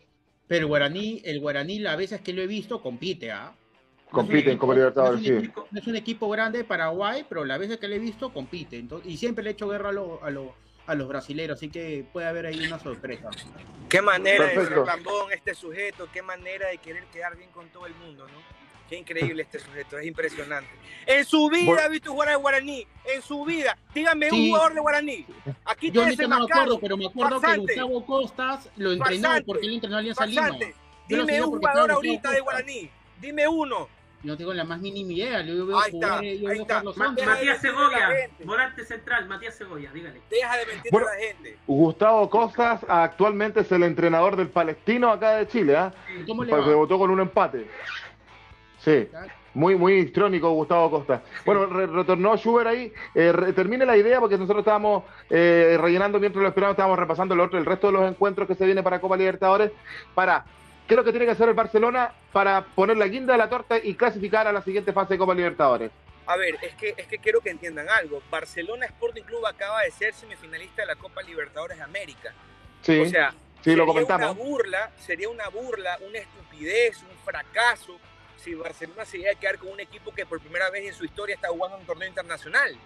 Pero 0.48 0.60
el 0.62 0.66
Guaraní, 0.66 1.22
el 1.24 1.40
Guaraní, 1.40 1.80
las 1.80 1.96
veces 1.98 2.20
que 2.20 2.34
lo 2.34 2.42
he 2.42 2.48
visto, 2.48 2.82
compite, 2.82 3.32
¿ah? 3.32 3.56
Compite 4.12 4.52
en 4.52 4.58
Copa 4.58 4.74
Libertadores, 4.74 5.22
no 5.22 5.28
es, 5.28 5.32
sí. 5.32 5.38
equipo, 5.46 5.68
no 5.72 5.80
es 5.80 5.88
un 5.88 5.96
equipo 5.96 6.30
grande 6.30 6.58
de 6.58 6.64
Paraguay, 6.66 7.26
pero 7.30 7.46
las 7.46 7.58
veces 7.58 7.78
que 7.78 7.88
lo 7.88 7.96
he 7.96 8.00
visto, 8.00 8.34
compite. 8.34 8.78
Entonces, 8.78 9.10
y 9.10 9.16
siempre 9.16 9.46
le 9.46 9.52
he 9.52 9.54
hecho 9.54 9.70
guerra 9.70 9.90
a, 9.90 9.94
lo- 9.94 10.22
a, 10.22 10.30
lo- 10.30 10.56
a 10.88 10.94
los 10.96 11.08
brasileros, 11.08 11.58
así 11.58 11.70
que 11.70 12.06
puede 12.12 12.28
haber 12.28 12.48
ahí 12.48 12.60
una 12.68 12.80
sorpresa. 12.80 13.30
Qué 13.88 14.02
manera 14.02 14.48
de 14.48 14.56
Perfecto. 14.56 14.86
ser 14.86 14.88
lambón 14.88 15.32
este 15.32 15.56
sujeto, 15.56 16.10
qué 16.12 16.22
manera 16.22 16.68
de 16.68 16.80
querer 16.80 17.06
quedar 17.06 17.38
bien 17.38 17.50
con 17.52 17.70
todo 17.70 17.88
el 17.88 17.96
mundo, 17.96 18.28
¿no? 18.28 18.65
Qué 18.90 18.98
increíble 19.00 19.42
este 19.44 19.60
sujeto, 19.60 19.98
es 19.98 20.06
impresionante. 20.06 20.70
En 21.08 21.26
su 21.26 21.50
vida 21.50 21.66
Por- 21.66 21.80
ha 21.80 21.88
visto 21.88 22.12
jugar 22.12 22.30
al 22.30 22.38
Guaraní, 22.38 22.86
en 23.14 23.22
su 23.22 23.44
vida. 23.44 23.78
Dígame 23.94 24.32
un 24.32 24.48
jugador 24.50 24.74
de 24.76 24.80
Guaraní. 24.80 25.26
Aquí 25.66 25.88
Yo 25.88 26.02
tienes 26.04 26.20
ahorita 26.20 26.24
el 26.24 26.30
no 26.30 26.40
me 26.40 26.46
acuerdo, 26.46 26.80
pero 26.80 26.98
me 26.98 27.06
acuerdo 27.08 27.40
farsante. 27.42 27.74
que 27.74 27.82
Gustavo 27.82 28.06
Costas 28.06 28.70
lo 28.78 28.92
entrenó 28.92 29.22
Farsante. 29.24 29.46
porque 29.46 29.66
él 29.68 29.74
entrenó 29.74 29.96
a 29.96 30.00
Alianza 30.00 30.26
Lima. 30.26 30.50
Yo 30.50 30.68
Dime 31.08 31.42
un 31.44 31.50
porque 31.52 31.68
jugador 31.68 31.92
ahorita 31.92 32.32
de. 32.32 32.40
Guaraní. 32.42 32.90
Dime 33.20 33.48
uno. 33.48 33.90
No 34.24 34.36
tengo 34.36 34.56
la 34.56 34.64
más 34.64 34.80
mínima 34.80 35.14
idea. 35.14 35.42
Yo 35.44 35.68
veo 35.68 35.78
Ahí 35.80 35.92
jugar, 35.92 36.12
está, 36.14 36.24
yo 36.24 36.30
ahí 36.30 36.40
veo 36.40 36.52
está. 36.64 36.74
Carlos 36.76 36.98
Ma- 36.98 37.06
Sánchez. 37.06 37.26
Deja 37.26 37.36
de 37.38 37.46
Matías 37.46 37.62
Segovia, 37.62 38.30
volante 38.44 38.86
central, 38.86 39.28
Matías 39.28 39.56
Segovia, 39.56 39.92
dígale. 39.94 40.22
Deja 40.32 40.58
de 40.58 40.66
mentirle 40.66 40.90
Bueno. 40.92 41.08
a 41.08 41.14
la 41.14 41.20
gente. 41.22 41.58
Gustavo 41.68 42.30
Costas 42.32 42.82
actualmente 42.88 43.60
es 43.60 43.72
el 43.72 43.84
entrenador 43.84 44.36
del 44.36 44.50
Palestino 44.50 45.12
acá 45.12 45.34
de 45.38 45.48
Chile, 45.48 45.78
¿ah? 45.78 45.94
¿Cómo 46.28 46.44
le 46.44 46.50
Pues 46.50 46.64
va? 46.64 46.68
debutó 46.70 46.98
con 46.98 47.12
un 47.12 47.20
empate. 47.20 47.68
Sí. 48.86 49.10
Muy, 49.56 49.76
muy 49.76 49.94
histrónico 49.96 50.50
Gustavo 50.52 50.92
Costa. 50.92 51.22
Bueno, 51.46 51.66
re- 51.66 51.88
retornó 51.88 52.36
Schubert 52.38 52.68
ahí. 52.68 52.94
Eh, 53.16 53.34
termine 53.56 53.86
la 53.86 53.96
idea 53.98 54.20
porque 54.20 54.38
nosotros 54.38 54.60
estábamos 54.64 55.04
eh, 55.30 55.78
rellenando 55.80 56.20
mientras 56.20 56.42
lo 56.44 56.50
esperábamos, 56.50 56.76
estábamos 56.76 57.00
repasando 57.00 57.34
el, 57.34 57.40
otro, 57.40 57.58
el 57.58 57.66
resto 57.66 57.88
de 57.88 57.94
los 57.94 58.10
encuentros 58.12 58.48
que 58.48 58.56
se 58.56 58.66
viene 58.66 58.84
para 58.84 59.00
Copa 59.00 59.16
Libertadores. 59.18 59.72
Para, 60.14 60.44
¿qué 60.88 60.94
es 60.94 60.98
lo 60.98 61.04
que 61.06 61.12
tiene 61.12 61.26
que 61.26 61.32
hacer 61.32 61.48
el 61.50 61.56
Barcelona 61.56 62.12
para 62.34 62.66
poner 62.66 62.98
la 62.98 63.08
guinda 63.08 63.32
de 63.34 63.40
la 63.40 63.50
torta 63.50 63.78
y 63.82 63.96
clasificar 63.96 64.46
a 64.46 64.52
la 64.52 64.62
siguiente 64.62 64.92
fase 64.94 65.14
de 65.14 65.18
Copa 65.20 65.34
Libertadores? 65.34 65.90
A 66.28 66.36
ver, 66.36 66.58
es 66.62 66.74
que, 66.76 66.94
es 66.98 67.08
que 67.08 67.20
quiero 67.20 67.40
que 67.40 67.50
entiendan 67.52 67.88
algo. 67.88 68.22
Barcelona 68.30 68.88
Sporting 68.88 69.24
Club 69.24 69.46
acaba 69.46 69.84
de 69.84 69.92
ser 69.92 70.14
semifinalista 70.14 70.82
de 70.82 70.88
la 70.88 70.96
Copa 70.96 71.22
Libertadores 71.22 71.78
de 71.78 71.84
América. 71.84 72.34
Sí, 72.82 73.00
O 73.00 73.06
sea, 73.06 73.30
sí, 73.62 73.70
lo 73.74 73.86
sería 73.86 73.86
comentamos. 73.86 74.32
una 74.36 74.44
burla, 74.44 74.92
sería 74.98 75.30
una 75.30 75.48
burla, 75.50 75.98
una 76.06 76.20
estupidez, 76.20 77.02
un 77.04 77.18
fracaso 77.24 77.98
si 78.46 78.54
Barcelona 78.54 79.04
se 79.06 79.18
llega 79.18 79.32
a 79.32 79.36
quedar 79.36 79.58
con 79.58 79.70
un 79.70 79.80
equipo 79.80 80.14
que 80.14 80.24
por 80.24 80.40
primera 80.40 80.70
vez 80.70 80.86
en 80.86 80.94
su 80.94 81.04
historia 81.04 81.34
está 81.34 81.48
jugando 81.48 81.78
un 81.78 81.86
torneo 81.86 82.08
internacional. 82.08 82.78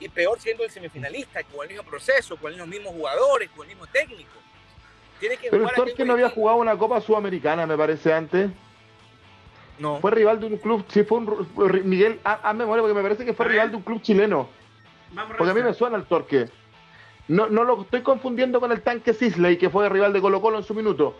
Y 0.00 0.08
peor 0.08 0.40
siendo 0.40 0.64
el 0.64 0.70
semifinalista, 0.70 1.42
con 1.44 1.62
el 1.64 1.68
mismo 1.68 1.84
proceso, 1.84 2.36
con 2.38 2.56
los 2.56 2.66
mismos 2.66 2.92
jugadores, 2.94 3.50
con 3.50 3.68
el 3.68 3.68
mismo 3.68 3.86
técnico. 3.86 4.32
Tiene 5.20 5.36
que 5.36 5.50
Pero 5.50 5.64
el 5.64 5.68
jugar 5.68 5.76
Torque 5.76 6.04
no 6.04 6.14
había 6.14 6.30
jugado 6.30 6.58
una 6.58 6.76
Copa 6.76 7.00
Sudamericana, 7.02 7.66
me 7.66 7.76
parece, 7.76 8.12
antes. 8.12 8.50
No. 9.78 10.00
Fue 10.00 10.10
rival 10.10 10.40
de 10.40 10.46
un 10.46 10.56
club, 10.56 10.84
sí, 10.88 11.04
fue 11.04 11.18
un, 11.18 11.48
Miguel, 11.84 12.20
haz 12.24 12.40
haz 12.42 12.54
memoria 12.54 12.80
porque 12.80 12.94
me 12.94 13.02
parece 13.02 13.24
que 13.24 13.34
fue 13.34 13.46
rival 13.46 13.70
de 13.70 13.76
un 13.76 13.82
club 13.82 14.00
chileno. 14.00 14.48
Vamos 15.12 15.36
Porque 15.36 15.50
a 15.50 15.54
mí 15.54 15.62
me 15.62 15.74
suena 15.74 15.96
el 15.96 16.04
Torque. 16.04 16.48
No, 17.28 17.48
no 17.48 17.64
lo 17.64 17.82
estoy 17.82 18.02
confundiendo 18.02 18.60
con 18.60 18.72
el 18.72 18.82
tanque 18.82 19.12
Sisley, 19.12 19.58
que 19.58 19.70
fue 19.70 19.88
rival 19.88 20.12
de 20.12 20.20
Colo 20.20 20.40
Colo 20.40 20.58
en 20.58 20.64
su 20.64 20.74
minuto. 20.74 21.16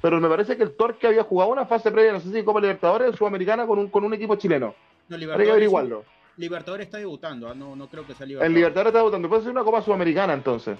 Pero 0.00 0.20
me 0.20 0.28
parece 0.28 0.56
que 0.56 0.62
el 0.62 0.76
Torque 0.76 1.06
había 1.08 1.24
jugado 1.24 1.50
una 1.50 1.66
fase 1.66 1.90
previa, 1.90 2.12
no 2.12 2.20
sé 2.20 2.32
si 2.32 2.44
Copa 2.44 2.60
Libertadores 2.60 3.08
o 3.10 3.16
Sudamericana, 3.16 3.66
con 3.66 3.78
un, 3.78 3.88
con 3.88 4.04
un 4.04 4.14
equipo 4.14 4.36
chileno. 4.36 4.66
No, 4.66 4.72
Hay 4.74 5.08
que 5.08 5.18
Libertadores, 5.18 5.50
averiguarlo. 5.52 6.04
Libertadores 6.36 6.86
está 6.86 6.98
debutando, 6.98 7.48
ah, 7.48 7.54
no, 7.54 7.74
no 7.74 7.88
creo 7.88 8.06
que 8.06 8.14
sea 8.14 8.24
El 8.24 8.52
Libertadores. 8.54 8.90
Está 8.92 9.02
votando. 9.02 9.28
Puede 9.28 9.42
ser 9.42 9.50
una 9.50 9.64
Copa 9.64 9.82
Sudamericana 9.82 10.34
entonces. 10.34 10.78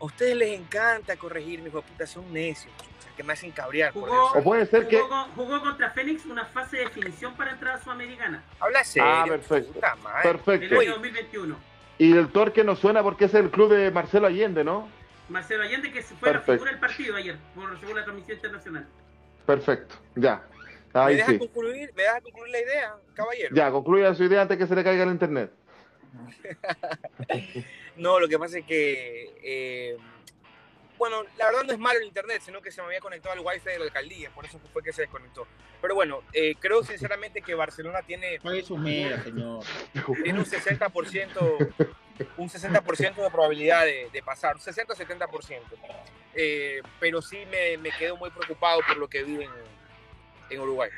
A 0.00 0.04
ustedes 0.04 0.36
les 0.36 0.58
encanta 0.58 1.16
corregir, 1.16 1.60
mis 1.62 1.72
putas, 1.72 2.10
son 2.10 2.32
necios, 2.32 2.72
que 3.16 3.22
me 3.22 3.32
hacen 3.34 3.52
cabrear 3.52 3.92
por 3.92 4.08
Jugó- 4.08 4.30
eso. 4.30 4.38
O 4.38 4.42
puede 4.42 4.66
ser 4.66 4.88
que. 4.88 4.98
Jugó, 4.98 5.08
con- 5.08 5.30
jugó 5.46 5.60
contra 5.60 5.90
Fénix 5.90 6.26
una 6.26 6.44
fase 6.46 6.78
de 6.78 6.84
definición 6.86 7.34
para 7.36 7.52
entrar 7.52 7.76
a 7.76 7.80
Sudamericana 7.82 8.42
Habla 8.58 8.82
serio. 8.82 9.08
Ah, 9.08 9.24
perfecto. 9.28 9.72
puta 9.74 9.94
madre. 10.02 10.28
el 10.30 10.36
Perfecto. 10.38 10.80
año 10.80 10.90
2021. 10.94 11.56
Y 11.98 12.16
el 12.16 12.28
Torque 12.32 12.64
nos 12.64 12.80
suena 12.80 13.02
porque 13.04 13.26
es 13.26 13.34
el 13.34 13.50
club 13.50 13.70
de 13.72 13.92
Marcelo 13.92 14.26
Allende, 14.26 14.64
¿no? 14.64 14.88
Marcelo 15.28 15.62
Allende, 15.62 15.92
que 15.92 16.02
fue 16.02 16.16
Perfecto. 16.18 16.52
la 16.52 16.58
figura 16.58 16.70
del 16.72 16.80
partido 16.80 17.16
ayer, 17.16 17.36
por 17.54 17.78
según 17.80 17.96
la 17.96 18.04
transmisión 18.04 18.36
internacional. 18.36 18.86
Perfecto. 19.46 19.94
Ya. 20.16 20.42
¿Me 20.94 21.00
Ahí 21.00 21.16
dejas 21.16 21.32
sí. 21.32 21.38
concluir? 21.38 21.90
¿Me 21.94 22.02
dejas 22.02 22.22
concluir 22.22 22.52
la 22.52 22.60
idea, 22.60 22.94
caballero? 23.14 23.54
Ya, 23.56 23.70
concluya 23.70 24.14
su 24.14 24.24
idea 24.24 24.42
antes 24.42 24.58
que 24.58 24.66
se 24.66 24.74
le 24.74 24.84
caiga 24.84 25.04
el 25.04 25.10
internet. 25.10 25.50
No, 27.96 28.18
lo 28.18 28.26
que 28.26 28.38
pasa 28.38 28.58
es 28.58 28.64
que, 28.64 29.34
eh, 29.42 29.96
bueno, 31.02 31.24
la 31.36 31.46
verdad 31.46 31.64
no 31.64 31.72
es 31.72 31.80
malo 31.80 31.98
el 31.98 32.06
internet, 32.06 32.42
sino 32.44 32.62
que 32.62 32.70
se 32.70 32.80
me 32.80 32.86
había 32.86 33.00
conectado 33.00 33.32
al 33.32 33.40
wifi 33.40 33.68
de 33.68 33.76
la 33.80 33.86
alcaldía, 33.86 34.30
por 34.30 34.44
eso 34.46 34.60
fue 34.72 34.84
que 34.84 34.92
se 34.92 35.02
desconectó. 35.02 35.48
Pero 35.80 35.96
bueno, 35.96 36.22
eh, 36.32 36.54
creo 36.60 36.84
sinceramente 36.84 37.42
que 37.42 37.56
Barcelona 37.56 38.02
tiene, 38.02 38.38
megas, 38.78 39.24
señor. 39.24 39.64
tiene 40.22 40.38
un 40.38 40.44
60%, 40.44 41.88
un 42.36 42.48
60% 42.48 43.14
de 43.16 43.30
probabilidad 43.30 43.84
de, 43.84 44.10
de 44.12 44.22
pasar, 44.22 44.54
un 44.54 44.60
60-70%. 44.62 45.58
Eh, 46.34 46.80
pero 47.00 47.20
sí 47.20 47.44
me, 47.50 47.78
me 47.78 47.90
quedo 47.90 48.16
muy 48.16 48.30
preocupado 48.30 48.78
por 48.86 48.96
lo 48.96 49.08
que 49.08 49.24
vi 49.24 49.42
en, 49.42 49.50
en 50.50 50.60
Uruguay. 50.60 50.90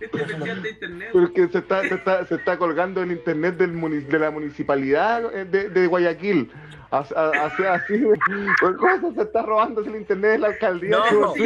Esta 0.00 0.16
versión 0.18 0.62
de 0.62 0.70
internet. 0.70 1.10
Pero 1.12 1.24
es 1.26 1.30
que 1.32 1.48
se 1.48 1.58
está, 1.58 1.82
se 1.82 1.94
está, 1.94 2.26
se 2.26 2.34
está 2.36 2.56
colgando 2.56 3.02
el 3.02 3.12
internet 3.12 3.56
del 3.56 3.72
muni- 3.72 4.00
de 4.04 4.18
la 4.18 4.30
municipalidad 4.30 5.34
eh, 5.34 5.44
de, 5.44 5.68
de 5.68 5.86
Guayaquil. 5.86 6.50
Así, 6.90 7.14
así, 7.64 8.02
¿cómo 8.60 9.14
se 9.14 9.22
está 9.22 9.42
robando 9.42 9.80
el 9.80 9.94
internet 9.94 10.32
de 10.32 10.38
la 10.38 10.46
alcaldía? 10.48 10.90
No. 10.90 11.04
Digo, 11.10 11.34
sí. 11.36 11.44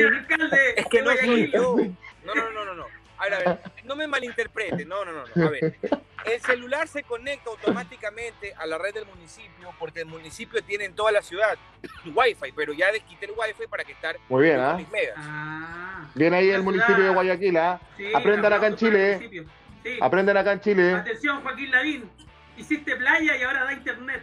Es 0.76 0.86
que 0.86 1.02
no 1.02 1.10
soy 1.16 1.50
yo. 1.52 1.76
No, 2.24 2.34
no, 2.34 2.50
no, 2.52 2.64
no, 2.64 2.74
no. 2.76 2.86
A 3.18 3.24
ver, 3.24 3.34
a 3.34 3.38
ver, 3.38 3.60
no 3.84 3.96
me 3.96 4.06
malinterprete. 4.06 4.84
No, 4.84 5.04
no, 5.04 5.12
no, 5.12 5.24
no. 5.34 5.46
A 5.46 5.50
ver, 5.50 5.76
el 6.24 6.40
celular 6.40 6.88
se 6.88 7.02
conecta 7.02 7.50
automáticamente 7.50 8.54
a 8.54 8.66
la 8.66 8.78
red 8.78 8.94
del 8.94 9.06
municipio 9.06 9.70
porque 9.78 10.00
el 10.00 10.06
municipio 10.06 10.62
tiene 10.64 10.84
en 10.86 10.94
toda 10.94 11.12
la 11.12 11.22
ciudad 11.22 11.56
Wi-Fi, 12.04 12.52
pero 12.56 12.72
ya 12.72 12.90
desquité 12.92 13.26
el 13.26 13.32
Wi-Fi 13.32 13.66
para 13.68 13.84
que 13.84 13.92
estar 13.92 14.16
Muy 14.28 14.44
bien, 14.44 14.56
con 14.56 14.64
¿ah? 14.64 14.74
mis 14.76 14.90
megas. 14.90 15.14
Ah, 15.18 16.06
Viene 16.14 16.36
ahí 16.36 16.50
el 16.50 16.62
municipio 16.62 17.04
de. 17.04 17.10
Guayaquil, 17.10 17.56
¿ah? 17.56 17.80
sí, 17.96 18.12
Aprendan 18.14 18.52
acá 18.52 18.66
en 18.66 18.76
Chile. 18.76 19.46
Sí. 19.82 19.98
Aprenden 20.00 20.36
acá 20.36 20.52
en 20.52 20.60
Chile. 20.60 20.94
Atención, 20.94 21.42
Joaquín 21.42 21.70
Lavín. 21.70 22.10
Hiciste 22.56 22.96
playa 22.96 23.36
y 23.36 23.42
ahora 23.42 23.64
da 23.64 23.72
internet. 23.72 24.22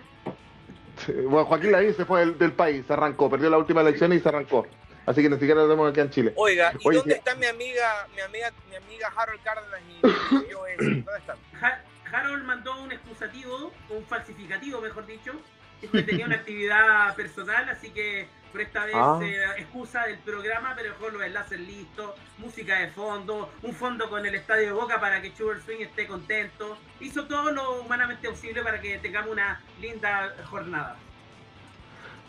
Bueno, 1.08 1.46
Joaquín 1.46 1.72
Lavín 1.72 1.94
se 1.94 2.06
fue 2.06 2.22
del, 2.22 2.38
del 2.38 2.52
país, 2.54 2.86
se 2.86 2.94
arrancó, 2.94 3.30
perdió 3.30 3.50
la 3.50 3.58
última 3.58 3.82
elección 3.82 4.12
y 4.14 4.20
se 4.20 4.30
arrancó. 4.30 4.68
Así 5.12 5.22
que 5.22 5.30
ni 5.30 5.36
siquiera 5.36 5.56
lo 5.62 5.68
tenemos 5.68 5.92
acá 5.92 6.02
en 6.04 6.10
Chile. 6.10 6.34
Oiga, 6.38 6.72
¿y 6.80 6.88
Oye, 6.88 6.98
dónde 7.00 7.14
que- 7.14 7.20
está 7.20 7.36
mi 7.36 7.46
amiga, 7.46 8.08
mi 8.16 8.22
amiga, 8.22 8.52
mi 8.70 8.76
amiga 8.78 9.12
Harold 9.16 9.44
Cárdenas 9.44 9.82
y 9.90 10.02
yo? 10.50 10.64
¿Dónde 10.78 11.04
están? 11.20 11.38
Ha- 11.62 11.82
Harold 12.14 12.44
mandó 12.46 12.82
un 12.82 12.92
excusativo, 12.94 13.74
un 13.90 14.06
falsificativo, 14.06 14.80
mejor 14.82 15.06
dicho, 15.06 15.34
que 15.82 16.02
tenía 16.04 16.26
una 16.26 16.36
actividad 16.42 17.14
personal, 17.16 17.68
así 17.70 17.90
que 17.90 18.28
por 18.54 18.62
esta 18.62 18.86
vez 18.86 18.96
Ah. 18.98 19.20
eh, 19.22 19.44
excusa 19.58 20.06
del 20.06 20.18
programa, 20.20 20.74
pero 20.78 20.94
dejó 20.94 21.10
los 21.10 21.22
enlaces 21.24 21.60
listos, 21.60 22.12
música 22.38 22.80
de 22.80 22.88
fondo, 22.90 23.52
un 23.64 23.74
fondo 23.74 24.10
con 24.10 24.26
el 24.26 24.36
estadio 24.36 24.68
de 24.68 24.72
Boca 24.74 25.00
para 25.00 25.22
que 25.22 25.32
Sugar 25.36 25.62
Swing 25.62 25.82
esté 25.82 26.08
contento. 26.08 26.78
Hizo 27.02 27.26
todo 27.28 27.52
lo 27.52 27.82
humanamente 27.82 28.30
posible 28.30 28.62
para 28.62 28.80
que 28.80 28.98
tengamos 29.00 29.32
una 29.32 29.62
linda 29.82 30.36
jornada. 30.50 30.98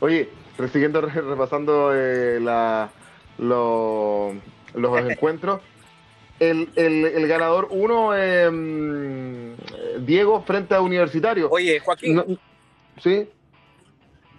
Oye, 0.03 0.29
siguiendo 0.73 1.01
re- 1.01 1.21
repasando 1.21 1.93
eh, 1.95 2.41
la, 2.41 2.91
lo- 3.39 4.35
los 4.75 5.01
encuentros, 5.11 5.61
el, 6.41 6.73
el- 6.75 7.05
el 7.07 7.29
ganador 7.29 7.69
uno, 7.71 8.11
eh, 8.17 8.51
Diego, 10.01 10.43
frente 10.43 10.75
a 10.75 10.81
Universitario. 10.81 11.49
Oye, 11.53 11.79
Joaquín, 11.79 12.17
No- 12.17 12.25
¿Sí? 13.01 13.31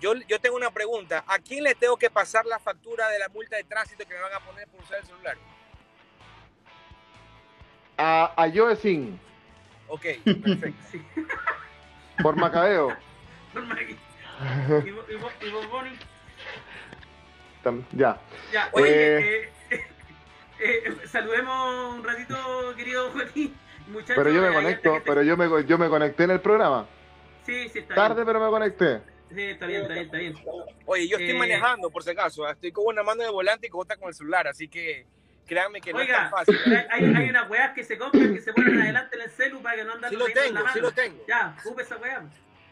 yo, 0.02 0.16
yo 0.28 0.38
tengo 0.42 0.58
una 0.58 0.70
pregunta. 0.70 1.24
¿A 1.26 1.40
quién 1.40 1.64
le 1.64 1.76
tengo 1.76 1.96
que 1.96 2.10
pasar 2.10 2.46
la 2.46 2.60
factura 2.60 3.08
de 3.08 3.20
la 3.20 3.30
multa 3.30 3.56
de 3.56 3.64
tránsito 3.64 4.04
que 4.06 4.16
me 4.16 4.20
van 4.20 4.34
a 4.34 4.40
poner 4.42 4.68
por 4.68 4.82
usar 4.82 5.00
el 5.00 5.06
celular? 5.06 5.38
A, 7.98 8.34
a 8.36 8.52
Joe 8.54 8.76
Sin, 8.76 9.18
Ok, 9.88 10.02
perfecto. 10.26 10.84
Sí. 10.92 11.02
por 12.22 12.36
Macabeo. 12.36 12.98
Norma 13.54 13.76
aquí. 13.76 13.96
Y 14.86 14.92
vos- 14.92 15.06
y 15.10 15.16
vos- 15.16 15.34
y 15.42 15.50
vos, 15.52 15.70
Bonnie. 15.70 15.98
Tam- 17.64 17.86
Ya. 17.94 18.20
Ya, 18.52 18.70
Oye. 18.74 18.84
oye, 19.18 19.44
eh, 19.70 19.82
eh, 20.60 20.94
saludemos 21.08 21.96
un 21.96 22.04
ratito, 22.04 22.36
querido 22.76 23.10
Joaquín. 23.12 23.56
Muchachos, 23.88 24.16
Pero 24.18 24.30
yo 24.32 24.42
me 24.42 24.50
eh, 24.50 24.54
conecto, 24.54 25.02
pero 25.06 25.24
yo 25.24 25.36
me, 25.38 25.66
yo 25.66 25.78
me 25.78 25.90
conecté 25.90 26.24
en 26.24 26.32
el 26.32 26.40
programa. 26.42 26.86
Sí, 27.46 27.68
sí, 27.70 27.80
está 27.80 27.96
Tarde, 27.96 28.16
bien. 28.16 28.28
pero 28.28 28.40
me 28.40 28.50
conecté. 28.50 29.02
Sí, 29.34 29.42
está 29.42 29.66
bien, 29.66 29.82
está 29.82 29.94
bien, 29.94 30.06
está 30.06 30.18
bien. 30.18 30.36
Oye, 30.86 31.08
yo 31.08 31.18
estoy 31.18 31.36
Eh, 31.36 31.40
manejando, 31.40 31.90
por 31.90 32.04
si 32.04 32.12
acaso. 32.12 32.46
¿ah? 32.46 32.52
Estoy 32.52 32.72
con 32.72 32.86
una 32.86 33.04
mano 33.04 33.24
de 33.24 33.30
volante 33.30 33.68
y 33.68 33.70
con 33.70 33.82
otra 33.82 33.98
con 33.98 34.08
el 34.10 34.14
celular, 34.14 34.48
así 34.48 34.68
que 34.70 35.06
créanme 35.46 35.82
que 35.82 35.92
no 35.92 36.00
es 36.00 36.08
tan 36.10 36.30
fácil. 36.30 36.58
hay, 36.66 36.86
hay- 37.04 37.16
hay 37.16 37.30
unas 37.30 37.50
weas 37.50 37.74
que 37.74 37.84
se 37.84 37.98
compran 37.98 38.34
que 38.34 38.42
se 38.42 38.54
ponen 38.54 38.80
adelante 38.82 39.16
en 39.18 39.22
el 39.24 39.30
celu 39.32 39.62
para 39.62 39.76
que 39.76 39.84
no 39.84 39.94
andan 39.94 40.10
Sí 40.10 40.16
lo 40.16 40.26
corriendo 40.26 40.48
en 40.48 40.54
la 40.54 40.60
tengo, 40.62 40.74
sí 40.74 40.80
lo 40.80 40.92
tengo. 40.94 41.26
Ya, 41.28 41.56
ocupe 41.66 41.82
esa 41.82 41.98
wea. 41.98 42.24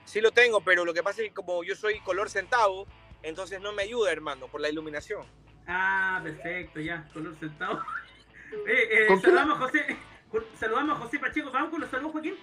Sí 0.05 0.21
lo 0.21 0.31
tengo, 0.31 0.61
pero 0.61 0.85
lo 0.85 0.93
que 0.93 1.03
pasa 1.03 1.21
es 1.21 1.29
que 1.29 1.33
como 1.33 1.63
yo 1.63 1.75
soy 1.75 1.99
color 2.01 2.29
centavo, 2.29 2.87
entonces 3.23 3.61
no 3.61 3.71
me 3.71 3.83
ayuda, 3.83 4.11
hermano, 4.11 4.47
por 4.47 4.61
la 4.61 4.69
iluminación. 4.69 5.25
Ah, 5.67 6.19
perfecto, 6.23 6.79
ya, 6.79 7.07
color 7.13 7.35
sentado. 7.39 7.81
Eh, 8.67 9.07
eh, 9.07 9.19
saludamos 9.21 9.55
a 9.55 9.61
José, 9.61 9.97
saludamos 10.55 10.97
a 10.97 11.01
José 11.03 11.19
Pacheco. 11.19 11.51
¿Vamos 11.51 11.69
con 11.69 11.79
los 11.79 11.89
saludos, 11.89 12.11
Joaquín? 12.11 12.35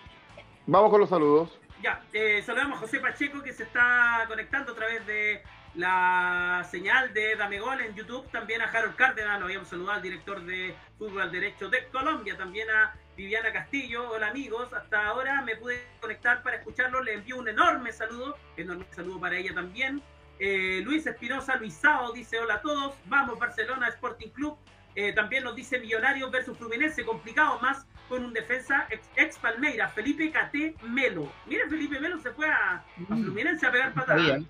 Vamos 0.67 0.91
con 0.91 1.01
los 1.01 1.11
saludos. 1.11 1.61
Ya, 1.83 2.03
eh, 2.15 2.43
saludamos 2.47 2.79
a 2.79 2.81
José 2.81 2.99
Pacheco 2.99 3.43
que 3.43 3.53
se 3.53 3.65
está 3.65 4.25
conectando 4.27 4.73
a 4.73 4.75
través 4.75 5.07
de 5.07 5.43
la 5.75 6.67
señal 6.71 7.13
de 7.13 7.37
Dame 7.37 7.61
Gol 7.61 7.81
en 7.83 7.95
YouTube. 7.95 8.27
También 8.31 8.63
a 8.63 8.71
Harold 8.71 8.97
Cárdenas, 8.97 9.39
lo 9.39 9.45
habíamos 9.45 9.69
saludado 9.69 9.97
al 9.97 10.03
director 10.03 10.43
de 10.45 10.75
Fútbol 10.99 11.23
al 11.23 11.31
Derecho 11.31 11.69
de 11.69 11.87
Colombia. 11.89 12.37
También 12.37 12.69
a 12.71 12.95
Viviana 13.17 13.53
Castillo. 13.53 14.11
Hola 14.11 14.29
amigos, 14.29 14.73
hasta 14.73 15.07
ahora 15.07 15.43
me 15.43 15.57
pude 15.57 15.87
conectar 16.01 16.43
para 16.43 16.63
escucharlo. 16.79 17.03
Le 17.03 17.14
envío 17.14 17.37
un 17.39 17.49
enorme 17.49 17.93
saludo, 17.93 18.37
enorme 18.57 18.87
saludo 18.91 19.20
para 19.20 19.37
ella 19.37 19.55
también. 19.55 20.03
Eh, 20.39 20.81
Luis 20.85 21.07
Espinosa 21.07 21.57
Luisao 21.57 22.12
dice 22.12 22.39
hola 22.39 22.55
a 22.55 22.61
todos. 22.62 22.95
Vamos 23.07 23.39
Barcelona 23.39 23.89
Sporting 23.89 24.29
Club. 24.31 24.57
Eh, 24.95 25.12
también 25.12 25.45
nos 25.45 25.55
dice 25.55 25.79
Millonarios 25.79 26.31
versus 26.31 26.57
Fluminense, 26.57 27.05
complicado 27.05 27.59
más 27.61 27.87
con 28.09 28.24
un 28.24 28.33
defensa 28.33 28.87
ex, 28.91 29.09
ex 29.16 29.39
Palmeira, 29.39 29.89
Felipe 29.89 30.31
Cate 30.33 30.74
Melo. 30.83 31.31
Mira, 31.47 31.68
Felipe 31.68 32.01
Melo 32.01 32.18
se 32.20 32.31
fue 32.33 32.49
a, 32.49 32.76
a 32.76 32.83
Fluminense 33.07 33.66
a 33.66 33.70
pegar 33.72 33.93
patadas. 33.95 34.41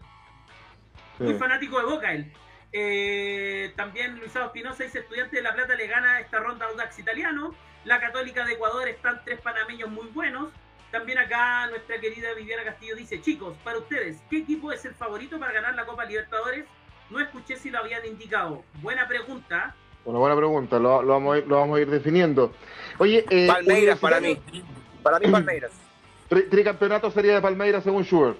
Muy 1.18 1.32
Sí. 1.32 1.38
fanático 1.38 1.78
de 1.78 1.84
Boca 1.84 2.12
él. 2.12 2.32
Eh, 2.72 3.72
también 3.76 4.18
Luisado 4.20 4.46
Espinosa 4.46 4.84
dice 4.84 5.00
estudiante 5.00 5.36
de 5.36 5.42
La 5.42 5.54
Plata 5.54 5.74
le 5.74 5.86
gana 5.86 6.20
esta 6.20 6.38
ronda 6.38 6.66
a 6.66 6.68
Audax 6.68 6.98
Italiano. 6.98 7.54
La 7.84 7.98
Católica 8.00 8.44
de 8.44 8.52
Ecuador 8.52 8.86
están 8.88 9.20
tres 9.24 9.40
panameños 9.40 9.90
muy 9.90 10.06
buenos. 10.08 10.50
También 10.90 11.18
acá 11.18 11.66
nuestra 11.68 12.00
querida 12.00 12.32
Viviana 12.34 12.64
Castillo 12.64 12.96
dice, 12.96 13.20
chicos, 13.20 13.54
para 13.62 13.78
ustedes, 13.78 14.22
¿qué 14.30 14.38
equipo 14.38 14.72
es 14.72 14.84
el 14.84 14.94
favorito 14.94 15.38
para 15.38 15.52
ganar 15.52 15.74
la 15.74 15.84
Copa 15.84 16.04
Libertadores? 16.06 16.64
No 17.10 17.20
escuché 17.20 17.56
si 17.56 17.70
lo 17.70 17.78
habían 17.78 18.04
indicado. 18.06 18.62
Buena 18.80 19.06
pregunta. 19.06 19.74
Una 20.04 20.18
buena 20.18 20.36
pregunta, 20.36 20.78
lo, 20.78 21.02
lo 21.02 21.08
vamos, 21.14 21.34
a 21.34 21.38
ir, 21.38 21.46
lo 21.46 21.56
vamos 21.56 21.78
a 21.78 21.80
ir 21.82 21.90
definiendo. 21.90 22.54
Oye, 22.98 23.24
eh, 23.28 23.46
Palmeiras 23.46 23.98
para 23.98 24.20
mí. 24.20 24.38
Para 25.02 25.18
mí, 25.18 25.30
Palmeiras. 25.30 25.72
Tri- 26.30 26.48
tricampeonato 26.48 27.10
sería 27.10 27.34
de 27.34 27.40
Palmeiras 27.42 27.84
según 27.84 28.04
Schubert. 28.04 28.38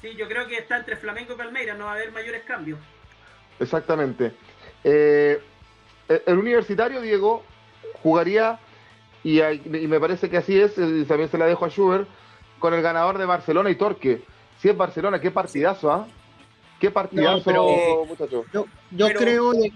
Sí, 0.00 0.14
yo 0.14 0.28
creo 0.28 0.46
que 0.46 0.58
está 0.58 0.76
entre 0.76 0.96
Flamengo 0.96 1.32
y 1.34 1.36
Palmeiras, 1.36 1.76
no 1.78 1.86
va 1.86 1.92
a 1.92 1.94
haber 1.94 2.12
mayores 2.12 2.42
cambios. 2.44 2.78
Exactamente. 3.58 4.32
Eh, 4.84 5.40
el 6.08 6.38
universitario, 6.38 7.00
Diego, 7.00 7.42
jugaría, 8.02 8.60
y, 9.28 9.40
hay- 9.40 9.60
y 9.64 9.86
me 9.86 9.98
parece 10.00 10.28
que 10.30 10.36
así 10.36 10.58
es, 10.60 10.76
y 10.78 11.04
también 11.04 11.28
se 11.30 11.38
la 11.38 11.46
dejo 11.46 11.64
a 11.64 11.68
Schubert, 11.68 12.08
con 12.58 12.72
el 12.74 12.82
ganador 12.82 13.18
de 13.18 13.24
Barcelona 13.26 13.70
y 13.70 13.74
Torque. 13.74 14.22
Si 14.60 14.68
es 14.68 14.76
Barcelona, 14.76 15.20
qué 15.20 15.30
partidazo, 15.30 15.90
¿ah? 15.92 16.06
Qué 16.80 16.90
partidazo, 16.90 17.38
No, 17.38 17.66
pero- 17.66 18.04
muchachos. 18.06 18.46
Yo, 18.52 18.66
yo 18.90 19.06
Pero- 19.08 19.18
creo 19.20 19.52
de. 19.52 19.72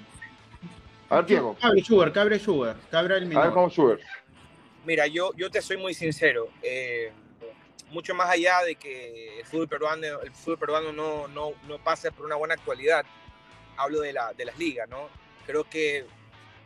A 1.08 1.16
ver, 1.16 1.26
Diego, 1.26 1.56
Cabre 1.60 1.82
Sugar, 1.82 2.12
Cabre 2.12 2.38
Sugar, 2.38 2.76
Cabra 2.90 3.16
el 3.16 3.24
a 3.24 3.26
ver 3.28 3.36
menor. 3.38 3.52
con 3.54 3.68
Schubert. 3.70 4.00
Mira, 4.84 5.06
yo, 5.08 5.32
yo 5.36 5.50
te 5.50 5.60
soy 5.60 5.76
muy 5.76 5.92
sincero. 5.94 6.48
eh, 6.62 7.12
mucho 7.90 8.14
más 8.14 8.30
allá 8.30 8.60
de 8.64 8.76
que 8.76 9.40
el 9.40 9.44
fútbol 9.46 9.66
peruano, 9.66 10.06
el 10.22 10.30
fútbol 10.30 10.58
peruano 10.58 10.92
no, 10.92 11.26
no, 11.26 11.50
no 11.66 11.78
pase 11.78 12.12
por 12.12 12.24
una 12.24 12.36
buena 12.36 12.54
actualidad, 12.54 13.04
hablo 13.76 14.00
de, 14.00 14.12
la, 14.12 14.32
de 14.32 14.44
las 14.44 14.56
ligas, 14.56 14.88
¿no? 14.88 15.08
Creo 15.44 15.64
que 15.64 16.06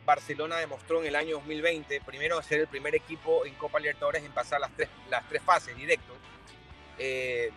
Barcelona 0.05 0.57
demostró 0.57 1.01
en 1.01 1.07
el 1.07 1.15
año 1.15 1.35
2020, 1.37 2.01
primero, 2.01 2.41
ser 2.41 2.61
el 2.61 2.67
primer 2.67 2.93
equipo 2.95 3.45
en 3.45 3.53
Copa 3.55 3.79
Libertadores 3.79 4.23
en 4.23 4.31
pasar 4.31 4.59
las 4.61 4.71
tres, 4.75 4.89
las 5.09 5.27
tres 5.27 5.41
fases 5.41 5.75
directo. 5.75 6.13
Eh, 6.97 7.51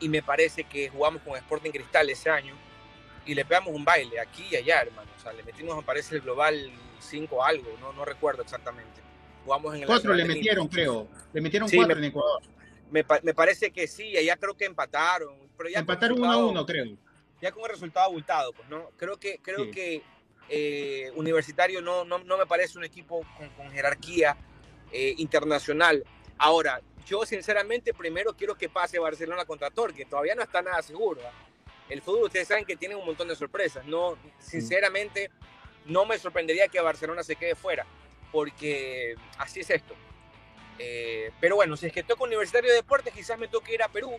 y 0.00 0.08
me 0.08 0.22
parece 0.22 0.64
que 0.64 0.88
jugamos 0.88 1.22
con 1.22 1.36
Sporting 1.36 1.70
Cristal 1.70 2.08
ese 2.08 2.30
año 2.30 2.54
y 3.26 3.34
le 3.34 3.44
pegamos 3.44 3.74
un 3.74 3.84
baile 3.84 4.18
aquí 4.18 4.46
y 4.50 4.56
allá, 4.56 4.80
hermano. 4.82 5.10
O 5.16 5.20
sea, 5.20 5.32
le 5.32 5.42
metimos, 5.42 5.76
me 5.76 5.82
parece, 5.82 6.14
el 6.16 6.22
global 6.22 6.72
5 7.00 7.44
algo, 7.44 7.76
no, 7.80 7.92
no 7.92 8.04
recuerdo 8.04 8.42
exactamente. 8.42 9.00
Jugamos 9.44 9.74
en 9.74 9.82
el 9.82 9.86
Cuatro 9.86 10.14
le 10.14 10.24
metieron, 10.24 10.68
creo. 10.68 11.08
Le 11.32 11.40
metieron 11.40 11.68
Sí, 11.68 11.76
cuatro 11.76 11.94
me- 11.96 12.00
en 12.02 12.08
Ecuador. 12.08 12.42
Me, 12.90 13.04
me 13.22 13.34
parece 13.34 13.70
que 13.70 13.86
sí, 13.86 14.16
allá 14.16 14.36
creo 14.36 14.56
que 14.56 14.64
empataron. 14.64 15.34
Pero 15.56 15.68
ya 15.70 15.78
Empataron 15.80 16.18
uno 16.18 16.32
a 16.32 16.36
uno, 16.38 16.66
creo. 16.66 16.96
Ya 17.40 17.52
con 17.52 17.62
el 17.64 17.70
resultado 17.70 18.06
abultado, 18.06 18.52
pues, 18.52 18.68
¿no? 18.68 18.90
Creo 18.96 19.16
que, 19.18 19.38
creo 19.42 19.64
Sí. 19.66 19.70
que 19.70 20.02
eh, 20.50 21.12
Universitario 21.14 21.80
no, 21.80 22.04
no, 22.04 22.18
no 22.18 22.36
me 22.36 22.44
parece 22.44 22.76
un 22.76 22.84
equipo 22.84 23.24
con, 23.38 23.48
con 23.50 23.70
jerarquía 23.70 24.36
eh, 24.92 25.14
internacional. 25.18 26.04
Ahora, 26.36 26.80
yo 27.06 27.24
sinceramente 27.24 27.94
primero 27.94 28.36
quiero 28.36 28.56
que 28.56 28.68
pase 28.68 28.98
Barcelona 28.98 29.44
contra 29.44 29.70
Torque, 29.70 30.04
todavía 30.04 30.34
no 30.34 30.42
está 30.42 30.60
nada 30.60 30.82
seguro. 30.82 31.20
¿ah? 31.24 31.32
El 31.88 32.02
fútbol, 32.02 32.24
ustedes 32.24 32.48
saben 32.48 32.64
que 32.64 32.76
tiene 32.76 32.94
un 32.94 33.06
montón 33.06 33.28
de 33.28 33.36
sorpresas. 33.36 33.84
No, 33.86 34.16
sinceramente, 34.38 35.30
no 35.86 36.04
me 36.06 36.18
sorprendería 36.18 36.68
que 36.68 36.80
Barcelona 36.80 37.22
se 37.22 37.36
quede 37.36 37.54
fuera, 37.54 37.86
porque 38.32 39.14
así 39.38 39.60
es 39.60 39.70
esto. 39.70 39.94
Eh, 40.78 41.30
pero 41.40 41.56
bueno, 41.56 41.76
si 41.76 41.86
es 41.86 41.92
que 41.92 42.02
toca 42.02 42.24
Universitario 42.24 42.70
de 42.70 42.76
Deportes, 42.76 43.12
quizás 43.12 43.38
me 43.38 43.48
toque 43.48 43.74
ir 43.74 43.82
a 43.82 43.88
Perú, 43.88 44.18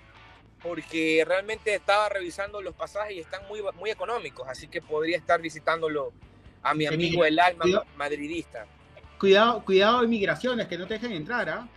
porque 0.64 1.24
realmente 1.28 1.74
estaba 1.74 2.07
revisando 2.09 2.62
los 2.62 2.76
pasajes 2.76 3.16
y 3.16 3.20
están 3.20 3.47
muy, 3.47 3.62
muy 3.80 3.89
económicos, 3.89 4.47
así 4.47 4.68
que 4.68 4.82
podría 4.82 5.18
estar 5.18 5.41
visitándolo 5.41 6.14
a 6.64 6.74
mi 6.74 6.86
amigo 6.86 7.26
el 7.26 7.39
alma 7.39 7.64
cuidado. 7.64 7.86
madridista. 7.95 8.66
Cuidado, 9.20 9.64
cuidado 9.66 10.01
de 10.01 10.07
migraciones, 10.07 10.68
que 10.68 10.78
no 10.78 10.88
te 10.88 10.95
dejen 10.95 11.12
entrar, 11.14 11.49
¿ah? 11.49 11.68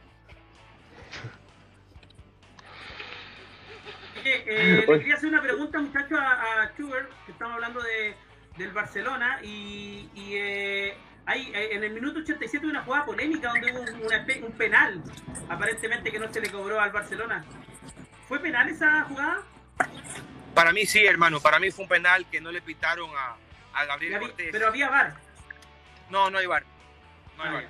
Eh, 4.25 4.85
le 4.89 4.99
quería 4.99 5.15
hacer 5.15 5.29
una 5.29 5.43
pregunta, 5.43 5.79
muchachos, 5.79 6.19
a, 6.19 6.63
a 6.63 6.73
Schubert, 6.77 7.11
que 7.27 7.33
estamos 7.33 7.55
hablando 7.55 7.83
de, 7.83 8.15
del 8.57 8.71
Barcelona, 8.73 9.39
y, 9.43 10.09
y, 10.15 10.35
eh, 10.37 10.95
hay, 11.27 11.51
en 11.55 11.83
el 11.85 11.93
minuto 11.93 12.21
87 12.21 12.67
una 12.67 12.83
jugada 12.85 13.07
polémica 13.07 13.49
donde 13.49 13.73
hubo 13.73 13.81
un, 13.81 14.03
una 14.07 14.27
espe- 14.27 14.43
un 14.45 14.53
penal, 14.53 15.03
aparentemente 15.49 16.11
que 16.11 16.19
no 16.19 16.33
se 16.33 16.41
le 16.41 16.51
cobró 16.51 16.81
al 16.81 16.91
Barcelona. 16.93 17.45
¿Fue 18.29 18.39
penal 18.41 18.69
esa 18.69 19.03
jugada? 19.05 19.43
Para 20.55 20.73
mí 20.73 20.87
sí, 20.87 21.05
hermano, 21.05 21.41
para 21.41 21.59
mí 21.59 21.71
fue 21.71 21.85
un 21.85 21.89
penal 21.89 22.27
que 22.31 22.41
no 22.41 22.51
le 22.53 22.63
pitaron 22.63 23.11
a, 23.17 23.37
a 23.79 23.85
Gabriel 23.87 24.15
había- 24.15 24.29
Cortés. 24.29 24.49
pero 24.53 24.69
había 24.69 24.89
VAR. 24.89 25.15
No, 26.11 26.31
no 26.31 26.39
hay 26.39 26.47
bar. 26.47 26.65
No 27.37 27.43
hay 27.43 27.49
Ah, 27.49 27.53
bar. 27.53 27.63
ya. 27.63 27.69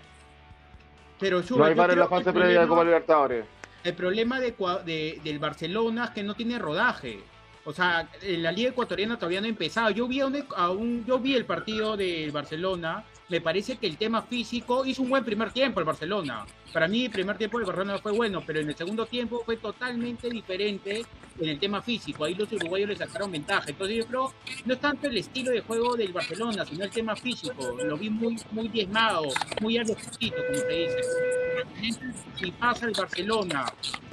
Pero 1.18 1.42
No 1.56 1.64
hay 1.64 1.74
VAR 1.74 1.90
en 1.92 1.98
la 1.98 2.08
fase 2.08 2.28
el 2.30 2.34
previa 2.34 2.60
de 2.60 2.68
Copa 2.68 2.84
Libertadores. 2.84 3.44
El 3.82 3.94
problema 3.94 4.40
de, 4.40 4.54
de- 4.84 5.20
del 5.22 5.38
Barcelona 5.38 6.04
es 6.06 6.10
que 6.10 6.22
no 6.22 6.34
tiene 6.34 6.58
rodaje. 6.58 7.20
O 7.66 7.72
sea, 7.72 8.08
en 8.20 8.42
la 8.42 8.52
liga 8.52 8.70
ecuatoriana 8.70 9.16
todavía 9.18 9.40
no 9.40 9.46
ha 9.46 9.50
empezado. 9.50 9.90
Yo 9.90 10.06
vi, 10.06 10.20
a 10.20 10.26
un, 10.26 10.46
a 10.56 10.70
un- 10.70 11.04
yo 11.06 11.18
vi 11.18 11.34
el 11.34 11.46
partido 11.46 11.96
del 11.96 12.30
Barcelona. 12.30 13.04
Me 13.30 13.40
parece 13.40 13.78
que 13.78 13.86
el 13.86 13.96
tema 13.96 14.20
físico 14.22 14.84
hizo 14.84 15.00
un 15.02 15.08
buen 15.08 15.24
primer 15.24 15.50
tiempo 15.50 15.80
el 15.80 15.86
Barcelona. 15.86 16.44
Para 16.74 16.88
mí 16.88 17.04
el 17.04 17.10
primer 17.12 17.38
tiempo 17.38 17.58
del 17.58 17.68
Barcelona 17.68 17.98
fue 18.00 18.10
bueno, 18.10 18.42
pero 18.44 18.58
en 18.58 18.68
el 18.68 18.74
segundo 18.74 19.06
tiempo 19.06 19.40
fue 19.44 19.58
totalmente 19.58 20.28
diferente 20.28 21.06
en 21.38 21.48
el 21.48 21.60
tema 21.60 21.80
físico. 21.80 22.24
Ahí 22.24 22.34
los 22.34 22.50
uruguayos 22.50 22.88
le 22.88 22.96
sacaron 22.96 23.30
ventaja. 23.30 23.66
Entonces 23.68 23.98
yo 23.98 24.06
creo 24.06 24.34
no 24.64 24.74
es 24.74 24.80
tanto 24.80 25.06
el 25.06 25.16
estilo 25.16 25.52
de 25.52 25.60
juego 25.60 25.94
del 25.94 26.12
Barcelona, 26.12 26.64
sino 26.64 26.82
el 26.84 26.90
tema 26.90 27.14
físico. 27.14 27.76
Lo 27.80 27.96
vi 27.96 28.10
muy, 28.10 28.36
muy 28.50 28.66
diezmado, 28.66 29.28
muy 29.60 29.78
a 29.78 29.84
lo 29.84 29.94
justito, 29.94 30.34
como 30.48 30.58
se 30.58 30.72
dice. 30.72 31.94
si 32.40 32.50
pasa 32.50 32.86
el 32.86 32.92
Barcelona 32.92 33.66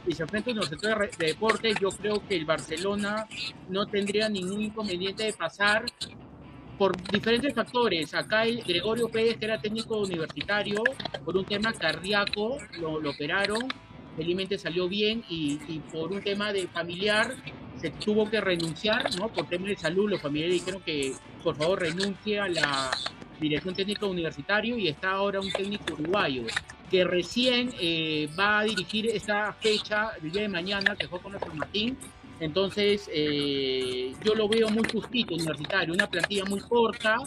y 0.05 0.14
se 0.14 0.22
enfrenta 0.22 0.51
a 0.51 0.53
los 0.53 0.68
sectores 0.68 1.18
de 1.18 1.26
deportes, 1.26 1.76
yo 1.82 1.89
creo 1.89 2.22
que 2.28 2.36
el 2.36 2.45
Barcelona 2.45 3.26
no 3.70 3.88
tendría 3.88 4.30
ningún 4.30 4.62
inconveniente 4.62 5.24
de 5.24 5.34
pasar 5.34 5.86
por 6.82 6.98
diferentes 7.12 7.54
factores. 7.54 8.12
Acá 8.16 8.44
el 8.44 8.64
Gregorio 8.64 9.08
Pérez, 9.08 9.38
que 9.38 9.46
era 9.46 9.62
técnico 9.62 10.00
universitario, 10.00 10.82
por 11.24 11.38
un 11.38 11.46
tema 11.46 11.72
cardíaco, 11.74 12.58
lo, 12.80 13.00
lo 13.00 13.12
operaron, 13.12 13.68
felizmente 14.18 14.58
salió 14.58 14.90
bien 14.90 15.24
y, 15.30 15.60
y 15.68 15.78
por 15.94 16.12
un 16.12 16.24
tema 16.24 16.52
de 16.52 16.68
familiar 16.68 17.36
se 17.80 17.92
tuvo 17.92 18.28
que 18.32 18.42
renunciar, 18.42 19.16
¿no? 19.20 19.28
Por 19.28 19.48
temas 19.48 19.70
de 19.70 19.76
salud, 19.76 20.10
los 20.10 20.20
familiares 20.20 20.56
dijeron 20.56 20.82
que 20.82 21.14
por 21.44 21.56
favor 21.56 21.82
renuncie 21.82 22.40
a 22.40 22.50
la 22.50 22.90
dirección 23.40 23.76
técnica 23.76 24.08
universitario 24.08 24.76
y 24.76 24.88
está 24.88 25.12
ahora 25.12 25.40
un 25.40 25.52
técnico 25.52 25.94
uruguayo 25.94 26.48
que 26.90 27.04
recién 27.04 27.72
eh, 27.80 28.28
va 28.38 28.58
a 28.58 28.64
dirigir 28.64 29.06
esta 29.06 29.54
fecha 29.54 30.14
el 30.20 30.32
día 30.32 30.42
de 30.42 30.50
mañana 30.50 30.96
que 30.96 31.08
fue 31.08 31.22
con 31.22 31.40
San 31.40 31.56
Martín. 31.60 31.96
Entonces, 32.42 33.08
eh, 33.14 34.14
yo 34.26 34.34
lo 34.34 34.50
veo 34.50 34.68
muy 34.70 34.84
justito 34.92 35.36
universitario, 35.36 35.94
una 35.94 36.10
plantilla 36.10 36.44
muy 36.46 36.60
corta 36.60 37.18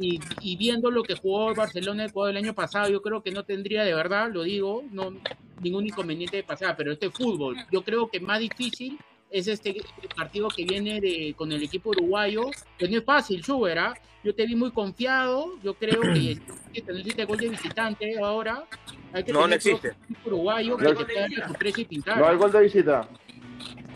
y, 0.00 0.18
y 0.40 0.56
viendo 0.56 0.90
lo 0.90 1.04
que 1.04 1.14
jugó 1.14 1.50
el 1.50 1.56
Barcelona 1.56 2.04
el, 2.04 2.12
el 2.30 2.36
año 2.36 2.54
pasado, 2.54 2.90
yo 2.90 3.00
creo 3.00 3.22
que 3.22 3.30
no 3.30 3.44
tendría 3.44 3.84
de 3.84 3.94
verdad, 3.94 4.30
lo 4.32 4.42
digo, 4.42 4.82
no 4.90 5.14
ningún 5.62 5.86
inconveniente 5.86 6.38
de 6.38 6.42
pasar, 6.42 6.76
pero 6.76 6.92
este 6.92 7.08
fútbol, 7.08 7.56
yo 7.70 7.82
creo 7.82 8.08
que 8.08 8.18
más 8.18 8.40
difícil 8.40 8.98
es 9.30 9.46
este 9.46 9.76
partido 10.16 10.48
que 10.48 10.64
viene 10.64 11.00
de, 11.00 11.34
con 11.36 11.52
el 11.52 11.62
equipo 11.62 11.90
uruguayo, 11.90 12.50
que 12.76 12.88
no 12.88 12.98
es 12.98 13.04
fácil, 13.04 13.40
Schubert, 13.42 13.78
¿ah? 13.78 13.94
Yo 14.24 14.34
te 14.34 14.44
vi 14.44 14.56
muy 14.56 14.72
confiado, 14.72 15.52
yo 15.62 15.74
creo 15.74 16.00
que, 16.00 16.36
que 16.74 16.82
necesita 16.92 17.24
gol 17.24 17.38
de 17.38 17.50
visitante 17.50 18.18
ahora. 18.18 18.64
Hay 19.12 19.22
que 19.22 19.32
No, 19.32 19.46
no 19.46 19.54
existe. 19.54 19.94
uruguayo 20.24 20.76
que 20.76 20.84
No 20.84 20.90
hay 20.90 20.96
que 21.06 21.14
darle 21.14 21.46
su 21.46 21.52
precio 21.54 21.82
y 21.82 21.86
pintar. 21.86 22.18
No 22.18 22.26
hay 22.26 22.36
gol 22.36 22.50
de 22.50 22.62
visita. 22.62 23.08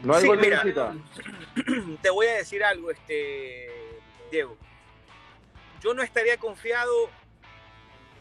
No 0.02 0.14
hay 0.14 0.22
Sí, 0.22 0.30
mira. 0.36 0.62
te 2.02 2.10
voy 2.10 2.26
a 2.26 2.34
decir 2.34 2.64
algo, 2.64 2.90
este 2.90 3.68
Diego. 4.30 4.56
Yo 5.80 5.94
no 5.94 6.02
estaría 6.02 6.36
confiado 6.36 7.10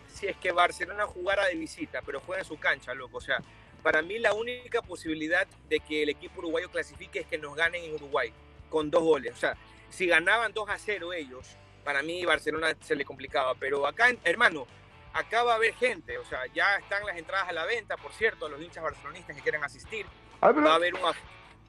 si 0.08 0.28
es 0.28 0.36
que 0.38 0.52
Barcelona 0.52 1.06
jugara 1.06 1.46
de 1.46 1.56
visita, 1.56 2.02
pero 2.06 2.20
juega 2.20 2.42
en 2.42 2.48
su 2.48 2.60
cancha, 2.60 2.94
loco. 2.94 3.18
O 3.18 3.22
sea, 3.22 3.40
para 3.82 4.02
mí 4.02 4.20
la 4.20 4.34
única 4.34 4.82
posibilidad 4.82 5.48
de 5.70 5.80
que 5.80 6.04
el 6.04 6.10
equipo 6.10 6.40
uruguayo 6.40 6.70
clasifique 6.70 7.20
es 7.20 7.26
que 7.28 7.38
nos 7.38 7.56
ganen 7.56 7.84
en 7.84 7.96
Uruguay 7.96 8.34
con 8.70 8.92
dos 8.92 9.04
goles. 9.04 9.34
O 9.34 9.38
sea, 9.38 9.56
si 9.90 10.08
ganaban 10.08 10.54
2 10.54 10.70
a 10.70 10.78
0 10.78 11.14
ellos, 11.14 11.56
para 11.84 12.04
mí 12.04 12.24
Barcelona 12.26 12.76
se 12.82 12.96
le 12.96 13.06
complicaba. 13.06 13.56
Pero 13.56 13.88
acá, 13.88 14.12
hermano, 14.24 14.68
acá 15.14 15.44
va 15.44 15.54
a 15.54 15.56
haber 15.56 15.74
gente. 15.76 16.18
O 16.18 16.26
sea, 16.26 16.46
ya 16.54 16.76
están 16.78 17.06
las 17.06 17.18
entradas 17.18 17.50
a 17.50 17.54
la 17.54 17.66
venta, 17.66 17.98
por 17.98 18.12
cierto, 18.14 18.46
a 18.46 18.50
los 18.50 18.62
hinchas 18.62 18.84
barcelonistas 18.84 19.36
que 19.36 19.42
quieran 19.42 19.64
asistir. 19.64 20.06
Ah, 20.42 20.52
pero- 20.54 20.64
Va 20.66 20.74
a 20.74 20.76
haber 20.76 20.94
un, 20.94 21.02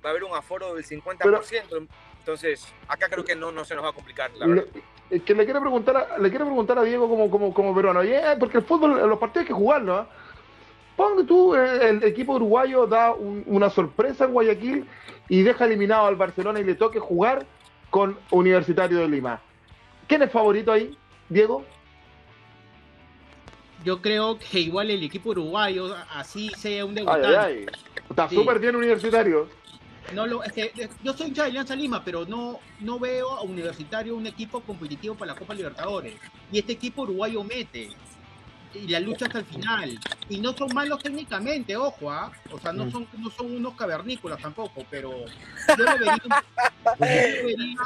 va 0.05 0.09
a 0.09 0.11
haber 0.11 0.25
un 0.25 0.35
aforo 0.37 0.75
del 0.75 0.85
50%. 0.85 1.87
Entonces, 2.19 2.73
acá 2.89 3.09
creo 3.09 3.25
que 3.25 3.35
no, 3.35 3.51
no 3.53 3.65
se 3.65 3.75
nos 3.75 3.85
va 3.85 3.89
a 3.91 3.93
complicar, 3.93 4.31
la 4.37 4.47
verdad. 4.47 4.65
Le, 5.11 5.17
es 5.17 5.23
que 5.23 5.35
le 5.35 5.45
quiero 5.45 5.61
preguntar 5.61 5.97
a, 5.97 6.19
le 6.19 6.31
quiero 6.31 6.45
preguntar 6.47 6.79
a 6.79 6.83
Diego 6.85 7.09
como, 7.09 7.31
como, 7.31 7.53
como 7.53 7.75
peruano, 7.75 8.01
Oye, 8.01 8.17
eh, 8.19 8.37
porque 8.39 8.59
el 8.59 8.65
fútbol, 8.65 9.09
los 9.09 9.19
partidos 9.19 9.43
hay 9.43 9.49
que 9.49 9.53
jugarlo, 9.55 9.97
¿ah? 9.97 10.07
Ponte 10.97 11.25
tú, 11.25 11.55
eh, 11.57 11.89
el 11.89 12.05
equipo 12.05 12.35
uruguayo 12.35 12.87
da 12.87 13.13
un- 13.13 13.43
una 13.47 13.71
sorpresa 13.71 14.25
en 14.27 14.33
Guayaquil 14.33 14.87
y 15.29 15.43
deja 15.43 15.65
eliminado 15.65 16.07
al 16.07 16.17
Barcelona 16.17 16.61
y 16.61 16.65
le 16.65 16.75
toque 16.75 16.99
jugar 17.01 17.45
con 17.91 18.17
Universitario 18.31 18.99
de 18.99 19.09
Lima. 19.09 19.41
¿Quién 20.07 20.23
es 20.23 20.31
favorito 20.31 20.71
ahí, 20.73 20.97
Diego? 21.29 21.65
Yo 23.85 24.01
creo 24.01 24.39
que 24.39 24.61
igual 24.61 24.91
el 24.91 25.03
equipo 25.03 25.31
uruguayo, 25.31 25.95
así 26.15 26.51
sea 26.57 26.85
un 26.85 26.95
debutante, 26.95 27.27
ay, 27.27 27.35
ay. 27.35 27.67
Está 28.09 28.29
Sí. 28.29 28.37
súper 28.37 28.59
bien 28.61 28.77
Universitario. 28.77 29.49
No 30.15 30.27
lo, 30.27 30.43
es 30.43 30.53
que, 30.53 30.91
yo 31.03 31.13
soy 31.15 31.29
hincha 31.29 31.43
de 31.45 31.49
Alianza 31.51 31.75
Lima, 31.77 32.05
pero 32.05 32.27
no, 32.27 32.61
no 32.81 32.99
veo 32.99 33.31
a 33.31 33.43
Universitario 33.43 34.17
un 34.17 34.27
equipo 34.27 34.61
competitivo 34.61 35.15
para 35.15 35.33
la 35.33 35.39
Copa 35.39 35.55
Libertadores. 35.55 36.15
Y 36.51 36.59
este 36.59 36.73
equipo 36.73 37.03
uruguayo 37.03 37.43
mete. 37.45 37.91
Y 38.75 38.89
la 38.89 39.01
lucha 39.01 39.27
hasta 39.27 39.41
el 39.41 39.45
final. 39.45 39.99
Y 40.31 40.39
no 40.39 40.55
son 40.55 40.73
malos 40.75 41.03
técnicamente, 41.03 41.77
ojo, 41.77 42.11
¿ah? 42.11 42.33
O 42.51 42.59
sea, 42.59 42.73
no 42.73 42.87
Mm. 42.87 42.93
son, 42.93 43.09
no 43.19 43.31
son 43.31 43.55
unos 43.55 43.75
cavernícolas 43.75 44.41
tampoco, 44.41 44.85
pero 44.91 45.11
yo 45.79 45.85
los 45.85 45.99
vería, 45.99 46.17
yo 46.25 46.29
los 46.99 47.45
vería, 47.45 47.77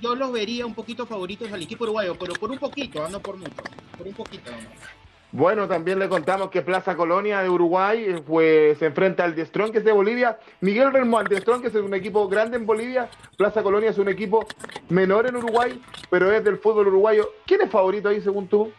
yo 0.00 0.14
los 0.14 0.32
vería 0.32 0.66
un 0.66 0.74
poquito 0.74 1.04
favoritos 1.06 1.52
al 1.52 1.62
equipo 1.62 1.84
uruguayo, 1.84 2.16
pero 2.18 2.34
por 2.34 2.50
un 2.50 2.58
poquito, 2.58 3.04
¿ah? 3.04 3.08
no 3.10 3.20
por 3.20 3.36
mucho. 3.36 3.62
Por 3.98 4.06
un 4.06 4.14
poquito 4.14 4.50
nomás. 4.52 4.99
Bueno, 5.32 5.68
también 5.68 6.00
le 6.00 6.08
contamos 6.08 6.50
que 6.50 6.60
Plaza 6.60 6.96
Colonia 6.96 7.40
de 7.40 7.48
Uruguay 7.48 8.20
fue, 8.26 8.74
se 8.78 8.86
enfrenta 8.86 9.22
al 9.22 9.36
Destrón, 9.36 9.70
que 9.70 9.78
es 9.78 9.84
de 9.84 9.92
Bolivia. 9.92 10.38
Miguel 10.60 10.92
Relmo, 10.92 11.18
al 11.18 11.28
Destrón, 11.28 11.62
que 11.62 11.68
es 11.68 11.74
un 11.76 11.94
equipo 11.94 12.28
grande 12.28 12.56
en 12.56 12.66
Bolivia. 12.66 13.08
Plaza 13.36 13.62
Colonia 13.62 13.90
es 13.90 13.98
un 13.98 14.08
equipo 14.08 14.44
menor 14.88 15.28
en 15.28 15.36
Uruguay, 15.36 15.80
pero 16.10 16.32
es 16.32 16.42
del 16.42 16.58
fútbol 16.58 16.88
uruguayo. 16.88 17.30
¿Quién 17.46 17.60
es 17.60 17.70
favorito 17.70 18.08
ahí, 18.08 18.20
según 18.20 18.48
tú? 18.48 18.72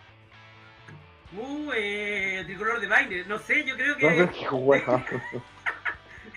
Uh, 1.38 1.72
eh, 1.74 2.44
tricolor 2.46 2.82
de 2.82 2.88
baile. 2.88 3.24
No 3.26 3.40
sé, 3.40 3.64
yo 3.64 3.76
creo 3.76 3.96
No 3.98 4.10
sé 4.10 4.30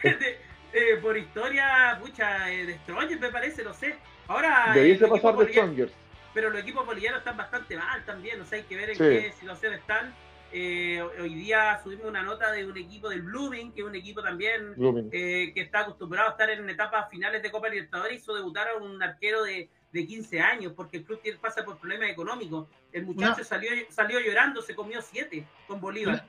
que 0.02 0.08
de- 0.10 0.38
eh, 0.74 0.96
por 1.02 1.16
historia, 1.16 1.98
pucha, 2.00 2.52
eh, 2.52 2.66
Destroyer 2.66 3.18
me 3.18 3.30
parece, 3.30 3.64
no 3.64 3.74
sé. 3.74 3.96
Ahora, 4.28 4.72
Debiese 4.74 5.08
pasar 5.08 5.36
de 5.36 5.48
Strongers. 5.48 5.92
Pero 6.34 6.50
los 6.50 6.60
equipos 6.60 6.84
bolivianos 6.84 7.20
están 7.20 7.36
bastante 7.36 7.76
mal 7.76 8.04
también, 8.04 8.40
o 8.40 8.44
sea, 8.44 8.58
hay 8.58 8.64
que 8.64 8.76
ver 8.76 8.90
en 8.90 8.96
Sí. 8.96 9.02
qué 9.04 9.32
situación 9.38 9.72
están. 9.72 10.14
Eh, 10.56 11.02
hoy 11.20 11.34
día 11.34 11.80
subimos 11.82 12.06
una 12.06 12.22
nota 12.22 12.52
de 12.52 12.64
un 12.64 12.76
equipo 12.76 13.08
del 13.08 13.22
Blooming, 13.22 13.72
que 13.72 13.80
es 13.80 13.86
un 13.86 13.94
equipo 13.94 14.22
también 14.22 14.74
eh, 15.10 15.50
que 15.52 15.60
está 15.60 15.80
acostumbrado 15.80 16.28
a 16.28 16.32
estar 16.32 16.48
en 16.50 16.68
etapas 16.68 17.08
finales 17.10 17.42
de 17.42 17.50
Copa 17.50 17.68
Libertadores, 17.68 18.20
hizo 18.22 18.34
debutar 18.34 18.68
a 18.68 18.76
un 18.76 19.02
arquero 19.02 19.42
de, 19.42 19.68
de 19.90 20.06
15 20.06 20.40
años, 20.40 20.72
porque 20.76 20.98
el 20.98 21.04
club 21.04 21.20
pasa 21.40 21.64
por 21.64 21.78
problemas 21.78 22.08
económicos. 22.10 22.68
El 22.92 23.04
muchacho 23.04 23.42
salió, 23.42 23.70
salió 23.88 24.20
llorando, 24.20 24.62
se 24.62 24.76
comió 24.76 25.02
7 25.02 25.44
con 25.66 25.80
Bolívar. 25.80 26.24